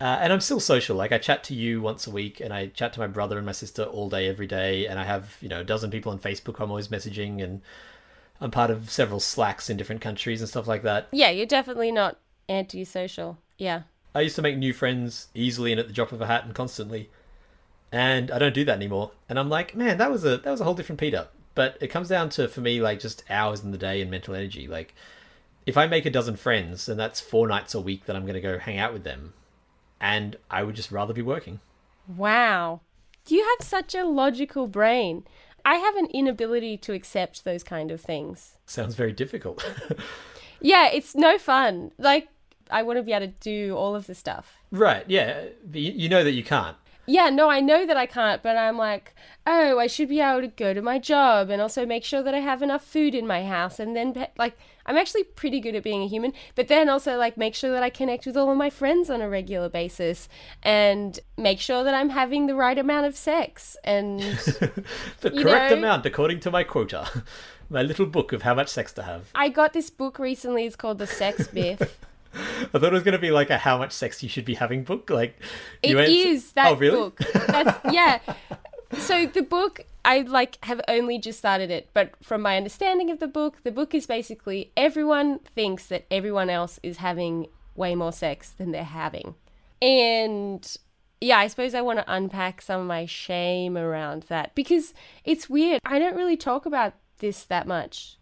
Uh, 0.00 0.18
and 0.20 0.32
I'm 0.32 0.40
still 0.40 0.60
social. 0.60 0.96
Like 0.96 1.10
I 1.10 1.18
chat 1.18 1.42
to 1.44 1.54
you 1.54 1.80
once 1.80 2.06
a 2.06 2.10
week, 2.10 2.40
and 2.40 2.52
I 2.52 2.68
chat 2.68 2.92
to 2.92 3.00
my 3.00 3.08
brother 3.08 3.36
and 3.36 3.44
my 3.44 3.52
sister 3.52 3.82
all 3.82 4.08
day, 4.08 4.28
every 4.28 4.46
day. 4.46 4.86
And 4.86 4.98
I 4.98 5.04
have 5.04 5.36
you 5.40 5.48
know 5.48 5.60
a 5.60 5.64
dozen 5.64 5.90
people 5.90 6.12
on 6.12 6.18
Facebook 6.18 6.60
I'm 6.60 6.70
always 6.70 6.88
messaging, 6.88 7.42
and 7.42 7.62
I'm 8.40 8.50
part 8.50 8.70
of 8.70 8.90
several 8.90 9.18
Slacks 9.18 9.68
in 9.68 9.76
different 9.76 10.00
countries 10.00 10.40
and 10.40 10.48
stuff 10.48 10.68
like 10.68 10.82
that. 10.82 11.08
Yeah, 11.10 11.30
you're 11.30 11.46
definitely 11.46 11.90
not 11.90 12.16
antisocial. 12.48 13.38
Yeah. 13.56 13.82
I 14.14 14.22
used 14.22 14.36
to 14.36 14.42
make 14.42 14.56
new 14.56 14.72
friends 14.72 15.28
easily 15.34 15.72
and 15.72 15.80
at 15.80 15.86
the 15.86 15.92
drop 15.92 16.12
of 16.12 16.20
a 16.20 16.26
hat 16.26 16.44
and 16.44 16.54
constantly, 16.54 17.10
and 17.92 18.30
I 18.30 18.38
don't 18.38 18.54
do 18.54 18.64
that 18.64 18.76
anymore. 18.76 19.10
And 19.28 19.38
I'm 19.38 19.48
like, 19.48 19.74
man, 19.74 19.98
that 19.98 20.10
was 20.10 20.24
a 20.24 20.38
that 20.38 20.50
was 20.50 20.60
a 20.60 20.64
whole 20.64 20.74
different 20.74 21.00
Peter. 21.00 21.28
But 21.54 21.76
it 21.80 21.88
comes 21.88 22.08
down 22.08 22.28
to 22.30 22.46
for 22.46 22.60
me 22.60 22.80
like 22.80 23.00
just 23.00 23.24
hours 23.28 23.64
in 23.64 23.72
the 23.72 23.78
day 23.78 24.00
and 24.00 24.10
mental 24.10 24.34
energy. 24.34 24.68
Like, 24.68 24.94
if 25.68 25.76
I 25.76 25.86
make 25.86 26.06
a 26.06 26.10
dozen 26.10 26.36
friends, 26.36 26.88
and 26.88 26.98
that's 26.98 27.20
four 27.20 27.46
nights 27.46 27.74
a 27.74 27.80
week 27.80 28.06
that 28.06 28.16
I'm 28.16 28.22
going 28.22 28.34
to 28.34 28.40
go 28.40 28.58
hang 28.58 28.78
out 28.78 28.94
with 28.94 29.04
them, 29.04 29.34
and 30.00 30.36
I 30.50 30.62
would 30.62 30.74
just 30.74 30.90
rather 30.90 31.12
be 31.12 31.20
working. 31.22 31.60
Wow. 32.08 32.80
You 33.28 33.44
have 33.44 33.66
such 33.66 33.94
a 33.94 34.04
logical 34.04 34.66
brain. 34.66 35.24
I 35.66 35.74
have 35.74 35.96
an 35.96 36.06
inability 36.06 36.78
to 36.78 36.94
accept 36.94 37.44
those 37.44 37.62
kind 37.62 37.90
of 37.90 38.00
things. 38.00 38.56
Sounds 38.64 38.94
very 38.94 39.12
difficult. 39.12 39.64
Yeah, 40.60 40.88
it's 40.92 41.14
no 41.14 41.38
fun. 41.38 41.92
Like, 41.98 42.26
I 42.68 42.82
want 42.82 42.98
to 42.98 43.04
be 43.04 43.12
able 43.12 43.28
to 43.28 43.32
do 43.38 43.76
all 43.76 43.94
of 43.94 44.08
the 44.08 44.14
stuff. 44.14 44.56
right? 44.72 45.04
Yeah, 45.06 45.44
you 45.72 46.08
know 46.08 46.24
that 46.24 46.32
you 46.32 46.42
can't. 46.42 46.76
Yeah, 47.08 47.30
no, 47.30 47.48
I 47.48 47.60
know 47.60 47.86
that 47.86 47.96
I 47.96 48.04
can't, 48.04 48.42
but 48.42 48.58
I'm 48.58 48.76
like, 48.76 49.14
oh, 49.46 49.78
I 49.78 49.86
should 49.86 50.10
be 50.10 50.20
able 50.20 50.42
to 50.42 50.48
go 50.48 50.74
to 50.74 50.82
my 50.82 50.98
job 50.98 51.48
and 51.48 51.62
also 51.62 51.86
make 51.86 52.04
sure 52.04 52.22
that 52.22 52.34
I 52.34 52.40
have 52.40 52.60
enough 52.62 52.84
food 52.84 53.14
in 53.14 53.26
my 53.26 53.46
house. 53.46 53.80
And 53.80 53.96
then, 53.96 54.26
like, 54.36 54.58
I'm 54.84 54.98
actually 54.98 55.24
pretty 55.24 55.58
good 55.58 55.74
at 55.74 55.82
being 55.82 56.02
a 56.02 56.06
human, 56.06 56.34
but 56.54 56.68
then 56.68 56.90
also, 56.90 57.16
like, 57.16 57.38
make 57.38 57.54
sure 57.54 57.70
that 57.72 57.82
I 57.82 57.88
connect 57.88 58.26
with 58.26 58.36
all 58.36 58.50
of 58.50 58.58
my 58.58 58.68
friends 58.68 59.08
on 59.08 59.22
a 59.22 59.28
regular 59.28 59.70
basis 59.70 60.28
and 60.62 61.18
make 61.38 61.60
sure 61.60 61.82
that 61.82 61.94
I'm 61.94 62.10
having 62.10 62.46
the 62.46 62.54
right 62.54 62.78
amount 62.78 63.06
of 63.06 63.16
sex. 63.16 63.74
And 63.84 64.20
The 65.20 65.30
correct 65.30 65.70
know- 65.70 65.78
amount 65.78 66.04
according 66.04 66.40
to 66.40 66.50
my 66.50 66.62
quota, 66.62 67.24
my 67.70 67.82
little 67.82 68.06
book 68.06 68.34
of 68.34 68.42
how 68.42 68.54
much 68.54 68.68
sex 68.68 68.92
to 68.92 69.02
have. 69.04 69.30
I 69.34 69.48
got 69.48 69.72
this 69.72 69.88
book 69.88 70.18
recently, 70.18 70.66
it's 70.66 70.76
called 70.76 70.98
The 70.98 71.06
Sex 71.06 71.54
Myth. 71.54 71.98
I 72.34 72.78
thought 72.78 72.84
it 72.84 72.92
was 72.92 73.02
going 73.02 73.12
to 73.12 73.18
be 73.18 73.30
like 73.30 73.50
a 73.50 73.58
how 73.58 73.78
much 73.78 73.92
sex 73.92 74.22
you 74.22 74.28
should 74.28 74.44
be 74.44 74.54
having 74.54 74.84
book. 74.84 75.10
Like 75.10 75.38
It 75.82 75.96
answer- 75.96 76.10
is 76.10 76.52
that 76.52 76.72
oh, 76.72 76.76
really? 76.76 76.96
book. 76.96 77.18
That's 77.46 77.78
yeah. 77.92 78.20
So 78.98 79.26
the 79.26 79.42
book 79.42 79.80
I 80.04 80.20
like 80.20 80.62
have 80.64 80.80
only 80.88 81.18
just 81.18 81.38
started 81.38 81.70
it, 81.70 81.90
but 81.92 82.12
from 82.22 82.42
my 82.42 82.56
understanding 82.56 83.10
of 83.10 83.20
the 83.20 83.28
book, 83.28 83.62
the 83.62 83.70
book 83.70 83.94
is 83.94 84.06
basically 84.06 84.72
everyone 84.76 85.40
thinks 85.40 85.86
that 85.88 86.06
everyone 86.10 86.48
else 86.48 86.80
is 86.82 86.98
having 86.98 87.48
way 87.74 87.94
more 87.94 88.12
sex 88.12 88.50
than 88.50 88.72
they're 88.72 88.84
having. 88.84 89.34
And 89.82 90.76
yeah, 91.20 91.38
I 91.38 91.48
suppose 91.48 91.74
I 91.74 91.82
want 91.82 91.98
to 91.98 92.04
unpack 92.12 92.62
some 92.62 92.80
of 92.80 92.86
my 92.86 93.06
shame 93.06 93.76
around 93.76 94.24
that 94.24 94.54
because 94.54 94.94
it's 95.24 95.50
weird. 95.50 95.80
I 95.84 95.98
don't 95.98 96.16
really 96.16 96.36
talk 96.36 96.64
about 96.64 96.94
this 97.18 97.44
that 97.44 97.66
much. 97.66 98.16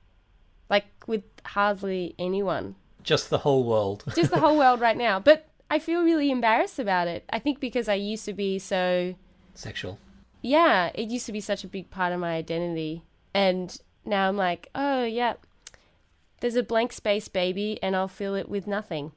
Like 0.68 0.86
with 1.06 1.22
hardly 1.44 2.14
anyone 2.18 2.74
Just 3.06 3.30
the 3.30 3.38
whole 3.38 3.62
world. 3.64 4.02
just 4.16 4.32
the 4.32 4.40
whole 4.40 4.58
world 4.58 4.80
right 4.80 4.96
now. 4.96 5.20
But 5.20 5.48
I 5.70 5.78
feel 5.78 6.02
really 6.02 6.30
embarrassed 6.30 6.80
about 6.80 7.06
it. 7.06 7.24
I 7.30 7.38
think 7.38 7.60
because 7.60 7.88
I 7.88 7.94
used 7.94 8.24
to 8.24 8.32
be 8.32 8.58
so 8.58 9.14
Sexual. 9.54 9.98
yeah, 10.42 10.90
it 10.92 11.08
used 11.08 11.24
to 11.26 11.32
be 11.32 11.40
such 11.40 11.62
a 11.62 11.68
big 11.68 11.88
part 11.88 12.12
of 12.12 12.18
my 12.18 12.34
identity. 12.34 13.04
And 13.32 13.74
now 14.04 14.28
I'm 14.28 14.36
like, 14.36 14.68
oh 14.74 15.04
yeah, 15.04 15.34
there's 16.40 16.56
a 16.56 16.64
blank 16.64 16.92
space, 16.92 17.28
baby, 17.28 17.78
and 17.80 17.94
I'll 17.94 18.08
fill 18.08 18.34
it 18.34 18.48
with 18.48 18.66
nothing. 18.66 19.12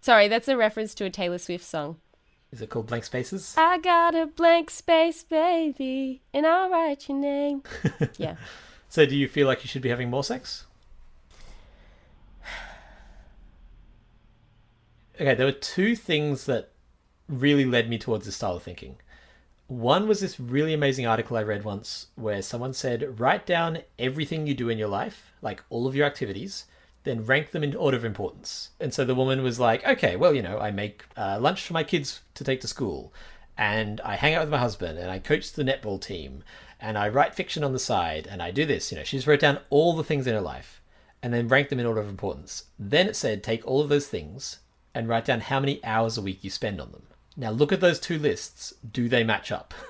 Sorry, 0.00 0.26
that's 0.26 0.48
a 0.48 0.56
reference 0.56 0.94
to 0.94 1.04
a 1.04 1.10
Taylor 1.10 1.38
Swift 1.38 1.64
song. 1.64 1.96
Is 2.50 2.62
it 2.62 2.70
called 2.70 2.86
Blank 2.86 3.04
Spaces? 3.04 3.54
I 3.58 3.76
got 3.78 4.14
a 4.14 4.24
blank 4.24 4.70
space, 4.70 5.22
baby, 5.22 6.22
and 6.32 6.46
I'll 6.46 6.70
write 6.70 7.08
your 7.08 7.18
name. 7.18 7.62
yeah. 8.16 8.36
So 8.88 9.04
do 9.04 9.16
you 9.16 9.28
feel 9.28 9.46
like 9.46 9.62
you 9.64 9.68
should 9.68 9.82
be 9.82 9.88
having 9.90 10.08
more 10.08 10.24
sex? 10.24 10.64
Okay, 15.18 15.34
there 15.34 15.46
were 15.46 15.52
two 15.52 15.96
things 15.96 16.44
that 16.44 16.72
really 17.26 17.64
led 17.64 17.88
me 17.88 17.98
towards 17.98 18.26
this 18.26 18.36
style 18.36 18.56
of 18.56 18.62
thinking. 18.62 18.96
One 19.66 20.06
was 20.06 20.20
this 20.20 20.38
really 20.38 20.74
amazing 20.74 21.06
article 21.06 21.36
I 21.36 21.42
read 21.42 21.64
once 21.64 22.08
where 22.16 22.42
someone 22.42 22.74
said, 22.74 23.18
write 23.18 23.46
down 23.46 23.78
everything 23.98 24.46
you 24.46 24.54
do 24.54 24.68
in 24.68 24.78
your 24.78 24.88
life, 24.88 25.32
like 25.40 25.64
all 25.70 25.86
of 25.86 25.96
your 25.96 26.06
activities, 26.06 26.66
then 27.04 27.24
rank 27.24 27.50
them 27.50 27.64
in 27.64 27.74
order 27.74 27.96
of 27.96 28.04
importance. 28.04 28.70
And 28.78 28.92
so 28.92 29.04
the 29.04 29.14
woman 29.14 29.42
was 29.42 29.58
like, 29.58 29.86
okay, 29.86 30.16
well, 30.16 30.34
you 30.34 30.42
know, 30.42 30.58
I 30.58 30.70
make 30.70 31.04
uh, 31.16 31.38
lunch 31.40 31.62
for 31.62 31.72
my 31.72 31.82
kids 31.82 32.20
to 32.34 32.44
take 32.44 32.60
to 32.60 32.68
school, 32.68 33.12
and 33.56 34.00
I 34.02 34.16
hang 34.16 34.34
out 34.34 34.42
with 34.42 34.50
my 34.50 34.58
husband, 34.58 34.98
and 34.98 35.10
I 35.10 35.18
coach 35.18 35.52
the 35.52 35.64
netball 35.64 36.00
team, 36.00 36.44
and 36.78 36.98
I 36.98 37.08
write 37.08 37.34
fiction 37.34 37.64
on 37.64 37.72
the 37.72 37.78
side, 37.78 38.28
and 38.30 38.42
I 38.42 38.50
do 38.50 38.66
this. 38.66 38.92
You 38.92 38.98
know, 38.98 39.04
she 39.04 39.16
just 39.16 39.26
wrote 39.26 39.40
down 39.40 39.60
all 39.70 39.94
the 39.94 40.04
things 40.04 40.26
in 40.26 40.34
her 40.34 40.40
life 40.42 40.82
and 41.22 41.32
then 41.32 41.48
rank 41.48 41.70
them 41.70 41.80
in 41.80 41.86
order 41.86 42.00
of 42.00 42.08
importance. 42.08 42.64
Then 42.78 43.08
it 43.08 43.16
said, 43.16 43.42
take 43.42 43.66
all 43.66 43.80
of 43.80 43.88
those 43.88 44.06
things 44.06 44.58
and 44.96 45.08
write 45.08 45.26
down 45.26 45.40
how 45.40 45.60
many 45.60 45.84
hours 45.84 46.16
a 46.16 46.22
week 46.22 46.42
you 46.42 46.50
spend 46.50 46.80
on 46.80 46.90
them. 46.90 47.02
Now 47.36 47.50
look 47.50 47.70
at 47.70 47.80
those 47.80 48.00
two 48.00 48.18
lists. 48.18 48.74
Do 48.90 49.08
they 49.08 49.22
match 49.22 49.52
up? 49.52 49.74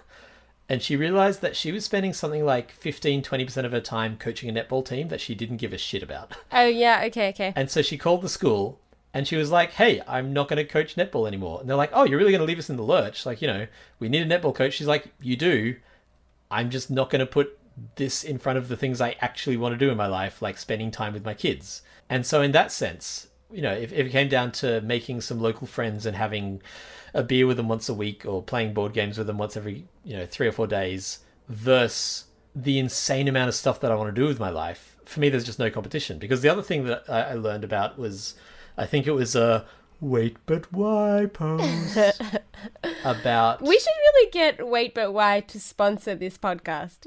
And 0.69 0.83
she 0.83 0.97
realized 0.97 1.43
that 1.43 1.55
she 1.55 1.71
was 1.71 1.85
spending 1.85 2.13
something 2.13 2.45
like 2.45 2.73
15 2.73 3.23
20% 3.23 3.65
of 3.65 3.71
her 3.71 3.81
time 3.81 4.17
coaching 4.17 4.51
a 4.51 4.53
netball 4.53 4.85
team 4.85 5.07
that 5.09 5.21
she 5.21 5.33
didn't 5.33 5.59
give 5.59 5.73
a 5.73 5.79
shit 5.79 6.03
about. 6.03 6.33
Oh 6.53 6.67
yeah, 6.67 7.05
okay, 7.07 7.29
okay. 7.29 7.53
And 7.55 7.71
so 7.71 7.83
she 7.83 7.97
called 7.97 8.21
the 8.21 8.29
school 8.29 8.81
and 9.15 9.29
she 9.29 9.37
was 9.37 9.53
like, 9.53 9.75
hey, 9.75 10.03
I'm 10.09 10.33
not 10.33 10.49
going 10.49 10.57
to 10.57 10.65
coach 10.65 10.97
netball 10.97 11.29
anymore. 11.29 11.61
And 11.61 11.69
they're 11.71 11.77
like, 11.77 11.93
oh, 11.93 12.05
you're 12.05 12.19
really 12.19 12.33
going 12.33 12.41
to 12.41 12.47
leave 12.47 12.59
us 12.59 12.69
in 12.69 12.77
the 12.77 12.83
lurch? 12.83 13.25
Like, 13.25 13.41
you 13.41 13.47
know, 13.47 13.69
we 14.01 14.09
need 14.09 14.29
a 14.29 14.39
netball 14.39 14.55
coach. 14.55 14.75
She's 14.75 14.89
like, 14.89 15.07
you 15.21 15.37
do. 15.37 15.77
I'm 16.51 16.69
just 16.69 16.91
not 16.91 17.11
going 17.11 17.21
to 17.21 17.27
put 17.27 17.57
this 17.95 18.25
in 18.25 18.39
front 18.39 18.59
of 18.59 18.67
the 18.67 18.77
things 18.77 19.01
I 19.01 19.15
actually 19.21 19.57
want 19.57 19.73
to 19.73 19.79
do 19.79 19.91
in 19.91 19.97
my 19.97 20.09
life, 20.09 20.43
like 20.43 20.59
spending 20.59 20.91
time 20.91 21.13
with 21.13 21.25
my 21.25 21.35
kids. 21.35 21.83
And 22.11 22.27
so, 22.27 22.43
in 22.43 22.51
that 22.53 22.73
sense, 22.73 23.29
you 23.53 23.63
know, 23.63 23.73
if, 23.73 23.93
if 23.93 24.07
it 24.07 24.11
came 24.11 24.29
down 24.29 24.53
to 24.53 24.81
making 24.81 25.21
some 25.21 25.41
local 25.41 25.67
friends 25.67 26.07
and 26.07 26.17
having 26.17 26.63
a 27.15 27.23
beer 27.23 27.47
with 27.47 27.57
them 27.57 27.69
once 27.69 27.89
a 27.89 27.95
week 27.95 28.27
or 28.27 28.43
playing 28.43 28.75
board 28.75 28.93
games 28.93 29.19
with 29.19 29.27
them 29.27 29.39
once 29.39 29.57
every, 29.57 29.87
you 30.05 30.17
know, 30.17 30.27
three 30.27 30.47
or 30.47 30.53
four 30.53 30.67
days 30.67 31.21
versus 31.49 32.25
the 32.55 32.79
insane 32.79 33.29
amount 33.29 33.49
of 33.49 33.55
stuff 33.55 33.81
that 33.81 33.93
I 33.93 33.95
want 33.95 34.15
to 34.15 34.21
do 34.21 34.27
with 34.27 34.41
my 34.41 34.51
life, 34.51 34.97
for 35.05 35.21
me, 35.21 35.29
there's 35.29 35.45
just 35.45 35.59
no 35.59 35.71
competition. 35.71 36.19
Because 36.19 36.41
the 36.43 36.49
other 36.49 36.63
thing 36.63 36.85
that 36.87 37.05
I, 37.09 37.21
I 37.21 37.35
learned 37.35 37.65
about 37.65 37.99
was, 37.99 38.35
I 38.77 38.87
think 38.87 39.07
it 39.07 39.13
was 39.13 39.37
a 39.37 39.67
wait 40.01 40.37
but 40.45 40.71
why 40.73 41.27
post 41.33 41.97
about 43.05 43.63
We 43.63 43.79
should 43.79 43.89
really 43.89 44.31
get 44.31 44.69
Wait 44.69 44.95
But 44.95 45.13
Why 45.13 45.41
to 45.41 45.59
sponsor 45.59 46.15
this 46.15 46.37
podcast. 46.37 47.07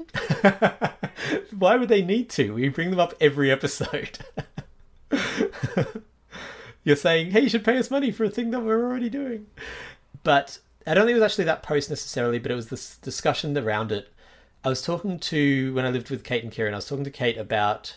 Why 1.56 1.76
would 1.76 1.88
they 1.88 2.02
need 2.02 2.30
to? 2.30 2.54
We 2.54 2.68
bring 2.68 2.90
them 2.90 3.00
up 3.00 3.14
every 3.20 3.50
episode. 3.50 4.18
You're 6.84 6.96
saying, 6.96 7.32
hey, 7.32 7.42
you 7.42 7.48
should 7.48 7.64
pay 7.64 7.76
us 7.76 7.90
money 7.90 8.10
for 8.10 8.24
a 8.24 8.30
thing 8.30 8.50
that 8.50 8.60
we're 8.60 8.82
already 8.82 9.10
doing. 9.10 9.46
But 10.22 10.58
I 10.86 10.94
don't 10.94 11.04
think 11.04 11.16
it 11.16 11.20
was 11.20 11.30
actually 11.30 11.44
that 11.44 11.62
post 11.62 11.90
necessarily, 11.90 12.38
but 12.38 12.50
it 12.50 12.54
was 12.54 12.68
this 12.68 12.96
discussion 12.96 13.56
around 13.56 13.92
it 13.92 14.08
I 14.62 14.68
was 14.68 14.82
talking 14.82 15.18
to 15.18 15.72
when 15.74 15.86
I 15.86 15.90
lived 15.90 16.10
with 16.10 16.24
Kate 16.24 16.42
and 16.42 16.52
Kieran. 16.52 16.74
I 16.74 16.78
was 16.78 16.86
talking 16.86 17.04
to 17.04 17.10
Kate 17.10 17.38
about 17.38 17.96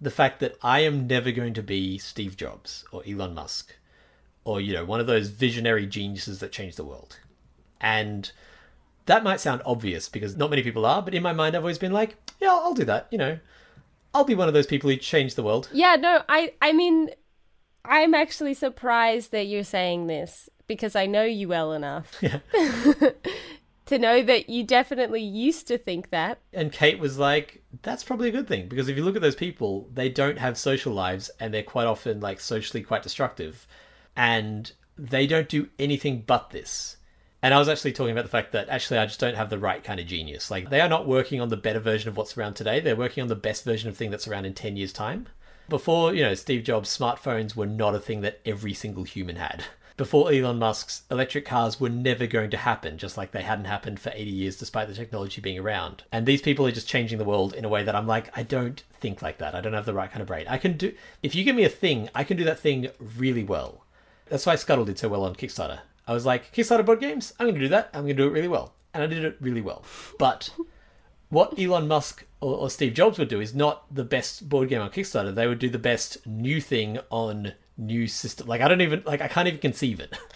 the 0.00 0.10
fact 0.10 0.40
that 0.40 0.56
I 0.62 0.80
am 0.80 1.06
never 1.06 1.30
going 1.30 1.52
to 1.54 1.62
be 1.62 1.98
Steve 1.98 2.36
Jobs 2.36 2.84
or 2.90 3.02
Elon 3.06 3.34
Musk 3.34 3.74
or 4.44 4.60
you 4.60 4.72
know 4.72 4.84
one 4.86 5.00
of 5.00 5.06
those 5.06 5.28
visionary 5.28 5.86
geniuses 5.86 6.38
that 6.38 6.52
change 6.52 6.76
the 6.76 6.84
world. 6.84 7.18
And 7.82 8.32
that 9.04 9.22
might 9.22 9.40
sound 9.40 9.60
obvious 9.66 10.08
because 10.08 10.36
not 10.36 10.48
many 10.48 10.62
people 10.62 10.86
are, 10.86 11.02
but 11.02 11.14
in 11.14 11.22
my 11.22 11.34
mind 11.34 11.54
I've 11.54 11.62
always 11.62 11.78
been 11.78 11.92
like, 11.92 12.16
yeah, 12.40 12.48
I'll 12.48 12.74
do 12.74 12.84
that, 12.86 13.06
you 13.10 13.18
know. 13.18 13.38
I'll 14.14 14.24
be 14.24 14.34
one 14.34 14.48
of 14.48 14.54
those 14.54 14.66
people 14.66 14.88
who 14.88 14.96
change 14.96 15.34
the 15.34 15.42
world. 15.42 15.68
Yeah, 15.70 15.96
no, 15.96 16.22
I 16.30 16.54
I 16.62 16.72
mean 16.72 17.10
I'm 17.84 18.14
actually 18.14 18.54
surprised 18.54 19.32
that 19.32 19.46
you're 19.46 19.64
saying 19.64 20.06
this 20.06 20.48
because 20.66 20.94
I 20.94 21.06
know 21.06 21.24
you 21.24 21.48
well 21.48 21.72
enough 21.72 22.16
Yeah. 22.20 22.40
to 23.86 23.98
know 23.98 24.22
that 24.22 24.48
you 24.48 24.62
definitely 24.62 25.22
used 25.22 25.66
to 25.66 25.76
think 25.76 26.10
that. 26.10 26.38
And 26.52 26.70
Kate 26.70 27.00
was 27.00 27.18
like, 27.18 27.62
that's 27.82 28.04
probably 28.04 28.28
a 28.28 28.32
good 28.32 28.46
thing 28.46 28.68
because 28.68 28.88
if 28.88 28.96
you 28.96 29.04
look 29.04 29.16
at 29.16 29.22
those 29.22 29.34
people, 29.34 29.88
they 29.92 30.08
don't 30.08 30.38
have 30.38 30.56
social 30.56 30.92
lives 30.92 31.30
and 31.40 31.52
they're 31.52 31.62
quite 31.62 31.86
often 31.86 32.20
like 32.20 32.40
socially 32.40 32.82
quite 32.82 33.02
destructive 33.02 33.66
and 34.14 34.72
they 34.96 35.26
don't 35.26 35.48
do 35.48 35.68
anything 35.78 36.22
but 36.26 36.50
this. 36.50 36.98
And 37.42 37.54
I 37.54 37.58
was 37.58 37.68
actually 37.68 37.92
talking 37.92 38.12
about 38.12 38.24
the 38.24 38.30
fact 38.30 38.52
that 38.52 38.68
actually 38.68 38.98
I 38.98 39.06
just 39.06 39.18
don't 39.18 39.34
have 39.34 39.50
the 39.50 39.58
right 39.58 39.82
kind 39.82 39.98
of 39.98 40.06
genius. 40.06 40.50
Like 40.50 40.70
they 40.70 40.80
are 40.80 40.88
not 40.88 41.08
working 41.08 41.40
on 41.40 41.48
the 41.48 41.56
better 41.56 41.80
version 41.80 42.08
of 42.10 42.16
what's 42.16 42.36
around 42.36 42.54
today. 42.54 42.80
They're 42.80 42.94
working 42.94 43.22
on 43.22 43.28
the 43.28 43.34
best 43.34 43.64
version 43.64 43.88
of 43.88 43.96
thing 43.96 44.10
that's 44.10 44.28
around 44.28 44.44
in 44.44 44.54
10 44.54 44.76
years 44.76 44.92
time. 44.92 45.26
Before, 45.70 46.12
you 46.12 46.22
know, 46.22 46.34
Steve 46.34 46.64
Jobs, 46.64 46.98
smartphones 46.98 47.54
were 47.54 47.64
not 47.64 47.94
a 47.94 48.00
thing 48.00 48.22
that 48.22 48.40
every 48.44 48.74
single 48.74 49.04
human 49.04 49.36
had. 49.36 49.62
Before 49.96 50.32
Elon 50.32 50.58
Musk's 50.58 51.04
electric 51.12 51.44
cars 51.44 51.78
were 51.78 51.88
never 51.88 52.26
going 52.26 52.50
to 52.50 52.56
happen, 52.56 52.98
just 52.98 53.16
like 53.16 53.30
they 53.30 53.42
hadn't 53.42 53.66
happened 53.66 54.00
for 54.00 54.10
80 54.12 54.30
years 54.30 54.56
despite 54.56 54.88
the 54.88 54.94
technology 54.94 55.40
being 55.40 55.60
around. 55.60 56.02
And 56.10 56.26
these 56.26 56.42
people 56.42 56.66
are 56.66 56.72
just 56.72 56.88
changing 56.88 57.18
the 57.18 57.24
world 57.24 57.54
in 57.54 57.64
a 57.64 57.68
way 57.68 57.84
that 57.84 57.94
I'm 57.94 58.08
like, 58.08 58.36
I 58.36 58.42
don't 58.42 58.82
think 58.94 59.22
like 59.22 59.38
that. 59.38 59.54
I 59.54 59.60
don't 59.60 59.74
have 59.74 59.86
the 59.86 59.94
right 59.94 60.10
kind 60.10 60.22
of 60.22 60.26
brain. 60.26 60.46
I 60.48 60.58
can 60.58 60.76
do, 60.76 60.92
if 61.22 61.36
you 61.36 61.44
give 61.44 61.54
me 61.54 61.62
a 61.62 61.68
thing, 61.68 62.08
I 62.16 62.24
can 62.24 62.36
do 62.36 62.44
that 62.44 62.58
thing 62.58 62.88
really 62.98 63.44
well. 63.44 63.84
That's 64.26 64.46
why 64.46 64.56
Scuttle 64.56 64.84
did 64.84 64.98
so 64.98 65.08
well 65.08 65.22
on 65.22 65.36
Kickstarter. 65.36 65.78
I 66.08 66.14
was 66.14 66.26
like, 66.26 66.52
Kickstarter 66.52 66.84
board 66.84 66.98
games? 66.98 67.32
I'm 67.38 67.46
going 67.46 67.54
to 67.54 67.60
do 67.60 67.68
that. 67.68 67.90
I'm 67.94 68.02
going 68.02 68.16
to 68.16 68.22
do 68.24 68.26
it 68.26 68.32
really 68.32 68.48
well. 68.48 68.74
And 68.92 69.04
I 69.04 69.06
did 69.06 69.22
it 69.22 69.36
really 69.40 69.60
well. 69.60 69.84
But 70.18 70.50
what 71.30 71.58
Elon 71.58 71.88
Musk 71.88 72.26
or, 72.40 72.56
or 72.56 72.70
Steve 72.70 72.94
Jobs 72.94 73.18
would 73.18 73.28
do 73.28 73.40
is 73.40 73.54
not 73.54 73.92
the 73.94 74.04
best 74.04 74.48
board 74.48 74.68
game 74.68 74.82
on 74.82 74.90
Kickstarter. 74.90 75.34
They 75.34 75.46
would 75.46 75.58
do 75.58 75.70
the 75.70 75.78
best 75.78 76.26
new 76.26 76.60
thing 76.60 76.98
on 77.10 77.54
new 77.78 78.06
system. 78.06 78.46
Like 78.46 78.60
I 78.60 78.68
don't 78.68 78.80
even 78.82 79.02
like 79.06 79.20
I 79.20 79.28
can't 79.28 79.48
even 79.48 79.60
conceive 79.60 80.00
it. 80.00 80.16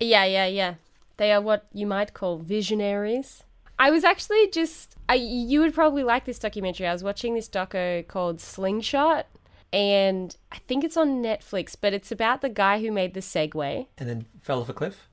Yeah, 0.00 0.24
yeah, 0.24 0.46
yeah. 0.46 0.74
They 1.18 1.32
are 1.32 1.40
what 1.40 1.66
you 1.72 1.86
might 1.86 2.14
call 2.14 2.38
visionaries. 2.38 3.44
I 3.78 3.92
was 3.92 4.02
actually 4.02 4.48
just 4.50 4.96
I 5.08 5.14
you 5.14 5.60
would 5.60 5.72
probably 5.72 6.02
like 6.02 6.24
this 6.24 6.38
documentary. 6.38 6.88
I 6.88 6.92
was 6.92 7.04
watching 7.04 7.34
this 7.34 7.48
doco 7.48 8.06
called 8.06 8.40
Slingshot 8.40 9.26
and 9.72 10.36
I 10.52 10.58
think 10.68 10.84
it's 10.84 10.96
on 10.96 11.22
Netflix, 11.22 11.76
but 11.80 11.92
it's 11.92 12.12
about 12.12 12.40
the 12.40 12.48
guy 12.48 12.80
who 12.80 12.92
made 12.92 13.14
the 13.14 13.20
Segway. 13.20 13.86
And 13.96 14.08
then 14.08 14.26
fell 14.40 14.60
off 14.60 14.68
a 14.68 14.72
cliff. 14.72 15.08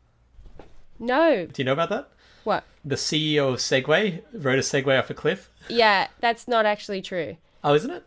No. 0.99 1.45
Do 1.45 1.61
you 1.61 1.65
know 1.65 1.73
about 1.73 1.89
that? 1.89 2.09
What? 2.43 2.63
The 2.83 2.95
CEO 2.95 3.53
of 3.53 3.59
Segway 3.59 4.21
rode 4.33 4.59
a 4.59 4.61
Segway 4.61 4.97
off 4.97 5.09
a 5.09 5.13
cliff. 5.13 5.49
Yeah, 5.69 6.07
that's 6.19 6.47
not 6.47 6.65
actually 6.65 7.01
true. 7.01 7.37
Oh, 7.63 7.73
isn't 7.75 7.91
it? 7.91 8.03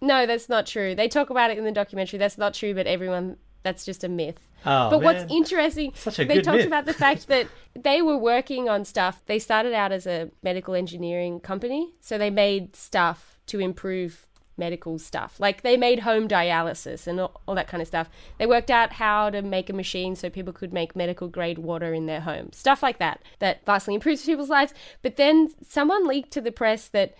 No, 0.00 0.26
that's 0.26 0.48
not 0.48 0.66
true. 0.66 0.94
They 0.94 1.08
talk 1.08 1.30
about 1.30 1.50
it 1.50 1.58
in 1.58 1.64
the 1.64 1.72
documentary. 1.72 2.18
That's 2.18 2.36
not 2.36 2.54
true, 2.54 2.74
but 2.74 2.86
everyone 2.86 3.36
that's 3.62 3.84
just 3.84 4.02
a 4.04 4.08
myth. 4.08 4.48
Oh, 4.66 4.90
but 4.90 5.00
man. 5.00 5.02
what's 5.02 5.32
interesting, 5.32 5.92
Such 5.94 6.18
a 6.18 6.24
they 6.24 6.40
talked 6.40 6.58
myth. 6.58 6.66
about 6.66 6.84
the 6.84 6.92
fact 6.92 7.28
that 7.28 7.48
they 7.74 8.02
were 8.02 8.18
working 8.18 8.68
on 8.68 8.84
stuff. 8.84 9.22
They 9.26 9.38
started 9.38 9.72
out 9.72 9.92
as 9.92 10.06
a 10.06 10.30
medical 10.42 10.74
engineering 10.74 11.40
company, 11.40 11.94
so 12.00 12.18
they 12.18 12.30
made 12.30 12.76
stuff 12.76 13.38
to 13.46 13.60
improve 13.60 14.26
medical 14.56 14.98
stuff. 14.98 15.38
Like 15.38 15.62
they 15.62 15.76
made 15.76 16.00
home 16.00 16.28
dialysis 16.28 17.06
and 17.06 17.20
all, 17.20 17.40
all 17.46 17.54
that 17.54 17.68
kind 17.68 17.80
of 17.80 17.86
stuff. 17.88 18.08
They 18.38 18.46
worked 18.46 18.70
out 18.70 18.94
how 18.94 19.30
to 19.30 19.42
make 19.42 19.70
a 19.70 19.74
machine 19.74 20.16
so 20.16 20.30
people 20.30 20.52
could 20.52 20.72
make 20.72 20.94
medical 20.96 21.28
grade 21.28 21.58
water 21.58 21.92
in 21.94 22.06
their 22.06 22.20
home. 22.20 22.52
Stuff 22.52 22.82
like 22.82 22.98
that 22.98 23.22
that 23.38 23.64
vastly 23.64 23.94
improves 23.94 24.24
people's 24.24 24.50
lives. 24.50 24.74
But 25.02 25.16
then 25.16 25.50
someone 25.66 26.06
leaked 26.06 26.32
to 26.32 26.40
the 26.40 26.52
press 26.52 26.88
that 26.88 27.14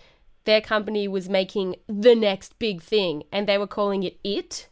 their 0.44 0.60
company 0.60 1.06
was 1.06 1.28
making 1.28 1.76
the 1.86 2.14
next 2.14 2.58
big 2.58 2.82
thing 2.82 3.22
and 3.32 3.48
they 3.48 3.58
were 3.58 3.66
calling 3.66 4.02
it 4.02 4.18
it. 4.24 4.68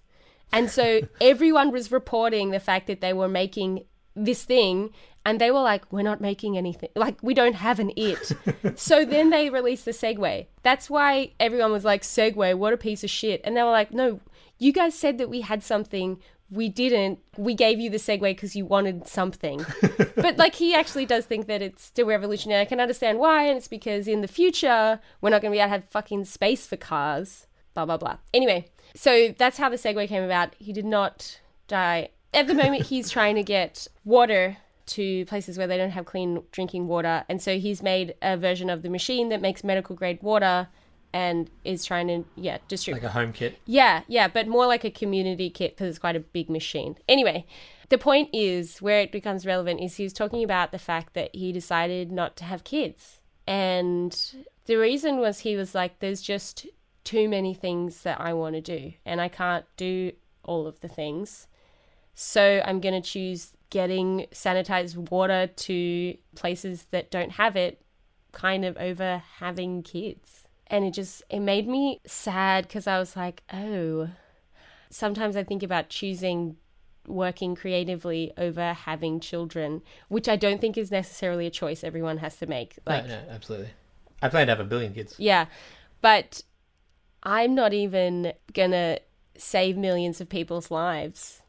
And 0.53 0.71
so 0.71 1.03
everyone 1.21 1.71
was 1.71 1.93
reporting 1.93 2.51
the 2.51 2.61
fact 2.61 2.87
that 2.89 3.01
they 3.01 3.13
were 3.13 3.29
making 3.29 3.85
this 4.15 4.45
thing 4.45 4.91
and 5.25 5.41
they 5.41 5.51
were 5.51 5.61
like, 5.61 5.91
we're 5.93 6.03
not 6.03 6.21
making 6.21 6.57
anything. 6.57 6.89
Like, 6.95 7.23
we 7.23 7.35
don't 7.35 7.55
have 7.55 7.79
an 7.79 7.93
it. 7.97 8.33
so 8.77 9.05
then 9.05 9.31
they 9.31 9.51
released 9.51 9.85
the 9.85 9.91
Segway. 9.91 10.47
That's 10.63 10.89
why 10.89 11.33
everyone 11.39 11.73
was 11.73 11.85
like, 11.85 12.03
Segway, 12.03 12.55
what 12.57 12.73
a 12.73 12.79
piece 12.79 13.05
of 13.05 13.11
shit. 13.11 13.41
And 13.45 13.57
they 13.57 13.63
were 13.63 13.71
like, 13.71 13.93
no, 13.93 14.21
you 14.59 14.73
guys 14.73 14.95
said 14.95 15.19
that 15.19 15.29
we 15.29 15.43
had 15.43 15.63
something. 15.63 16.21
We 16.51 16.71
didn't. 16.71 17.19
We 17.37 17.55
gave 17.55 17.79
you 17.79 17.91
the 17.91 17.99
Segway 17.99 18.33
because 18.33 18.57
you 18.57 18.65
wanted 18.65 19.07
something. 19.07 19.65
but 20.17 20.39
like, 20.39 20.55
he 20.55 20.75
actually 20.75 21.05
does 21.05 21.27
think 21.27 21.47
that 21.49 21.61
it's 21.61 21.85
still 21.85 22.07
revolutionary. 22.07 22.63
I 22.63 22.65
can 22.65 22.81
understand 22.81 23.19
why. 23.19 23.45
And 23.45 23.59
it's 23.59 23.69
because 23.69 24.09
in 24.09 24.23
the 24.23 24.29
future, 24.29 25.01
we're 25.21 25.31
not 25.31 25.43
going 25.43 25.53
to 25.53 25.57
be 25.57 25.61
able 25.61 25.67
to 25.67 25.75
have 25.75 25.85
fucking 25.91 26.25
space 26.25 26.67
for 26.67 26.77
cars. 26.77 27.47
Blah, 27.75 27.85
blah, 27.85 27.99
blah. 27.99 28.17
Anyway, 28.33 28.69
so 28.97 29.35
that's 29.37 29.59
how 29.59 29.69
the 29.69 29.77
Segway 29.77 30.09
came 30.09 30.25
about. 30.25 30.55
He 30.59 30.73
did 30.73 30.87
not 30.87 31.41
die. 31.69 32.09
At 32.33 32.47
the 32.47 32.55
moment, 32.55 32.87
he's 32.87 33.11
trying 33.11 33.35
to 33.37 33.43
get 33.43 33.89
water 34.05 34.57
to 34.87 35.25
places 35.27 35.57
where 35.57 35.67
they 35.67 35.77
don't 35.77 35.91
have 35.91 36.05
clean 36.05 36.43
drinking 36.53 36.89
water. 36.89 37.25
And 37.29 37.41
so 37.41 37.59
he's 37.59 37.83
made 37.83 38.15
a 38.23 38.37
version 38.37 38.71
of 38.71 38.83
the 38.83 38.91
machine 38.91 39.29
that 39.29 39.41
makes 39.41 39.63
medical 39.63 39.95
grade 39.95 40.23
water 40.23 40.69
and 41.13 41.51
is 41.65 41.85
trying 41.85 42.07
to, 42.09 42.25
yeah, 42.37 42.59
distribute. 42.69 43.03
Like 43.03 43.11
a 43.11 43.13
home 43.13 43.33
kit. 43.33 43.59
Yeah, 43.67 44.03
yeah, 44.07 44.29
but 44.29 44.47
more 44.47 44.67
like 44.67 44.85
a 44.85 44.91
community 44.91 45.51
kit 45.51 45.77
because 45.77 45.89
it's 45.89 45.99
quite 45.99 46.17
a 46.17 46.21
big 46.21 46.49
machine. 46.49 46.97
Anyway, 47.09 47.47
the 47.89 47.99
point 47.99 48.31
is 48.33 48.81
where 48.81 49.01
it 49.01 49.11
becomes 49.11 49.47
relevant 49.47 49.81
is 49.81 49.97
he 49.97 50.05
was 50.05 50.13
talking 50.13 50.45
about 50.45 50.71
the 50.71 50.79
fact 50.79 51.15
that 51.15 51.35
he 51.35 51.51
decided 51.53 52.13
not 52.13 52.37
to 52.37 52.45
have 52.45 52.63
kids. 52.63 53.21
And 53.47 54.17
the 54.67 54.77
reason 54.77 55.19
was 55.19 55.41
he 55.41 55.57
was 55.57 55.75
like, 55.75 55.99
there's 55.99 56.23
just 56.23 56.67
too 57.03 57.29
many 57.29 57.55
things 57.55 58.03
that 58.03 58.21
I 58.21 58.33
want 58.33 58.55
to 58.55 58.61
do, 58.61 58.93
and 59.05 59.21
I 59.21 59.29
can't 59.29 59.65
do 59.77 60.13
all 60.45 60.69
of 60.69 60.79
the 60.81 60.89
things. 60.89 61.49
So 62.23 62.61
I'm 62.67 62.83
going 62.83 63.01
to 63.01 63.01
choose 63.01 63.55
getting 63.71 64.27
sanitized 64.31 64.95
water 65.11 65.47
to 65.47 66.19
places 66.35 66.87
that 66.91 67.11
don't 67.11 67.31
have 67.33 67.57
it 67.57 67.81
kind 68.33 68.63
of 68.67 68.77
over 68.77 69.23
having 69.39 69.83
kids. 69.83 70.45
And 70.67 70.85
it 70.85 70.93
just 70.93 71.23
it 71.31 71.41
made 71.41 71.67
me 71.67 71.99
sad 72.07 72.69
cuz 72.69 72.87
I 72.87 72.99
was 72.99 73.17
like, 73.17 73.43
"Oh, 73.51 74.11
sometimes 74.91 75.35
I 75.35 75.45
think 75.45 75.63
about 75.63 75.89
choosing 75.89 76.57
working 77.07 77.55
creatively 77.55 78.35
over 78.37 78.75
having 78.75 79.19
children, 79.19 79.81
which 80.09 80.29
I 80.29 80.37
don't 80.37 80.61
think 80.61 80.77
is 80.77 80.91
necessarily 80.91 81.47
a 81.47 81.51
choice 81.51 81.83
everyone 81.83 82.19
has 82.19 82.37
to 82.37 82.47
make. 82.47 82.79
Like 82.85 83.07
no, 83.07 83.23
no, 83.23 83.31
absolutely. 83.31 83.71
I 84.21 84.29
plan 84.29 84.47
to 84.49 84.53
have 84.53 84.61
a 84.61 84.69
billion 84.69 84.93
kids. 84.93 85.15
yeah, 85.19 85.47
but 86.03 86.43
I'm 87.23 87.55
not 87.55 87.73
even 87.73 88.35
gonna 88.53 88.99
save 89.39 89.79
millions 89.79 90.21
of 90.21 90.29
people's 90.29 90.71
lives. 90.71 91.40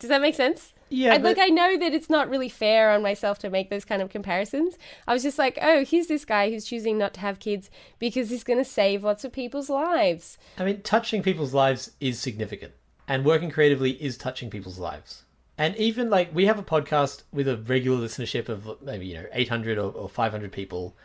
Does 0.00 0.08
that 0.08 0.20
make 0.20 0.34
sense? 0.34 0.72
Yeah, 0.88 1.14
I, 1.14 1.18
but- 1.18 1.28
look, 1.28 1.38
I 1.38 1.48
know 1.50 1.76
that 1.78 1.94
it's 1.94 2.10
not 2.10 2.28
really 2.28 2.48
fair 2.48 2.90
on 2.90 3.02
myself 3.02 3.38
to 3.40 3.50
make 3.50 3.70
those 3.70 3.84
kind 3.84 4.02
of 4.02 4.08
comparisons. 4.10 4.76
I 5.06 5.12
was 5.12 5.22
just 5.22 5.38
like, 5.38 5.56
oh, 5.62 5.84
here's 5.84 6.08
this 6.08 6.24
guy 6.24 6.50
who's 6.50 6.64
choosing 6.64 6.98
not 6.98 7.14
to 7.14 7.20
have 7.20 7.38
kids 7.38 7.70
because 8.00 8.30
he's 8.30 8.42
going 8.42 8.58
to 8.58 8.64
save 8.64 9.04
lots 9.04 9.24
of 9.24 9.30
people's 9.30 9.70
lives. 9.70 10.36
I 10.58 10.64
mean, 10.64 10.80
touching 10.82 11.22
people's 11.22 11.54
lives 11.54 11.92
is 12.00 12.18
significant, 12.18 12.72
and 13.06 13.24
working 13.24 13.50
creatively 13.50 13.92
is 14.02 14.16
touching 14.16 14.50
people's 14.50 14.78
lives. 14.80 15.22
And 15.56 15.76
even 15.76 16.08
like 16.08 16.34
we 16.34 16.46
have 16.46 16.58
a 16.58 16.62
podcast 16.62 17.24
with 17.32 17.46
a 17.46 17.58
regular 17.58 18.04
listenership 18.04 18.48
of 18.48 18.82
maybe 18.82 19.06
you 19.06 19.14
know 19.14 19.26
800 19.32 19.76
or, 19.76 19.92
or 19.92 20.08
500 20.08 20.50
people, 20.50 20.96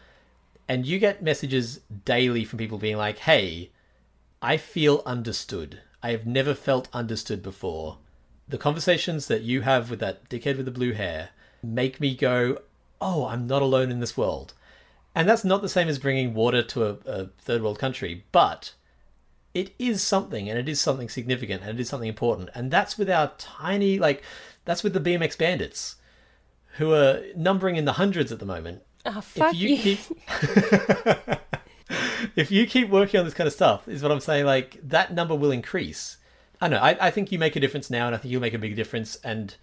and 0.69 0.85
you 0.85 0.97
get 0.97 1.21
messages 1.21 1.81
daily 2.05 2.45
from 2.45 2.57
people 2.57 2.77
being 2.77 2.95
like, 2.95 3.19
"Hey, 3.19 3.71
I 4.41 4.55
feel 4.55 5.03
understood. 5.05 5.81
I 6.01 6.11
have 6.11 6.25
never 6.25 6.53
felt 6.53 6.87
understood 6.93 7.43
before. 7.43 7.97
The 8.47 8.57
conversations 8.57 9.27
that 9.27 9.41
you 9.41 9.61
have 9.61 9.89
with 9.89 9.99
that 9.99 10.29
dickhead 10.29 10.57
with 10.57 10.65
the 10.65 10.71
blue 10.71 10.93
hair 10.93 11.29
make 11.63 11.99
me 11.99 12.15
go, 12.15 12.59
oh, 13.01 13.25
I'm 13.25 13.47
not 13.47 13.61
alone 13.61 13.89
in 13.91 13.99
this 13.99 14.15
world." 14.17 14.53
And 15.15 15.27
that's 15.29 15.45
not 15.45 15.61
the 15.61 15.69
same 15.69 15.87
as 15.87 15.97
bringing 15.97 16.33
water 16.33 16.61
to 16.61 16.85
a, 16.85 16.97
a 17.05 17.25
third 17.39 17.61
world 17.63 17.79
country, 17.79 18.25
but 18.33 18.73
it 19.53 19.73
is 19.79 20.03
something 20.03 20.49
and 20.49 20.59
it 20.59 20.67
is 20.67 20.81
something 20.81 21.07
significant 21.07 21.61
and 21.63 21.71
it 21.71 21.79
is 21.79 21.87
something 21.87 22.09
important 22.09 22.49
and 22.53 22.69
that's 22.69 22.97
with 22.97 23.09
our 23.09 23.31
tiny 23.37 23.97
like 23.97 24.21
that's 24.65 24.83
with 24.83 24.91
the 24.93 24.99
bmx 24.99 25.37
bandits 25.37 25.95
who 26.77 26.91
are 26.91 27.21
numbering 27.37 27.77
in 27.77 27.85
the 27.85 27.93
hundreds 27.93 28.33
at 28.33 28.39
the 28.39 28.45
moment 28.45 28.81
Oh, 29.05 29.21
fuck 29.21 29.53
if 29.53 29.59
you, 29.61 29.69
you. 29.69 29.77
keep 29.77 29.99
if 32.35 32.51
you 32.51 32.67
keep 32.67 32.89
working 32.89 33.19
on 33.19 33.25
this 33.25 33.33
kind 33.33 33.47
of 33.47 33.53
stuff 33.53 33.87
is 33.87 34.03
what 34.03 34.11
i'm 34.11 34.19
saying 34.19 34.45
like 34.45 34.77
that 34.83 35.13
number 35.13 35.33
will 35.35 35.51
increase 35.51 36.17
i 36.61 36.67
know 36.67 36.77
I, 36.77 37.07
I 37.07 37.11
think 37.11 37.31
you 37.31 37.39
make 37.39 37.55
a 37.55 37.59
difference 37.59 37.89
now 37.89 38.07
and 38.07 38.15
i 38.15 38.17
think 38.17 38.31
you'll 38.31 38.41
make 38.41 38.53
a 38.53 38.59
big 38.59 38.75
difference 38.75 39.15
and 39.23 39.55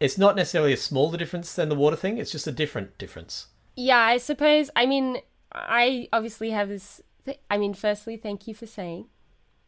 it's 0.00 0.18
not 0.18 0.36
necessarily 0.36 0.72
a 0.72 0.76
smaller 0.76 1.16
difference 1.16 1.54
than 1.54 1.68
the 1.68 1.74
water 1.74 1.96
thing 1.96 2.18
it's 2.18 2.32
just 2.32 2.46
a 2.46 2.52
different 2.52 2.98
difference 2.98 3.46
Yeah, 3.76 3.98
I 3.98 4.18
suppose. 4.18 4.70
I 4.76 4.86
mean, 4.86 5.18
I 5.52 6.08
obviously 6.12 6.50
have 6.50 6.68
this. 6.68 7.00
Th- 7.24 7.40
I 7.50 7.58
mean, 7.58 7.74
firstly, 7.74 8.16
thank 8.16 8.46
you 8.46 8.54
for 8.54 8.66
saying. 8.66 9.06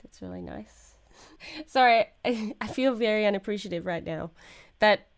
That's 0.03 0.23
really 0.23 0.41
nice. 0.43 0.95
Sorry, 1.67 2.07
I, 2.25 2.55
I 2.61 2.67
feel 2.69 2.95
very 2.95 3.27
unappreciative 3.27 3.85
right 3.85 4.05
now. 4.05 4.31
That 4.79 5.09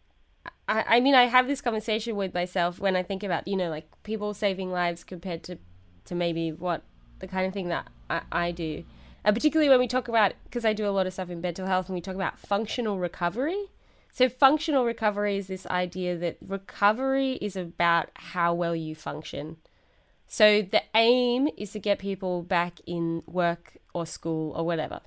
I, 0.68 0.96
I 0.96 1.00
mean, 1.00 1.14
I 1.14 1.24
have 1.24 1.46
this 1.46 1.60
conversation 1.60 2.16
with 2.16 2.32
myself 2.32 2.78
when 2.80 2.96
I 2.96 3.02
think 3.02 3.22
about 3.22 3.46
you 3.46 3.56
know 3.56 3.68
like 3.70 3.86
people 4.04 4.32
saving 4.34 4.70
lives 4.70 5.04
compared 5.04 5.42
to 5.44 5.58
to 6.06 6.14
maybe 6.14 6.52
what 6.52 6.82
the 7.18 7.28
kind 7.28 7.46
of 7.46 7.52
thing 7.52 7.68
that 7.68 7.88
I, 8.08 8.22
I 8.32 8.50
do, 8.52 8.84
and 9.24 9.34
particularly 9.34 9.68
when 9.68 9.78
we 9.78 9.88
talk 9.88 10.08
about 10.08 10.32
because 10.44 10.64
I 10.64 10.72
do 10.72 10.86
a 10.86 10.90
lot 10.90 11.06
of 11.06 11.12
stuff 11.12 11.30
in 11.30 11.40
mental 11.40 11.66
health 11.66 11.86
and 11.86 11.94
we 11.94 12.00
talk 12.00 12.14
about 12.14 12.38
functional 12.38 12.98
recovery. 12.98 13.66
So 14.10 14.28
functional 14.28 14.84
recovery 14.84 15.36
is 15.36 15.46
this 15.46 15.66
idea 15.66 16.16
that 16.16 16.38
recovery 16.44 17.32
is 17.34 17.56
about 17.56 18.10
how 18.14 18.54
well 18.54 18.74
you 18.74 18.94
function. 18.94 19.58
So 20.26 20.62
the 20.62 20.82
aim 20.94 21.48
is 21.56 21.72
to 21.72 21.78
get 21.78 21.98
people 21.98 22.42
back 22.42 22.80
in 22.86 23.22
work 23.26 23.78
or 23.94 24.06
school 24.06 24.52
or 24.52 24.64
whatever. 24.64 25.00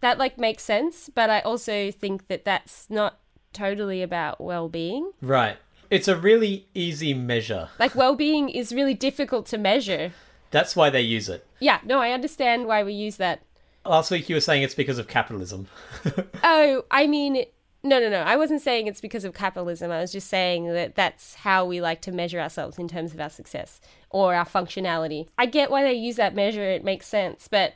That 0.00 0.18
like 0.18 0.38
makes 0.38 0.62
sense, 0.62 1.08
but 1.12 1.30
I 1.30 1.40
also 1.40 1.90
think 1.90 2.28
that 2.28 2.44
that's 2.44 2.88
not 2.90 3.18
totally 3.52 4.02
about 4.02 4.40
well-being. 4.40 5.12
Right. 5.22 5.56
It's 5.90 6.08
a 6.08 6.16
really 6.16 6.66
easy 6.74 7.14
measure. 7.14 7.68
Like 7.78 7.94
well-being 7.94 8.48
is 8.48 8.72
really 8.72 8.94
difficult 8.94 9.46
to 9.46 9.58
measure. 9.58 10.12
That's 10.50 10.74
why 10.74 10.90
they 10.90 11.00
use 11.00 11.28
it. 11.28 11.46
Yeah, 11.60 11.80
no, 11.84 12.00
I 12.00 12.10
understand 12.10 12.66
why 12.66 12.82
we 12.82 12.92
use 12.92 13.16
that. 13.16 13.42
Last 13.88 14.10
week 14.10 14.28
you 14.28 14.36
were 14.36 14.40
saying 14.40 14.62
it's 14.62 14.74
because 14.74 14.98
of 14.98 15.08
capitalism. 15.08 15.68
Oh, 16.48 16.84
I 16.90 17.06
mean, 17.06 17.44
no, 17.82 18.00
no, 18.00 18.08
no. 18.08 18.20
I 18.20 18.36
wasn't 18.36 18.62
saying 18.62 18.86
it's 18.86 19.00
because 19.00 19.24
of 19.24 19.34
capitalism. 19.34 19.90
I 19.90 20.00
was 20.00 20.12
just 20.12 20.28
saying 20.28 20.72
that 20.72 20.94
that's 20.94 21.34
how 21.34 21.64
we 21.64 21.80
like 21.80 22.00
to 22.02 22.12
measure 22.12 22.40
ourselves 22.40 22.78
in 22.78 22.88
terms 22.88 23.14
of 23.14 23.20
our 23.20 23.30
success 23.30 23.80
or 24.10 24.34
our 24.34 24.44
functionality. 24.44 25.28
I 25.38 25.46
get 25.46 25.70
why 25.70 25.82
they 25.82 25.94
use 25.94 26.16
that 26.16 26.34
measure. 26.34 26.62
It 26.62 26.84
makes 26.84 27.06
sense, 27.06 27.48
but 27.48 27.74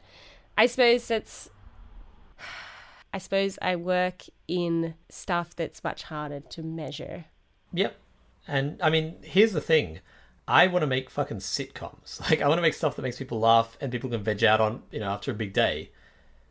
I 0.57 0.67
suppose 0.67 1.07
that's 1.09 1.49
I 3.15 3.19
suppose 3.19 3.59
I 3.63 3.77
work 3.77 4.25
in 4.47 4.95
stuff 5.09 5.55
that's 5.57 5.83
much 5.83 6.05
harder 6.05 6.41
to 6.41 6.63
measure. 6.63 7.27
Yep. 7.73 7.97
And 8.49 8.81
I 8.83 8.91
mean, 8.91 9.17
here's 9.23 9.53
the 9.53 9.61
thing. 9.61 10.01
I 10.49 10.67
want 10.67 10.83
to 10.83 10.89
make 10.89 11.09
fucking 11.09 11.39
sitcoms. 11.39 12.21
Like 12.31 12.43
I 12.43 12.49
want 12.49 12.59
to 12.59 12.63
make 12.63 12.75
stuff 12.75 12.97
that 12.97 13.03
makes 13.03 13.19
people 13.19 13.39
laugh 13.39 13.79
and 13.81 13.93
people 13.93 14.11
can 14.11 14.23
veg 14.23 14.43
out 14.43 14.61
on, 14.61 14.83
you 14.91 15.01
know, 15.01 15.11
after 15.11 15.31
a 15.31 15.35
big 15.35 15.53
day. 15.53 15.91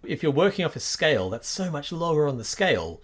If 0.04 0.24
you're 0.24 0.32
working 0.32 0.66
off 0.66 0.76
a 0.76 0.80
scale 0.80 1.30
that's 1.30 1.48
so 1.48 1.70
much 1.70 1.92
lower 1.92 2.28
on 2.28 2.38
the 2.38 2.44
scale, 2.44 3.02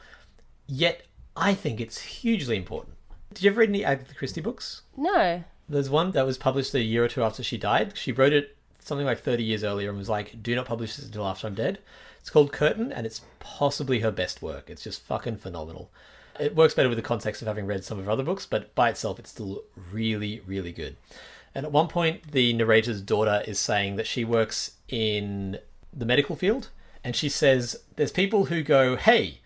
yet 0.68 1.04
I 1.36 1.54
think 1.54 1.80
it's 1.80 2.02
hugely 2.02 2.58
important. 2.58 2.96
Did 3.34 3.44
you 3.44 3.52
ever 3.52 3.60
read 3.60 3.70
any 3.70 3.84
Agatha 3.84 4.16
Christie 4.16 4.42
books? 4.42 4.82
No. 4.96 5.44
There's 5.68 5.90
one 5.90 6.12
that 6.12 6.26
was 6.26 6.38
published 6.38 6.74
a 6.74 6.82
year 6.82 7.04
or 7.04 7.08
two 7.08 7.24
after 7.24 7.44
she 7.44 7.58
died. 7.58 7.98
She 7.98 8.12
wrote 8.12 8.34
it 8.34 8.56
something 8.80 9.06
like 9.06 9.20
30 9.20 9.44
years 9.44 9.64
earlier 9.64 9.90
and 9.90 9.98
was 9.98 10.10
like, 10.10 10.42
do 10.42 10.56
not 10.56 10.66
publish 10.66 10.96
this 10.96 11.06
until 11.06 11.26
after 11.26 11.48
I'm 11.48 11.56
dead. 11.56 11.80
It's 12.22 12.30
called 12.30 12.52
Curtain, 12.52 12.92
and 12.92 13.06
it's 13.06 13.22
possibly 13.40 14.00
her 14.00 14.12
best 14.12 14.42
work. 14.42 14.70
It's 14.70 14.84
just 14.84 15.04
fucking 15.04 15.38
phenomenal. 15.38 15.92
It 16.40 16.56
works 16.56 16.74
better 16.74 16.90
with 16.90 16.98
the 16.98 17.04
context 17.04 17.42
of 17.42 17.48
having 17.48 17.66
read 17.66 17.84
some 17.84 18.00
of 18.00 18.06
her 18.06 18.12
other 18.12 18.24
books, 18.24 18.46
but 18.46 18.74
by 18.76 18.90
itself, 18.90 19.20
it's 19.20 19.30
still 19.30 19.64
really, 19.92 20.42
really 20.46 20.72
good. 20.72 20.96
And 21.54 21.66
at 21.66 21.72
one 21.72 21.88
point, 21.88 22.32
the 22.32 22.54
narrator's 22.54 23.02
daughter 23.02 23.44
is 23.48 23.60
saying 23.60 23.96
that 23.96 24.08
she 24.08 24.26
works 24.26 24.72
in 24.88 25.60
the 25.94 26.06
medical 26.06 26.36
field, 26.36 26.70
and 27.06 27.16
she 27.16 27.30
says, 27.30 27.78
There's 27.96 28.12
people 28.12 28.46
who 28.46 28.64
go, 28.64 28.98
Hey, 28.98 29.40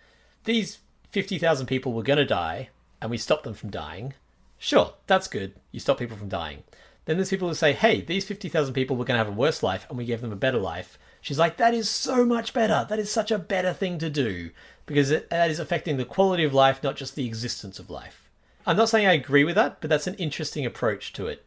these 0.44 0.78
50,000 1.10 1.66
people 1.66 1.92
were 1.92 2.02
going 2.02 2.16
to 2.16 2.24
die, 2.24 2.70
and 3.00 3.10
we 3.10 3.18
stopped 3.18 3.44
them 3.44 3.54
from 3.54 3.70
dying. 3.70 4.14
Sure, 4.58 4.94
that's 5.06 5.28
good. 5.28 5.54
You 5.70 5.78
stop 5.78 5.98
people 5.98 6.16
from 6.16 6.28
dying. 6.28 6.64
Then 7.04 7.16
there's 7.16 7.30
people 7.30 7.48
who 7.48 7.54
say, 7.54 7.72
hey, 7.72 8.02
these 8.02 8.26
50,000 8.26 8.74
people 8.74 8.96
were 8.96 9.04
going 9.04 9.18
to 9.18 9.24
have 9.24 9.32
a 9.32 9.36
worse 9.36 9.62
life 9.62 9.86
and 9.88 9.96
we 9.96 10.04
gave 10.04 10.20
them 10.20 10.32
a 10.32 10.36
better 10.36 10.58
life. 10.58 10.98
She's 11.22 11.38
like, 11.38 11.56
that 11.56 11.74
is 11.74 11.88
so 11.88 12.26
much 12.26 12.52
better. 12.52 12.86
That 12.88 12.98
is 12.98 13.10
such 13.10 13.30
a 13.30 13.38
better 13.38 13.72
thing 13.72 13.98
to 13.98 14.10
do 14.10 14.50
because 14.84 15.10
it, 15.10 15.30
that 15.30 15.50
is 15.50 15.58
affecting 15.58 15.96
the 15.96 16.04
quality 16.04 16.44
of 16.44 16.52
life, 16.52 16.82
not 16.82 16.96
just 16.96 17.14
the 17.14 17.26
existence 17.26 17.78
of 17.78 17.90
life. 17.90 18.28
I'm 18.66 18.76
not 18.76 18.90
saying 18.90 19.06
I 19.06 19.14
agree 19.14 19.44
with 19.44 19.54
that, 19.54 19.80
but 19.80 19.88
that's 19.88 20.06
an 20.06 20.14
interesting 20.16 20.66
approach 20.66 21.14
to 21.14 21.26
it. 21.26 21.44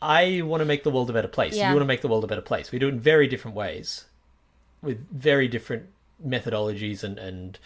I 0.00 0.40
want 0.42 0.62
to 0.62 0.66
make 0.66 0.84
the 0.84 0.90
world 0.90 1.10
a 1.10 1.12
better 1.12 1.28
place. 1.28 1.54
Yeah. 1.54 1.68
You 1.68 1.74
want 1.74 1.82
to 1.82 1.88
make 1.88 2.00
the 2.00 2.08
world 2.08 2.24
a 2.24 2.28
better 2.28 2.40
place. 2.40 2.72
We 2.72 2.78
do 2.78 2.88
it 2.88 2.94
in 2.94 3.00
very 3.00 3.26
different 3.26 3.56
ways 3.56 4.06
with 4.84 5.10
very 5.10 5.48
different 5.48 5.86
methodologies 6.24 7.02
and, 7.02 7.18
and 7.18 7.58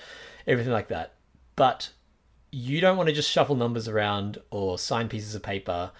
everything 0.46 0.72
like 0.72 0.88
that. 0.88 1.12
But 1.56 1.90
you 2.50 2.80
don't 2.80 2.96
want 2.96 3.08
to 3.08 3.14
just 3.14 3.30
shuffle 3.30 3.56
numbers 3.56 3.88
around 3.88 4.38
or 4.50 4.78
sign 4.78 5.08
pieces 5.08 5.34
of 5.34 5.42
paper. 5.42 5.90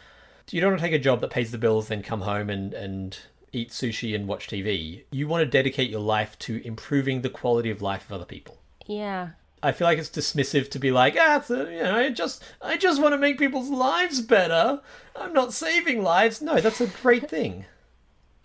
You 0.50 0.62
don't 0.62 0.70
want 0.70 0.80
to 0.80 0.86
take 0.86 0.94
a 0.94 1.02
job 1.02 1.20
that 1.20 1.30
pays 1.30 1.50
the 1.50 1.58
bills, 1.58 1.88
then 1.88 2.02
come 2.02 2.22
home 2.22 2.48
and, 2.48 2.72
and 2.72 3.18
eat 3.52 3.70
sushi 3.70 4.14
and 4.14 4.26
watch 4.26 4.48
TV. 4.48 5.04
You 5.10 5.28
want 5.28 5.42
to 5.42 5.46
dedicate 5.46 5.90
your 5.90 6.00
life 6.00 6.38
to 6.40 6.66
improving 6.66 7.20
the 7.20 7.28
quality 7.28 7.70
of 7.70 7.82
life 7.82 8.06
of 8.06 8.12
other 8.12 8.24
people. 8.24 8.58
Yeah. 8.86 9.30
I 9.62 9.72
feel 9.72 9.86
like 9.86 9.98
it's 9.98 10.08
dismissive 10.08 10.70
to 10.70 10.78
be 10.78 10.90
like, 10.90 11.16
ah, 11.18 11.36
it's 11.36 11.50
a, 11.50 11.70
you 11.70 11.82
know, 11.82 11.96
I 11.96 12.10
just, 12.10 12.42
I 12.62 12.76
just 12.76 13.02
want 13.02 13.12
to 13.12 13.18
make 13.18 13.38
people's 13.38 13.68
lives 13.68 14.20
better. 14.20 14.80
I'm 15.16 15.32
not 15.32 15.52
saving 15.52 16.02
lives. 16.02 16.40
No, 16.40 16.60
that's 16.60 16.80
a 16.80 16.86
great 16.86 17.28
thing. 17.28 17.66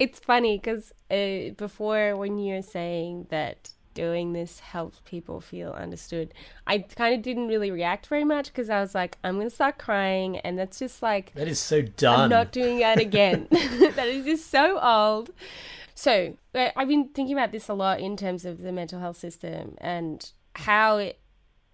It's 0.00 0.18
funny 0.18 0.56
because 0.56 0.92
uh, 1.10 1.52
before 1.56 2.16
when 2.16 2.38
you 2.38 2.56
were 2.56 2.62
saying 2.62 3.26
that 3.28 3.74
doing 3.92 4.32
this 4.32 4.60
helps 4.60 5.00
people 5.04 5.42
feel 5.42 5.72
understood, 5.72 6.32
I 6.66 6.78
kind 6.78 7.14
of 7.14 7.20
didn't 7.20 7.48
really 7.48 7.70
react 7.70 8.06
very 8.06 8.24
much 8.24 8.46
because 8.46 8.70
I 8.70 8.80
was 8.80 8.94
like, 8.94 9.18
I'm 9.22 9.34
going 9.34 9.48
to 9.50 9.54
start 9.54 9.76
crying. 9.76 10.38
And 10.38 10.58
that's 10.58 10.78
just 10.78 11.02
like, 11.02 11.34
That 11.34 11.48
is 11.48 11.58
so 11.58 11.82
done. 11.82 12.20
I'm 12.20 12.30
not 12.30 12.50
doing 12.50 12.78
that 12.78 12.98
again. 12.98 13.46
that 13.50 14.08
is 14.08 14.24
just 14.24 14.50
so 14.50 14.80
old. 14.80 15.30
So 15.94 16.34
uh, 16.54 16.70
I've 16.74 16.88
been 16.88 17.08
thinking 17.08 17.36
about 17.36 17.52
this 17.52 17.68
a 17.68 17.74
lot 17.74 18.00
in 18.00 18.16
terms 18.16 18.46
of 18.46 18.62
the 18.62 18.72
mental 18.72 19.00
health 19.00 19.18
system 19.18 19.76
and 19.78 20.32
how 20.56 20.96
it 20.96 21.18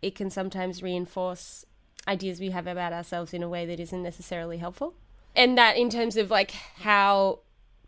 it 0.02 0.14
can 0.14 0.30
sometimes 0.30 0.82
reinforce 0.82 1.64
ideas 2.06 2.38
we 2.38 2.50
have 2.50 2.66
about 2.66 2.92
ourselves 2.92 3.32
in 3.32 3.42
a 3.42 3.48
way 3.48 3.66
that 3.66 3.80
isn't 3.80 4.02
necessarily 4.02 4.58
helpful. 4.58 4.94
And 5.34 5.56
that 5.58 5.76
in 5.76 5.90
terms 5.90 6.16
of 6.16 6.30
like 6.30 6.50
how 6.50 7.40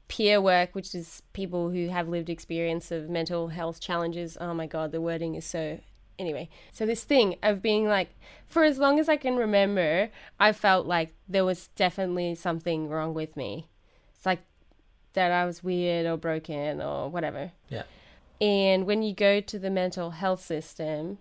peer 0.09 0.41
work, 0.41 0.75
which 0.75 0.95
is 0.95 1.23
people 1.33 1.71
who 1.71 1.89
have 1.89 2.09
lived 2.09 2.31
experience 2.31 2.91
of 2.91 3.09
mental 3.09 3.49
health 3.49 3.81
challenges. 3.81 4.37
Oh 4.41 4.55
my 4.55 4.67
god, 4.67 4.91
the 4.91 5.01
wording 5.01 5.35
is 5.35 5.45
so 5.45 5.79
anyway. 6.19 6.49
So 6.73 6.87
this 6.87 7.05
thing 7.05 7.37
of 7.43 7.63
being 7.63 7.87
like 7.87 8.11
for 8.47 8.65
as 8.65 8.79
long 8.79 8.99
as 8.99 9.09
I 9.09 9.17
can 9.17 9.37
remember, 9.37 10.11
I 10.41 10.53
felt 10.53 10.87
like 10.87 11.15
there 11.29 11.45
was 11.45 11.69
definitely 11.77 12.35
something 12.35 12.89
wrong 12.89 13.15
with 13.15 13.37
me. 13.37 13.69
It's 14.15 14.27
like 14.27 14.41
that 15.13 15.31
I 15.31 15.45
was 15.45 15.63
weird 15.63 16.07
or 16.07 16.17
broken 16.17 16.81
or 16.81 17.11
whatever. 17.11 17.53
Yeah. 17.69 17.85
And 18.41 18.87
when 18.87 19.03
you 19.03 19.15
go 19.15 19.41
to 19.41 19.59
the 19.59 19.71
mental 19.71 20.11
health 20.11 20.41
system, 20.41 21.19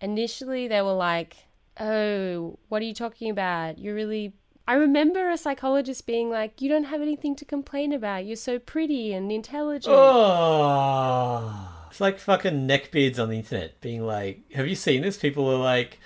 initially 0.00 0.68
they 0.68 0.82
were 0.82 0.92
like, 0.92 1.36
"Oh, 1.80 2.58
what 2.68 2.82
are 2.82 2.84
you 2.84 2.94
talking 2.94 3.30
about? 3.30 3.78
You're 3.78 3.94
really 3.94 4.34
I 4.68 4.74
remember 4.74 5.30
a 5.30 5.38
psychologist 5.38 6.06
being 6.06 6.28
like, 6.28 6.60
"You 6.60 6.68
don't 6.68 6.84
have 6.84 7.00
anything 7.00 7.34
to 7.36 7.46
complain 7.46 7.90
about. 7.90 8.26
You're 8.26 8.36
so 8.36 8.58
pretty 8.58 9.14
and 9.14 9.32
intelligent." 9.32 9.96
Oh, 9.96 11.70
it's 11.90 12.02
like 12.02 12.18
fucking 12.18 12.68
neckbeards 12.68 13.18
on 13.18 13.30
the 13.30 13.38
internet 13.38 13.80
being 13.80 14.06
like, 14.06 14.42
"Have 14.52 14.68
you 14.68 14.74
seen 14.74 15.00
this?" 15.00 15.16
People 15.16 15.48
are 15.50 15.56
like, 15.56 15.98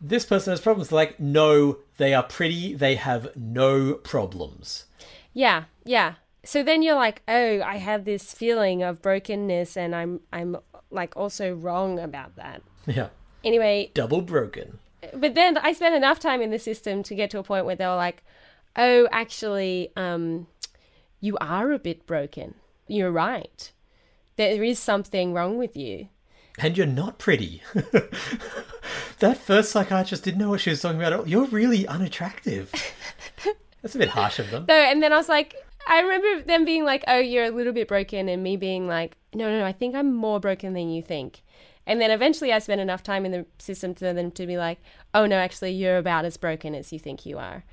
"This 0.00 0.24
person 0.24 0.52
has 0.52 0.60
problems." 0.60 0.90
They're 0.90 0.96
like, 0.96 1.18
"No, 1.18 1.78
they 1.96 2.14
are 2.14 2.22
pretty. 2.22 2.72
They 2.74 2.94
have 2.94 3.34
no 3.36 3.94
problems." 3.94 4.84
Yeah, 5.32 5.64
yeah. 5.84 6.14
So 6.44 6.62
then 6.62 6.82
you're 6.82 6.94
like, 6.94 7.22
"Oh, 7.26 7.62
I 7.62 7.78
have 7.78 8.04
this 8.04 8.32
feeling 8.32 8.84
of 8.84 9.02
brokenness 9.02 9.76
and 9.76 9.92
I'm 9.92 10.20
I'm 10.32 10.56
like 10.88 11.16
also 11.16 11.52
wrong 11.52 11.98
about 11.98 12.36
that." 12.36 12.62
Yeah, 12.86 13.08
Anyway, 13.42 13.90
double 13.92 14.20
broken. 14.22 14.78
But 15.14 15.34
then 15.34 15.58
I 15.58 15.72
spent 15.72 15.94
enough 15.94 16.18
time 16.18 16.40
in 16.40 16.50
the 16.50 16.58
system 16.58 17.02
to 17.04 17.14
get 17.14 17.30
to 17.30 17.38
a 17.38 17.42
point 17.42 17.66
where 17.66 17.76
they 17.76 17.86
were 17.86 17.96
like, 17.96 18.22
"Oh, 18.76 19.08
actually, 19.10 19.90
um, 19.96 20.46
you 21.20 21.36
are 21.40 21.72
a 21.72 21.78
bit 21.78 22.06
broken. 22.06 22.54
You're 22.86 23.12
right. 23.12 23.72
There 24.36 24.62
is 24.62 24.78
something 24.78 25.32
wrong 25.32 25.58
with 25.58 25.76
you." 25.76 26.08
And 26.58 26.76
you're 26.76 26.86
not 26.86 27.18
pretty. 27.18 27.62
that 29.18 29.38
first 29.38 29.72
psychiatrist 29.72 30.22
didn't 30.22 30.38
know 30.38 30.50
what 30.50 30.60
she 30.60 30.70
was 30.70 30.80
talking 30.80 30.98
about. 31.00 31.12
at 31.12 31.18
all. 31.20 31.28
You're 31.28 31.46
really 31.46 31.86
unattractive. 31.86 32.72
That's 33.82 33.96
a 33.96 33.98
bit 33.98 34.10
harsh 34.10 34.38
of 34.38 34.50
them. 34.50 34.66
No, 34.68 34.74
and 34.74 35.02
then 35.02 35.12
I 35.12 35.16
was 35.16 35.28
like, 35.28 35.56
I 35.86 36.00
remember 36.00 36.42
them 36.42 36.64
being 36.64 36.84
like, 36.84 37.04
"Oh, 37.06 37.18
you're 37.18 37.44
a 37.44 37.50
little 37.50 37.72
bit 37.72 37.88
broken," 37.88 38.28
and 38.28 38.42
me 38.42 38.56
being 38.56 38.86
like, 38.86 39.16
"No, 39.34 39.50
no, 39.50 39.58
no, 39.58 39.66
I 39.66 39.72
think 39.72 39.94
I'm 39.94 40.14
more 40.14 40.40
broken 40.40 40.72
than 40.72 40.90
you 40.90 41.02
think." 41.02 41.42
And 41.86 42.00
then 42.00 42.10
eventually, 42.10 42.52
I 42.52 42.58
spent 42.58 42.80
enough 42.80 43.02
time 43.02 43.26
in 43.26 43.32
the 43.32 43.46
system 43.58 43.94
for 43.94 44.12
them 44.12 44.30
to 44.32 44.46
be 44.46 44.56
like, 44.56 44.78
"Oh 45.12 45.26
no, 45.26 45.36
actually, 45.36 45.72
you're 45.72 45.98
about 45.98 46.24
as 46.24 46.36
broken 46.36 46.74
as 46.74 46.92
you 46.92 46.98
think 46.98 47.26
you 47.26 47.38
are." 47.38 47.64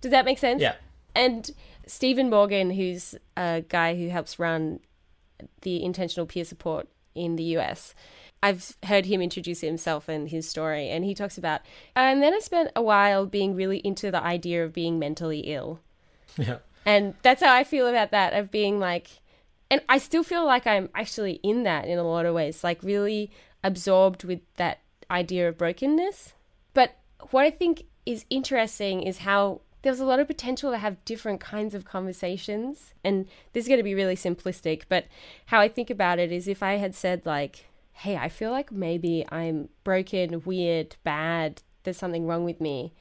Does 0.00 0.10
that 0.10 0.24
make 0.24 0.38
sense? 0.38 0.62
Yeah. 0.62 0.76
And 1.14 1.50
Stephen 1.86 2.30
Morgan, 2.30 2.70
who's 2.70 3.14
a 3.36 3.64
guy 3.68 3.96
who 3.96 4.08
helps 4.08 4.38
run 4.38 4.80
the 5.62 5.82
intentional 5.82 6.26
peer 6.26 6.44
support 6.44 6.88
in 7.14 7.36
the 7.36 7.44
US. 7.56 7.94
I've 8.42 8.76
heard 8.84 9.06
him 9.06 9.20
introduce 9.20 9.60
himself 9.62 10.08
and 10.08 10.28
his 10.28 10.48
story, 10.48 10.88
and 10.88 11.04
he 11.04 11.14
talks 11.14 11.36
about. 11.36 11.62
And 11.96 12.22
then 12.22 12.32
I 12.32 12.38
spent 12.38 12.70
a 12.76 12.82
while 12.82 13.26
being 13.26 13.54
really 13.54 13.78
into 13.78 14.10
the 14.10 14.22
idea 14.22 14.64
of 14.64 14.72
being 14.72 14.98
mentally 14.98 15.40
ill. 15.40 15.80
Yeah. 16.36 16.58
And 16.88 17.12
that's 17.20 17.42
how 17.42 17.52
I 17.52 17.64
feel 17.64 17.86
about 17.86 18.12
that 18.12 18.32
of 18.32 18.50
being 18.50 18.80
like, 18.80 19.20
and 19.70 19.82
I 19.90 19.98
still 19.98 20.22
feel 20.22 20.46
like 20.46 20.66
I'm 20.66 20.88
actually 20.94 21.32
in 21.42 21.64
that 21.64 21.86
in 21.86 21.98
a 21.98 22.02
lot 22.02 22.24
of 22.24 22.34
ways, 22.34 22.64
like 22.64 22.82
really 22.82 23.30
absorbed 23.62 24.24
with 24.24 24.40
that 24.56 24.78
idea 25.10 25.46
of 25.50 25.58
brokenness. 25.58 26.32
But 26.72 26.96
what 27.30 27.44
I 27.44 27.50
think 27.50 27.82
is 28.06 28.24
interesting 28.30 29.02
is 29.02 29.18
how 29.18 29.60
there's 29.82 30.00
a 30.00 30.06
lot 30.06 30.18
of 30.18 30.28
potential 30.28 30.70
to 30.70 30.78
have 30.78 31.04
different 31.04 31.40
kinds 31.40 31.74
of 31.74 31.84
conversations. 31.84 32.94
And 33.04 33.26
this 33.52 33.64
is 33.64 33.68
going 33.68 33.80
to 33.80 33.84
be 33.84 33.94
really 33.94 34.16
simplistic, 34.16 34.84
but 34.88 35.04
how 35.44 35.60
I 35.60 35.68
think 35.68 35.90
about 35.90 36.18
it 36.18 36.32
is 36.32 36.48
if 36.48 36.62
I 36.62 36.76
had 36.76 36.94
said, 36.94 37.26
like, 37.26 37.66
hey, 37.92 38.16
I 38.16 38.30
feel 38.30 38.50
like 38.50 38.72
maybe 38.72 39.26
I'm 39.28 39.68
broken, 39.84 40.40
weird, 40.42 40.96
bad, 41.04 41.60
there's 41.82 41.98
something 41.98 42.26
wrong 42.26 42.44
with 42.44 42.62
me. 42.62 42.94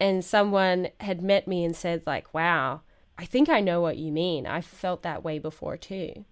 And 0.00 0.24
someone 0.24 0.88
had 1.00 1.20
met 1.20 1.46
me 1.46 1.62
and 1.62 1.76
said, 1.76 2.04
like, 2.06 2.32
wow, 2.32 2.80
I 3.18 3.24
think 3.24 3.48
I 3.48 3.60
know 3.60 3.80
what 3.80 3.98
you 3.98 4.12
mean. 4.12 4.46
I 4.46 4.60
felt 4.60 5.02
that 5.02 5.24
way 5.24 5.38
before 5.38 5.76
too. 5.76 6.24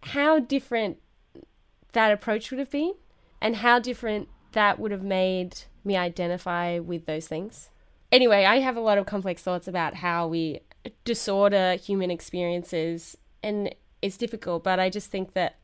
How 0.00 0.40
different 0.40 0.98
that 1.92 2.12
approach 2.12 2.50
would 2.50 2.58
have 2.58 2.70
been, 2.70 2.94
and 3.40 3.56
how 3.56 3.78
different 3.78 4.28
that 4.52 4.78
would 4.78 4.90
have 4.90 5.02
made 5.02 5.60
me 5.84 5.96
identify 5.96 6.78
with 6.78 7.06
those 7.06 7.28
things. 7.28 7.70
Anyway, 8.10 8.44
I 8.44 8.58
have 8.58 8.76
a 8.76 8.80
lot 8.80 8.98
of 8.98 9.06
complex 9.06 9.42
thoughts 9.42 9.68
about 9.68 9.94
how 9.94 10.26
we 10.26 10.60
disorder 11.04 11.74
human 11.74 12.10
experiences, 12.10 13.16
and 13.42 13.74
it's 14.02 14.16
difficult, 14.16 14.64
but 14.64 14.78
I 14.78 14.90
just 14.90 15.10
think 15.10 15.34
that 15.34 15.56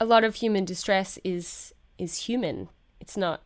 a 0.00 0.04
lot 0.04 0.24
of 0.24 0.36
human 0.36 0.64
distress 0.64 1.18
is 1.22 1.74
is 1.98 2.18
human. 2.18 2.68
It's 3.00 3.16
not. 3.16 3.42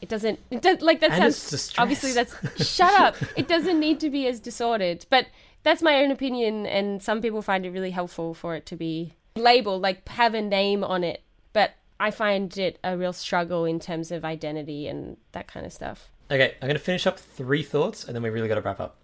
It 0.00 0.08
doesn't. 0.08 0.38
It 0.50 0.62
does 0.62 0.80
like 0.80 1.00
that 1.00 1.12
And 1.12 1.34
sounds. 1.34 1.74
Obviously, 1.78 2.12
that's 2.12 2.34
shut 2.64 2.94
up. 2.94 3.16
It 3.36 3.48
doesn't 3.48 3.80
need 3.80 4.00
to 4.00 4.10
be 4.10 4.26
as 4.26 4.40
disordered, 4.40 5.06
but 5.10 5.26
that's 5.66 5.82
my 5.82 5.96
own 6.02 6.12
opinion, 6.12 6.64
and 6.64 7.02
some 7.02 7.20
people 7.20 7.42
find 7.42 7.66
it 7.66 7.70
really 7.70 7.90
helpful 7.90 8.34
for 8.34 8.54
it 8.54 8.66
to 8.66 8.76
be 8.76 9.14
labeled, 9.34 9.82
like 9.82 10.08
have 10.08 10.32
a 10.32 10.40
name 10.40 10.84
on 10.84 11.02
it. 11.02 11.22
But 11.52 11.72
I 11.98 12.12
find 12.12 12.56
it 12.56 12.78
a 12.84 12.96
real 12.96 13.12
struggle 13.12 13.64
in 13.64 13.80
terms 13.80 14.12
of 14.12 14.24
identity 14.24 14.86
and 14.86 15.16
that 15.32 15.48
kind 15.48 15.66
of 15.66 15.72
stuff. 15.72 16.08
Okay, 16.30 16.54
I'm 16.62 16.68
going 16.68 16.78
to 16.78 16.82
finish 16.82 17.06
up 17.06 17.18
three 17.18 17.64
thoughts, 17.64 18.04
and 18.04 18.14
then 18.14 18.22
we 18.22 18.30
really 18.30 18.46
got 18.46 18.54
to 18.54 18.60
wrap 18.60 18.78
up. 18.78 18.96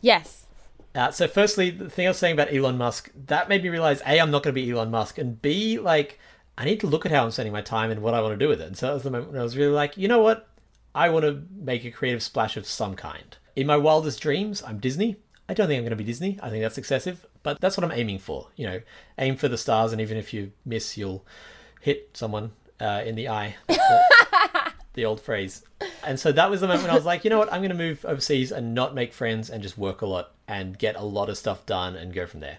Yes. 0.00 0.46
Uh, 0.92 1.12
so, 1.12 1.28
firstly, 1.28 1.70
the 1.70 1.88
thing 1.88 2.06
I 2.06 2.10
was 2.10 2.18
saying 2.18 2.32
about 2.32 2.52
Elon 2.52 2.78
Musk, 2.78 3.10
that 3.26 3.48
made 3.48 3.62
me 3.62 3.68
realize 3.68 4.02
A, 4.06 4.18
I'm 4.18 4.30
not 4.30 4.42
going 4.42 4.54
to 4.54 4.60
be 4.60 4.68
Elon 4.68 4.90
Musk, 4.90 5.18
and 5.18 5.40
B, 5.40 5.78
like, 5.78 6.18
I 6.58 6.64
need 6.64 6.80
to 6.80 6.86
look 6.88 7.06
at 7.06 7.12
how 7.12 7.24
I'm 7.24 7.30
spending 7.30 7.52
my 7.52 7.62
time 7.62 7.92
and 7.92 8.02
what 8.02 8.14
I 8.14 8.20
want 8.20 8.32
to 8.32 8.44
do 8.44 8.48
with 8.48 8.60
it. 8.60 8.66
And 8.66 8.76
so 8.76 8.86
that 8.86 8.94
was 8.94 9.02
the 9.04 9.10
moment 9.10 9.32
when 9.32 9.40
I 9.40 9.44
was 9.44 9.56
really 9.56 9.72
like, 9.72 9.96
you 9.96 10.08
know 10.08 10.20
what? 10.20 10.48
I 10.94 11.10
want 11.10 11.24
to 11.26 11.42
make 11.54 11.84
a 11.84 11.90
creative 11.90 12.22
splash 12.22 12.56
of 12.56 12.66
some 12.66 12.96
kind. 12.96 13.36
In 13.54 13.66
my 13.66 13.76
wildest 13.76 14.20
dreams, 14.20 14.62
I'm 14.66 14.78
Disney. 14.78 15.16
I 15.48 15.54
don't 15.54 15.68
think 15.68 15.78
I'm 15.78 15.84
going 15.84 15.90
to 15.90 15.96
be 15.96 16.04
Disney. 16.04 16.38
I 16.42 16.50
think 16.50 16.62
that's 16.62 16.78
excessive, 16.78 17.24
but 17.42 17.60
that's 17.60 17.76
what 17.76 17.84
I'm 17.84 17.92
aiming 17.92 18.18
for. 18.18 18.48
You 18.56 18.66
know, 18.66 18.80
aim 19.18 19.36
for 19.36 19.48
the 19.48 19.58
stars, 19.58 19.92
and 19.92 20.00
even 20.00 20.16
if 20.16 20.34
you 20.34 20.52
miss, 20.64 20.96
you'll 20.96 21.24
hit 21.80 22.10
someone 22.14 22.52
uh, 22.80 23.02
in 23.04 23.14
the 23.14 23.28
eye. 23.28 23.56
the 24.96 25.04
old 25.04 25.20
phrase. 25.20 25.62
And 26.04 26.18
so 26.18 26.32
that 26.32 26.50
was 26.50 26.60
the 26.60 26.66
moment 26.66 26.82
when 26.82 26.90
I 26.90 26.96
was 26.96 27.04
like, 27.04 27.22
you 27.22 27.30
know 27.30 27.38
what, 27.38 27.52
I'm 27.52 27.60
going 27.60 27.70
to 27.70 27.76
move 27.76 28.04
overseas 28.04 28.50
and 28.50 28.74
not 28.74 28.94
make 28.94 29.12
friends 29.12 29.48
and 29.48 29.62
just 29.62 29.78
work 29.78 30.02
a 30.02 30.06
lot 30.06 30.32
and 30.48 30.76
get 30.76 30.96
a 30.96 31.04
lot 31.04 31.28
of 31.28 31.38
stuff 31.38 31.64
done 31.66 31.94
and 31.94 32.12
go 32.12 32.26
from 32.26 32.40
there. 32.40 32.58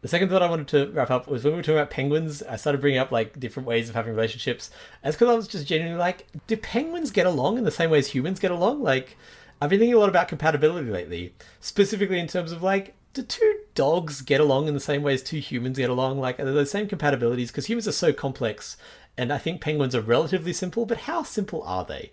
The 0.00 0.08
second 0.08 0.28
thought 0.28 0.42
I 0.42 0.50
wanted 0.50 0.68
to 0.68 0.90
wrap 0.92 1.10
up 1.10 1.26
was 1.26 1.42
when 1.42 1.54
we 1.54 1.56
were 1.56 1.62
talking 1.62 1.78
about 1.78 1.90
penguins, 1.90 2.42
I 2.42 2.56
started 2.56 2.80
bringing 2.80 3.00
up 3.00 3.10
like 3.10 3.40
different 3.40 3.66
ways 3.66 3.88
of 3.88 3.94
having 3.94 4.14
relationships. 4.14 4.70
That's 5.02 5.16
because 5.16 5.28
I 5.28 5.34
was 5.34 5.48
just 5.48 5.66
genuinely 5.66 5.98
like, 5.98 6.26
do 6.46 6.56
penguins 6.56 7.10
get 7.10 7.26
along 7.26 7.58
in 7.58 7.64
the 7.64 7.70
same 7.70 7.90
way 7.90 7.98
as 7.98 8.08
humans 8.08 8.38
get 8.38 8.50
along? 8.50 8.82
Like, 8.82 9.16
I've 9.60 9.70
been 9.70 9.78
thinking 9.80 9.94
a 9.94 9.98
lot 9.98 10.08
about 10.08 10.28
compatibility 10.28 10.88
lately, 10.90 11.34
specifically 11.60 12.18
in 12.18 12.26
terms 12.28 12.52
of 12.52 12.62
like, 12.62 12.94
do 13.14 13.22
two 13.22 13.60
dogs 13.74 14.22
get 14.22 14.40
along 14.40 14.68
in 14.68 14.74
the 14.74 14.80
same 14.80 15.02
way 15.02 15.14
as 15.14 15.22
two 15.22 15.38
humans 15.38 15.78
get 15.78 15.90
along? 15.90 16.20
Like, 16.20 16.38
are 16.38 16.44
they 16.44 16.52
the 16.52 16.66
same 16.66 16.86
compatibilities? 16.88 17.48
Because 17.48 17.66
humans 17.66 17.88
are 17.88 17.92
so 17.92 18.12
complex, 18.12 18.76
and 19.16 19.32
I 19.32 19.38
think 19.38 19.60
penguins 19.60 19.94
are 19.94 20.00
relatively 20.00 20.52
simple, 20.52 20.86
but 20.86 20.98
how 20.98 21.22
simple 21.22 21.62
are 21.64 21.84
they? 21.84 22.12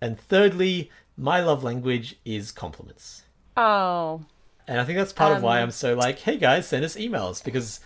And 0.00 0.18
thirdly, 0.18 0.90
my 1.16 1.40
love 1.40 1.62
language 1.62 2.16
is 2.24 2.50
compliments. 2.52 3.22
Oh. 3.56 4.22
And 4.66 4.80
I 4.80 4.84
think 4.84 4.96
that's 4.98 5.12
part 5.12 5.36
of 5.36 5.42
why 5.42 5.58
Um, 5.58 5.64
I'm 5.64 5.70
so 5.72 5.94
like, 5.94 6.20
hey 6.20 6.38
guys, 6.38 6.66
send 6.66 6.84
us 6.84 6.96
emails 6.96 7.44
because 7.44 7.80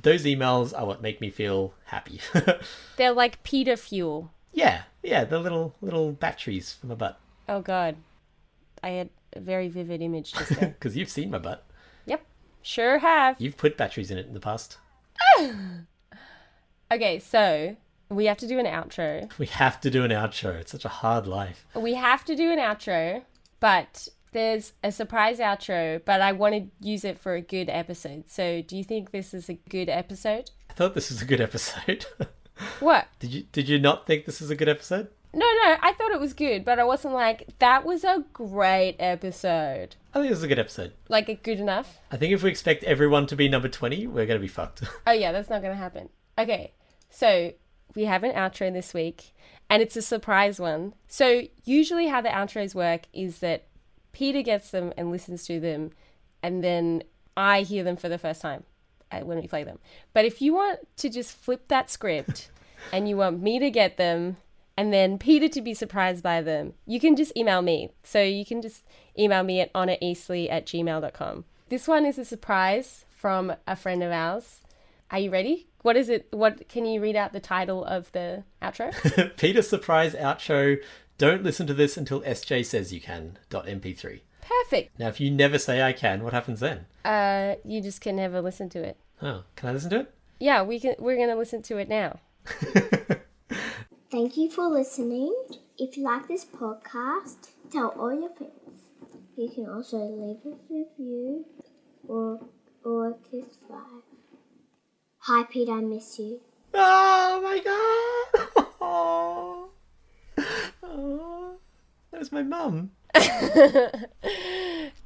those 0.00 0.24
emails 0.24 0.72
are 0.78 0.86
what 0.86 1.02
make 1.02 1.20
me 1.20 1.28
feel 1.28 1.74
happy. 1.86 2.20
They're 2.96 3.12
like 3.12 3.42
Peter 3.42 3.76
fuel. 3.76 4.30
yeah, 4.52 4.82
yeah, 5.02 5.24
the 5.24 5.38
little 5.40 5.74
little 5.82 6.12
batteries 6.12 6.72
for 6.72 6.86
my 6.86 6.94
butt. 6.94 7.18
Oh 7.48 7.60
god. 7.60 7.96
I 8.82 8.90
had 8.90 9.10
a 9.34 9.40
very 9.40 9.68
vivid 9.68 10.02
image 10.02 10.32
just 10.32 10.50
there. 10.58 10.68
Because 10.78 10.96
you've 10.96 11.08
seen 11.10 11.30
my 11.30 11.38
butt. 11.38 11.64
yep. 12.06 12.24
Sure 12.62 12.98
have. 12.98 13.40
You've 13.40 13.56
put 13.56 13.76
batteries 13.76 14.10
in 14.10 14.18
it 14.18 14.26
in 14.26 14.34
the 14.34 14.40
past. 14.40 14.78
Okay, 16.90 17.18
so 17.20 17.74
we 18.10 18.26
have 18.26 18.36
to 18.38 18.46
do 18.46 18.58
an 18.58 18.66
outro. 18.66 19.30
We 19.38 19.46
have 19.46 19.80
to 19.80 19.90
do 19.90 20.04
an 20.04 20.10
outro. 20.10 20.54
It's 20.60 20.72
such 20.72 20.84
a 20.84 20.88
hard 20.90 21.26
life. 21.26 21.66
We 21.74 21.94
have 21.94 22.22
to 22.26 22.36
do 22.36 22.50
an 22.52 22.58
outro, 22.58 23.22
but 23.60 24.08
there's 24.32 24.74
a 24.84 24.92
surprise 24.92 25.38
outro, 25.38 26.02
but 26.04 26.20
I 26.20 26.32
want 26.32 26.54
to 26.54 26.86
use 26.86 27.04
it 27.04 27.18
for 27.18 27.34
a 27.34 27.40
good 27.40 27.70
episode. 27.70 28.24
So, 28.28 28.60
do 28.60 28.76
you 28.76 28.84
think 28.84 29.10
this 29.10 29.32
is 29.32 29.48
a 29.48 29.54
good 29.54 29.88
episode? 29.88 30.50
I 30.68 30.74
thought 30.74 30.92
this 30.94 31.10
was 31.10 31.22
a 31.22 31.26
good 31.26 31.40
episode. 31.40 32.04
What? 32.80 33.08
did 33.18 33.32
you 33.32 33.44
did 33.50 33.68
you 33.68 33.78
not 33.80 34.06
think 34.06 34.24
this 34.26 34.40
was 34.40 34.50
a 34.50 34.54
good 34.54 34.68
episode? 34.68 35.08
No, 35.34 35.46
no, 35.46 35.76
I 35.80 35.94
thought 35.94 36.10
it 36.12 36.20
was 36.20 36.34
good, 36.34 36.62
but 36.64 36.78
I 36.78 36.84
wasn't 36.84 37.14
like, 37.14 37.48
that 37.58 37.84
was 37.86 38.04
a 38.04 38.24
great 38.34 38.96
episode. 38.98 39.96
I 40.12 40.18
think 40.18 40.26
it 40.26 40.34
was 40.34 40.42
a 40.42 40.48
good 40.48 40.58
episode. 40.58 40.92
Like, 41.08 41.28
a 41.30 41.34
good 41.34 41.58
enough? 41.58 41.98
I 42.10 42.18
think 42.18 42.34
if 42.34 42.42
we 42.42 42.50
expect 42.50 42.84
everyone 42.84 43.26
to 43.28 43.36
be 43.36 43.48
number 43.48 43.68
twenty, 43.68 44.06
we're 44.06 44.26
gonna 44.26 44.40
be 44.40 44.48
fucked. 44.48 44.82
Oh, 45.06 45.12
yeah, 45.12 45.32
that's 45.32 45.48
not 45.48 45.62
going 45.62 45.72
to 45.72 45.78
happen. 45.78 46.10
Okay, 46.38 46.72
so 47.08 47.52
we 47.94 48.04
have 48.04 48.24
an 48.24 48.32
outro 48.32 48.72
this 48.72 48.92
week, 48.92 49.32
and 49.70 49.82
it's 49.82 49.96
a 49.96 50.02
surprise 50.02 50.60
one. 50.60 50.94
So, 51.08 51.42
usually, 51.64 52.08
how 52.08 52.20
the 52.20 52.28
outros 52.28 52.74
work 52.74 53.02
is 53.14 53.38
that 53.38 53.64
Peter 54.12 54.42
gets 54.42 54.70
them 54.70 54.92
and 54.98 55.10
listens 55.10 55.46
to 55.46 55.60
them, 55.60 55.90
and 56.42 56.62
then 56.62 57.04
I 57.36 57.62
hear 57.62 57.84
them 57.84 57.96
for 57.96 58.08
the 58.10 58.18
first 58.18 58.42
time 58.42 58.64
uh, 59.10 59.20
when 59.20 59.40
we 59.40 59.48
play 59.48 59.64
them. 59.64 59.78
But 60.12 60.26
if 60.26 60.42
you 60.42 60.54
want 60.54 60.80
to 60.98 61.08
just 61.08 61.32
flip 61.32 61.68
that 61.68 61.90
script 61.90 62.50
and 62.92 63.08
you 63.08 63.16
want 63.16 63.40
me 63.40 63.58
to 63.58 63.70
get 63.70 63.96
them 63.96 64.36
and 64.76 64.92
then 64.92 65.18
Peter 65.18 65.48
to 65.48 65.60
be 65.60 65.74
surprised 65.74 66.22
by 66.22 66.40
them, 66.40 66.74
you 66.86 66.98
can 67.00 67.16
just 67.16 67.36
email 67.36 67.62
me. 67.62 67.90
So 68.02 68.22
you 68.22 68.44
can 68.44 68.62
just 68.62 68.84
email 69.18 69.42
me 69.42 69.60
at 69.60 69.72
honoreastley 69.72 70.50
at 70.50 70.66
gmail.com. 70.66 71.44
This 71.68 71.88
one 71.88 72.04
is 72.04 72.18
a 72.18 72.24
surprise 72.24 73.04
from 73.10 73.54
a 73.66 73.76
friend 73.76 74.02
of 74.02 74.12
ours. 74.12 74.60
Are 75.10 75.18
you 75.18 75.30
ready? 75.30 75.68
What 75.82 75.96
is 75.96 76.08
it? 76.08 76.28
What 76.30 76.68
can 76.68 76.86
you 76.86 77.00
read 77.00 77.16
out 77.16 77.32
the 77.32 77.40
title 77.40 77.84
of 77.84 78.10
the 78.12 78.44
outro? 78.62 79.36
Peter 79.36 79.62
surprise 79.62 80.14
outro. 80.14 80.82
Don't 81.18 81.42
listen 81.42 81.66
to 81.66 81.74
this 81.74 81.96
until 81.96 82.22
SJ 82.22 82.64
says 82.64 82.92
you 82.92 83.00
can. 83.00 83.38
Dot 83.50 83.66
MP3. 83.66 84.20
Perfect. 84.40 84.98
Now, 84.98 85.08
if 85.08 85.20
you 85.20 85.30
never 85.30 85.58
say 85.58 85.82
I 85.82 85.92
can, 85.92 86.22
what 86.24 86.32
happens 86.32 86.60
then? 86.60 86.86
Uh, 87.04 87.56
you 87.64 87.80
just 87.80 88.00
can 88.00 88.16
never 88.16 88.40
listen 88.40 88.68
to 88.70 88.82
it. 88.82 88.96
Oh, 89.20 89.44
can 89.54 89.68
I 89.68 89.72
listen 89.72 89.90
to 89.90 90.00
it? 90.00 90.14
Yeah, 90.40 90.62
we 90.62 90.80
can. 90.80 90.94
We're 90.98 91.16
gonna 91.16 91.36
listen 91.36 91.62
to 91.62 91.78
it 91.78 91.88
now. 91.88 92.18
Thank 94.12 94.36
you 94.36 94.50
for 94.50 94.68
listening. 94.68 95.34
If 95.78 95.96
you 95.96 96.04
like 96.04 96.28
this 96.28 96.44
podcast, 96.44 97.48
tell 97.70 97.94
all 97.98 98.12
your 98.12 98.28
friends. 98.34 98.90
You 99.38 99.48
can 99.48 99.66
also 99.66 99.96
leave 99.96 100.36
a 100.44 100.54
review 100.68 101.46
or 102.06 102.38
or 102.84 103.08
a 103.08 103.14
kiss 103.14 103.56
five. 103.66 104.02
Hi, 105.20 105.44
Pete. 105.44 105.70
I 105.70 105.80
miss 105.80 106.18
you. 106.18 106.42
Oh 106.74 107.40
my 107.42 107.58
god! 107.64 108.66
Oh, 108.82 109.70
oh. 110.82 111.54
that 112.10 112.18
was 112.18 112.32
my 112.32 112.42
mum. 112.42 112.90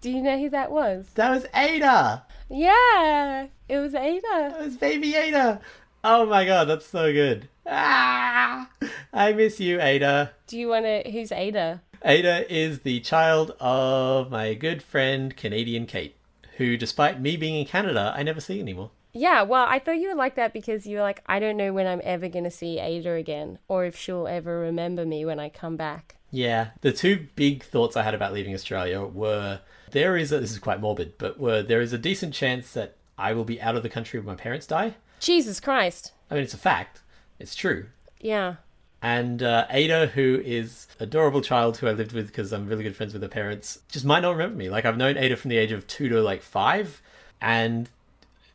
Do 0.01 0.11
you 0.11 0.21
know 0.21 0.37
who 0.37 0.51
that 0.51 0.73
was? 0.73 1.07
That 1.15 1.31
was 1.31 1.47
Ada. 1.55 2.25
Yeah, 2.51 3.47
it 3.69 3.79
was 3.79 3.95
Ada. 3.95 4.21
That 4.51 4.61
was 4.61 4.77
baby 4.77 5.15
Ada. 5.15 5.61
Oh 6.05 6.27
my 6.27 6.45
god, 6.45 6.69
that's 6.69 6.87
so 6.87 7.13
good. 7.13 7.49
Ah, 7.67 8.71
I 9.13 9.33
miss 9.33 9.59
you, 9.61 9.81
Ada. 9.81 10.33
Do 10.47 10.59
you 10.59 10.69
want 10.69 10.85
to? 10.85 11.11
Who's 11.11 11.33
Ada? 11.33 11.83
Ada 12.05 12.53
is 12.53 12.81
the 12.81 13.01
child 13.01 13.57
of 13.59 14.31
my 14.31 14.55
good 14.55 14.83
friend 14.83 15.37
Canadian 15.37 15.87
Kate, 15.87 16.15
who, 16.59 16.77
despite 16.77 17.21
me 17.21 17.37
being 17.37 17.57
in 17.57 17.67
Canada, 17.67 18.13
I 18.17 18.23
never 18.23 18.41
see 18.41 18.61
anymore. 18.61 18.91
Yeah, 19.13 19.43
well, 19.43 19.65
I 19.67 19.79
thought 19.79 19.99
you 19.99 20.09
would 20.09 20.19
like 20.19 20.35
that 20.35 20.53
because 20.53 20.87
you 20.87 20.99
were 20.99 21.03
like, 21.03 21.23
I 21.27 21.39
don't 21.39 21.57
know 21.57 21.73
when 21.73 21.87
I'm 21.87 22.03
ever 22.05 22.29
going 22.29 22.45
to 22.45 22.51
see 22.51 22.79
Ada 22.79 23.13
again, 23.13 23.59
or 23.67 23.87
if 23.87 23.97
she'll 23.97 24.29
ever 24.29 24.61
remember 24.61 25.07
me 25.07 25.25
when 25.25 25.41
I 25.41 25.49
come 25.49 25.77
back. 25.77 26.17
Yeah, 26.31 26.69
the 26.83 26.93
two 26.93 27.27
big 27.35 27.65
thoughts 27.65 27.97
I 27.97 28.03
had 28.03 28.15
about 28.15 28.35
leaving 28.35 28.53
Australia 28.53 29.03
were 29.03 29.61
there 29.91 30.19
is 30.19 30.33
a, 30.33 30.41
this 30.41 30.53
is 30.53 30.59
quite 30.59 30.81
morbid, 30.83 31.17
but 31.17 31.41
were 31.41 31.63
there 31.63 31.81
is 31.81 31.95
a 31.95 31.99
decent 31.99 32.35
chance 32.35 32.73
that 32.75 32.97
I 33.17 33.33
will 33.33 33.45
be 33.45 33.61
out 33.61 33.75
of 33.75 33.83
the 33.83 33.89
country 33.89 34.21
when 34.21 34.27
my 34.27 34.35
parents 34.35 34.67
die, 34.67 34.97
Jesus 35.21 35.61
Christ. 35.61 36.13
I 36.31 36.35
mean, 36.35 36.43
it's 36.43 36.55
a 36.55 36.59
fact. 36.59 37.01
It's 37.39 37.55
true. 37.55 37.87
Yeah. 38.21 38.57
And 39.03 39.43
uh, 39.43 39.67
Ada, 39.71 40.09
who 40.09 40.43
is 40.45 40.89
adorable 40.99 41.41
child 41.41 41.77
who 41.77 41.87
I 41.87 41.93
lived 41.93 42.13
with 42.13 42.29
because 42.29 42.53
I'm 42.53 42.67
really 42.67 42.83
good 42.83 42.97
friends 42.97 43.13
with 43.13 43.23
her 43.23 43.29
parents, 43.29 43.81
just 43.89 44.05
might 44.05 44.21
not 44.21 44.33
remember 44.33 44.57
me. 44.57 44.71
Like 44.71 44.85
I've 44.85 44.97
known 44.97 45.17
Ada 45.17 45.37
from 45.37 45.51
the 45.51 45.59
age 45.59 45.73
of 45.73 45.87
two 45.87 46.09
to 46.09 46.21
like 46.23 46.43
five, 46.43 47.03
and 47.41 47.89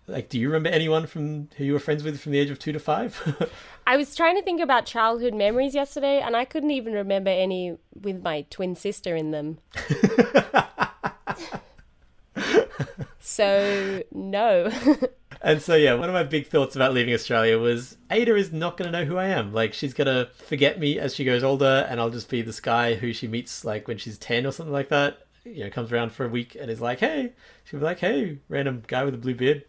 like, 0.07 0.29
do 0.29 0.39
you 0.39 0.47
remember 0.47 0.69
anyone 0.69 1.07
from 1.07 1.49
who 1.57 1.63
you 1.63 1.73
were 1.73 1.79
friends 1.79 2.03
with 2.03 2.19
from 2.19 2.31
the 2.31 2.39
age 2.39 2.49
of 2.49 2.59
two 2.59 2.71
to 2.71 2.79
five? 2.79 3.49
I 3.87 3.97
was 3.97 4.15
trying 4.15 4.35
to 4.35 4.41
think 4.41 4.59
about 4.61 4.85
childhood 4.85 5.33
memories 5.33 5.73
yesterday, 5.73 6.19
and 6.19 6.35
I 6.35 6.45
couldn't 6.45 6.71
even 6.71 6.93
remember 6.93 7.29
any 7.29 7.77
with 7.99 8.21
my 8.21 8.45
twin 8.49 8.75
sister 8.75 9.15
in 9.15 9.31
them. 9.31 9.59
so, 13.19 14.03
no. 14.11 14.71
and 15.43 15.61
so 15.61 15.75
yeah, 15.75 15.93
one 15.93 16.09
of 16.09 16.13
my 16.13 16.23
big 16.23 16.47
thoughts 16.47 16.75
about 16.75 16.93
leaving 16.93 17.13
Australia 17.13 17.57
was 17.57 17.97
Ada 18.09 18.35
is 18.35 18.51
not 18.51 18.77
going 18.77 18.91
to 18.91 18.97
know 18.97 19.05
who 19.05 19.17
I 19.17 19.27
am. 19.27 19.53
Like 19.53 19.73
she's 19.73 19.93
going 19.93 20.07
to 20.07 20.29
forget 20.33 20.79
me 20.79 20.99
as 20.99 21.15
she 21.15 21.23
goes 21.23 21.43
older, 21.43 21.87
and 21.89 21.99
I'll 21.99 22.09
just 22.09 22.29
be 22.29 22.41
this 22.41 22.59
guy 22.59 22.95
who 22.95 23.13
she 23.13 23.27
meets 23.27 23.65
like 23.65 23.87
when 23.87 23.97
she's 23.97 24.17
ten 24.17 24.45
or 24.45 24.51
something 24.51 24.73
like 24.73 24.89
that. 24.89 25.25
You 25.43 25.63
know, 25.63 25.69
comes 25.71 25.91
around 25.91 26.11
for 26.11 26.25
a 26.25 26.29
week 26.29 26.55
and 26.59 26.69
is 26.69 26.81
like, 26.81 26.99
"Hey," 26.99 27.33
she'll 27.63 27.79
be 27.79 27.85
like, 27.85 27.99
"Hey, 27.99 28.39
random 28.47 28.83
guy 28.85 29.03
with 29.03 29.15
a 29.15 29.17
blue 29.17 29.35
beard." 29.35 29.63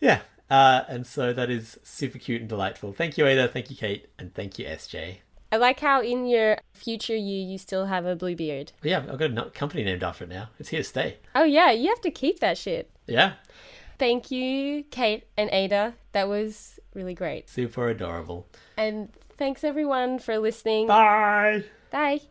Yeah, 0.00 0.20
uh, 0.48 0.84
and 0.88 1.06
so 1.06 1.32
that 1.32 1.50
is 1.50 1.78
super 1.82 2.18
cute 2.18 2.40
and 2.40 2.48
delightful. 2.48 2.92
Thank 2.92 3.18
you, 3.18 3.26
Ada. 3.26 3.48
Thank 3.48 3.70
you, 3.70 3.76
Kate, 3.76 4.08
and 4.18 4.34
thank 4.34 4.58
you, 4.58 4.64
SJ. 4.64 5.18
I 5.52 5.56
like 5.56 5.80
how 5.80 6.00
in 6.00 6.26
your 6.26 6.58
future 6.72 7.16
you 7.16 7.36
you 7.36 7.58
still 7.58 7.86
have 7.86 8.06
a 8.06 8.14
blue 8.14 8.36
beard. 8.36 8.72
Yeah, 8.82 8.98
I've 9.10 9.18
got 9.18 9.36
a 9.36 9.50
company 9.50 9.82
named 9.82 10.04
after 10.04 10.24
it 10.24 10.30
now. 10.30 10.48
It's 10.58 10.68
here 10.68 10.80
to 10.80 10.84
stay. 10.84 11.18
Oh 11.34 11.44
yeah, 11.44 11.70
you 11.72 11.88
have 11.88 12.00
to 12.02 12.10
keep 12.10 12.38
that 12.40 12.56
shit. 12.56 12.90
Yeah. 13.06 13.34
Thank 14.00 14.30
you, 14.30 14.82
Kate 14.84 15.24
and 15.36 15.50
Ada. 15.52 15.92
That 16.12 16.26
was 16.26 16.80
really 16.94 17.12
great. 17.12 17.50
Super 17.50 17.90
adorable. 17.90 18.48
And 18.78 19.10
thanks 19.36 19.62
everyone 19.62 20.18
for 20.18 20.38
listening. 20.38 20.86
Bye. 20.86 21.64
Bye. 21.90 22.22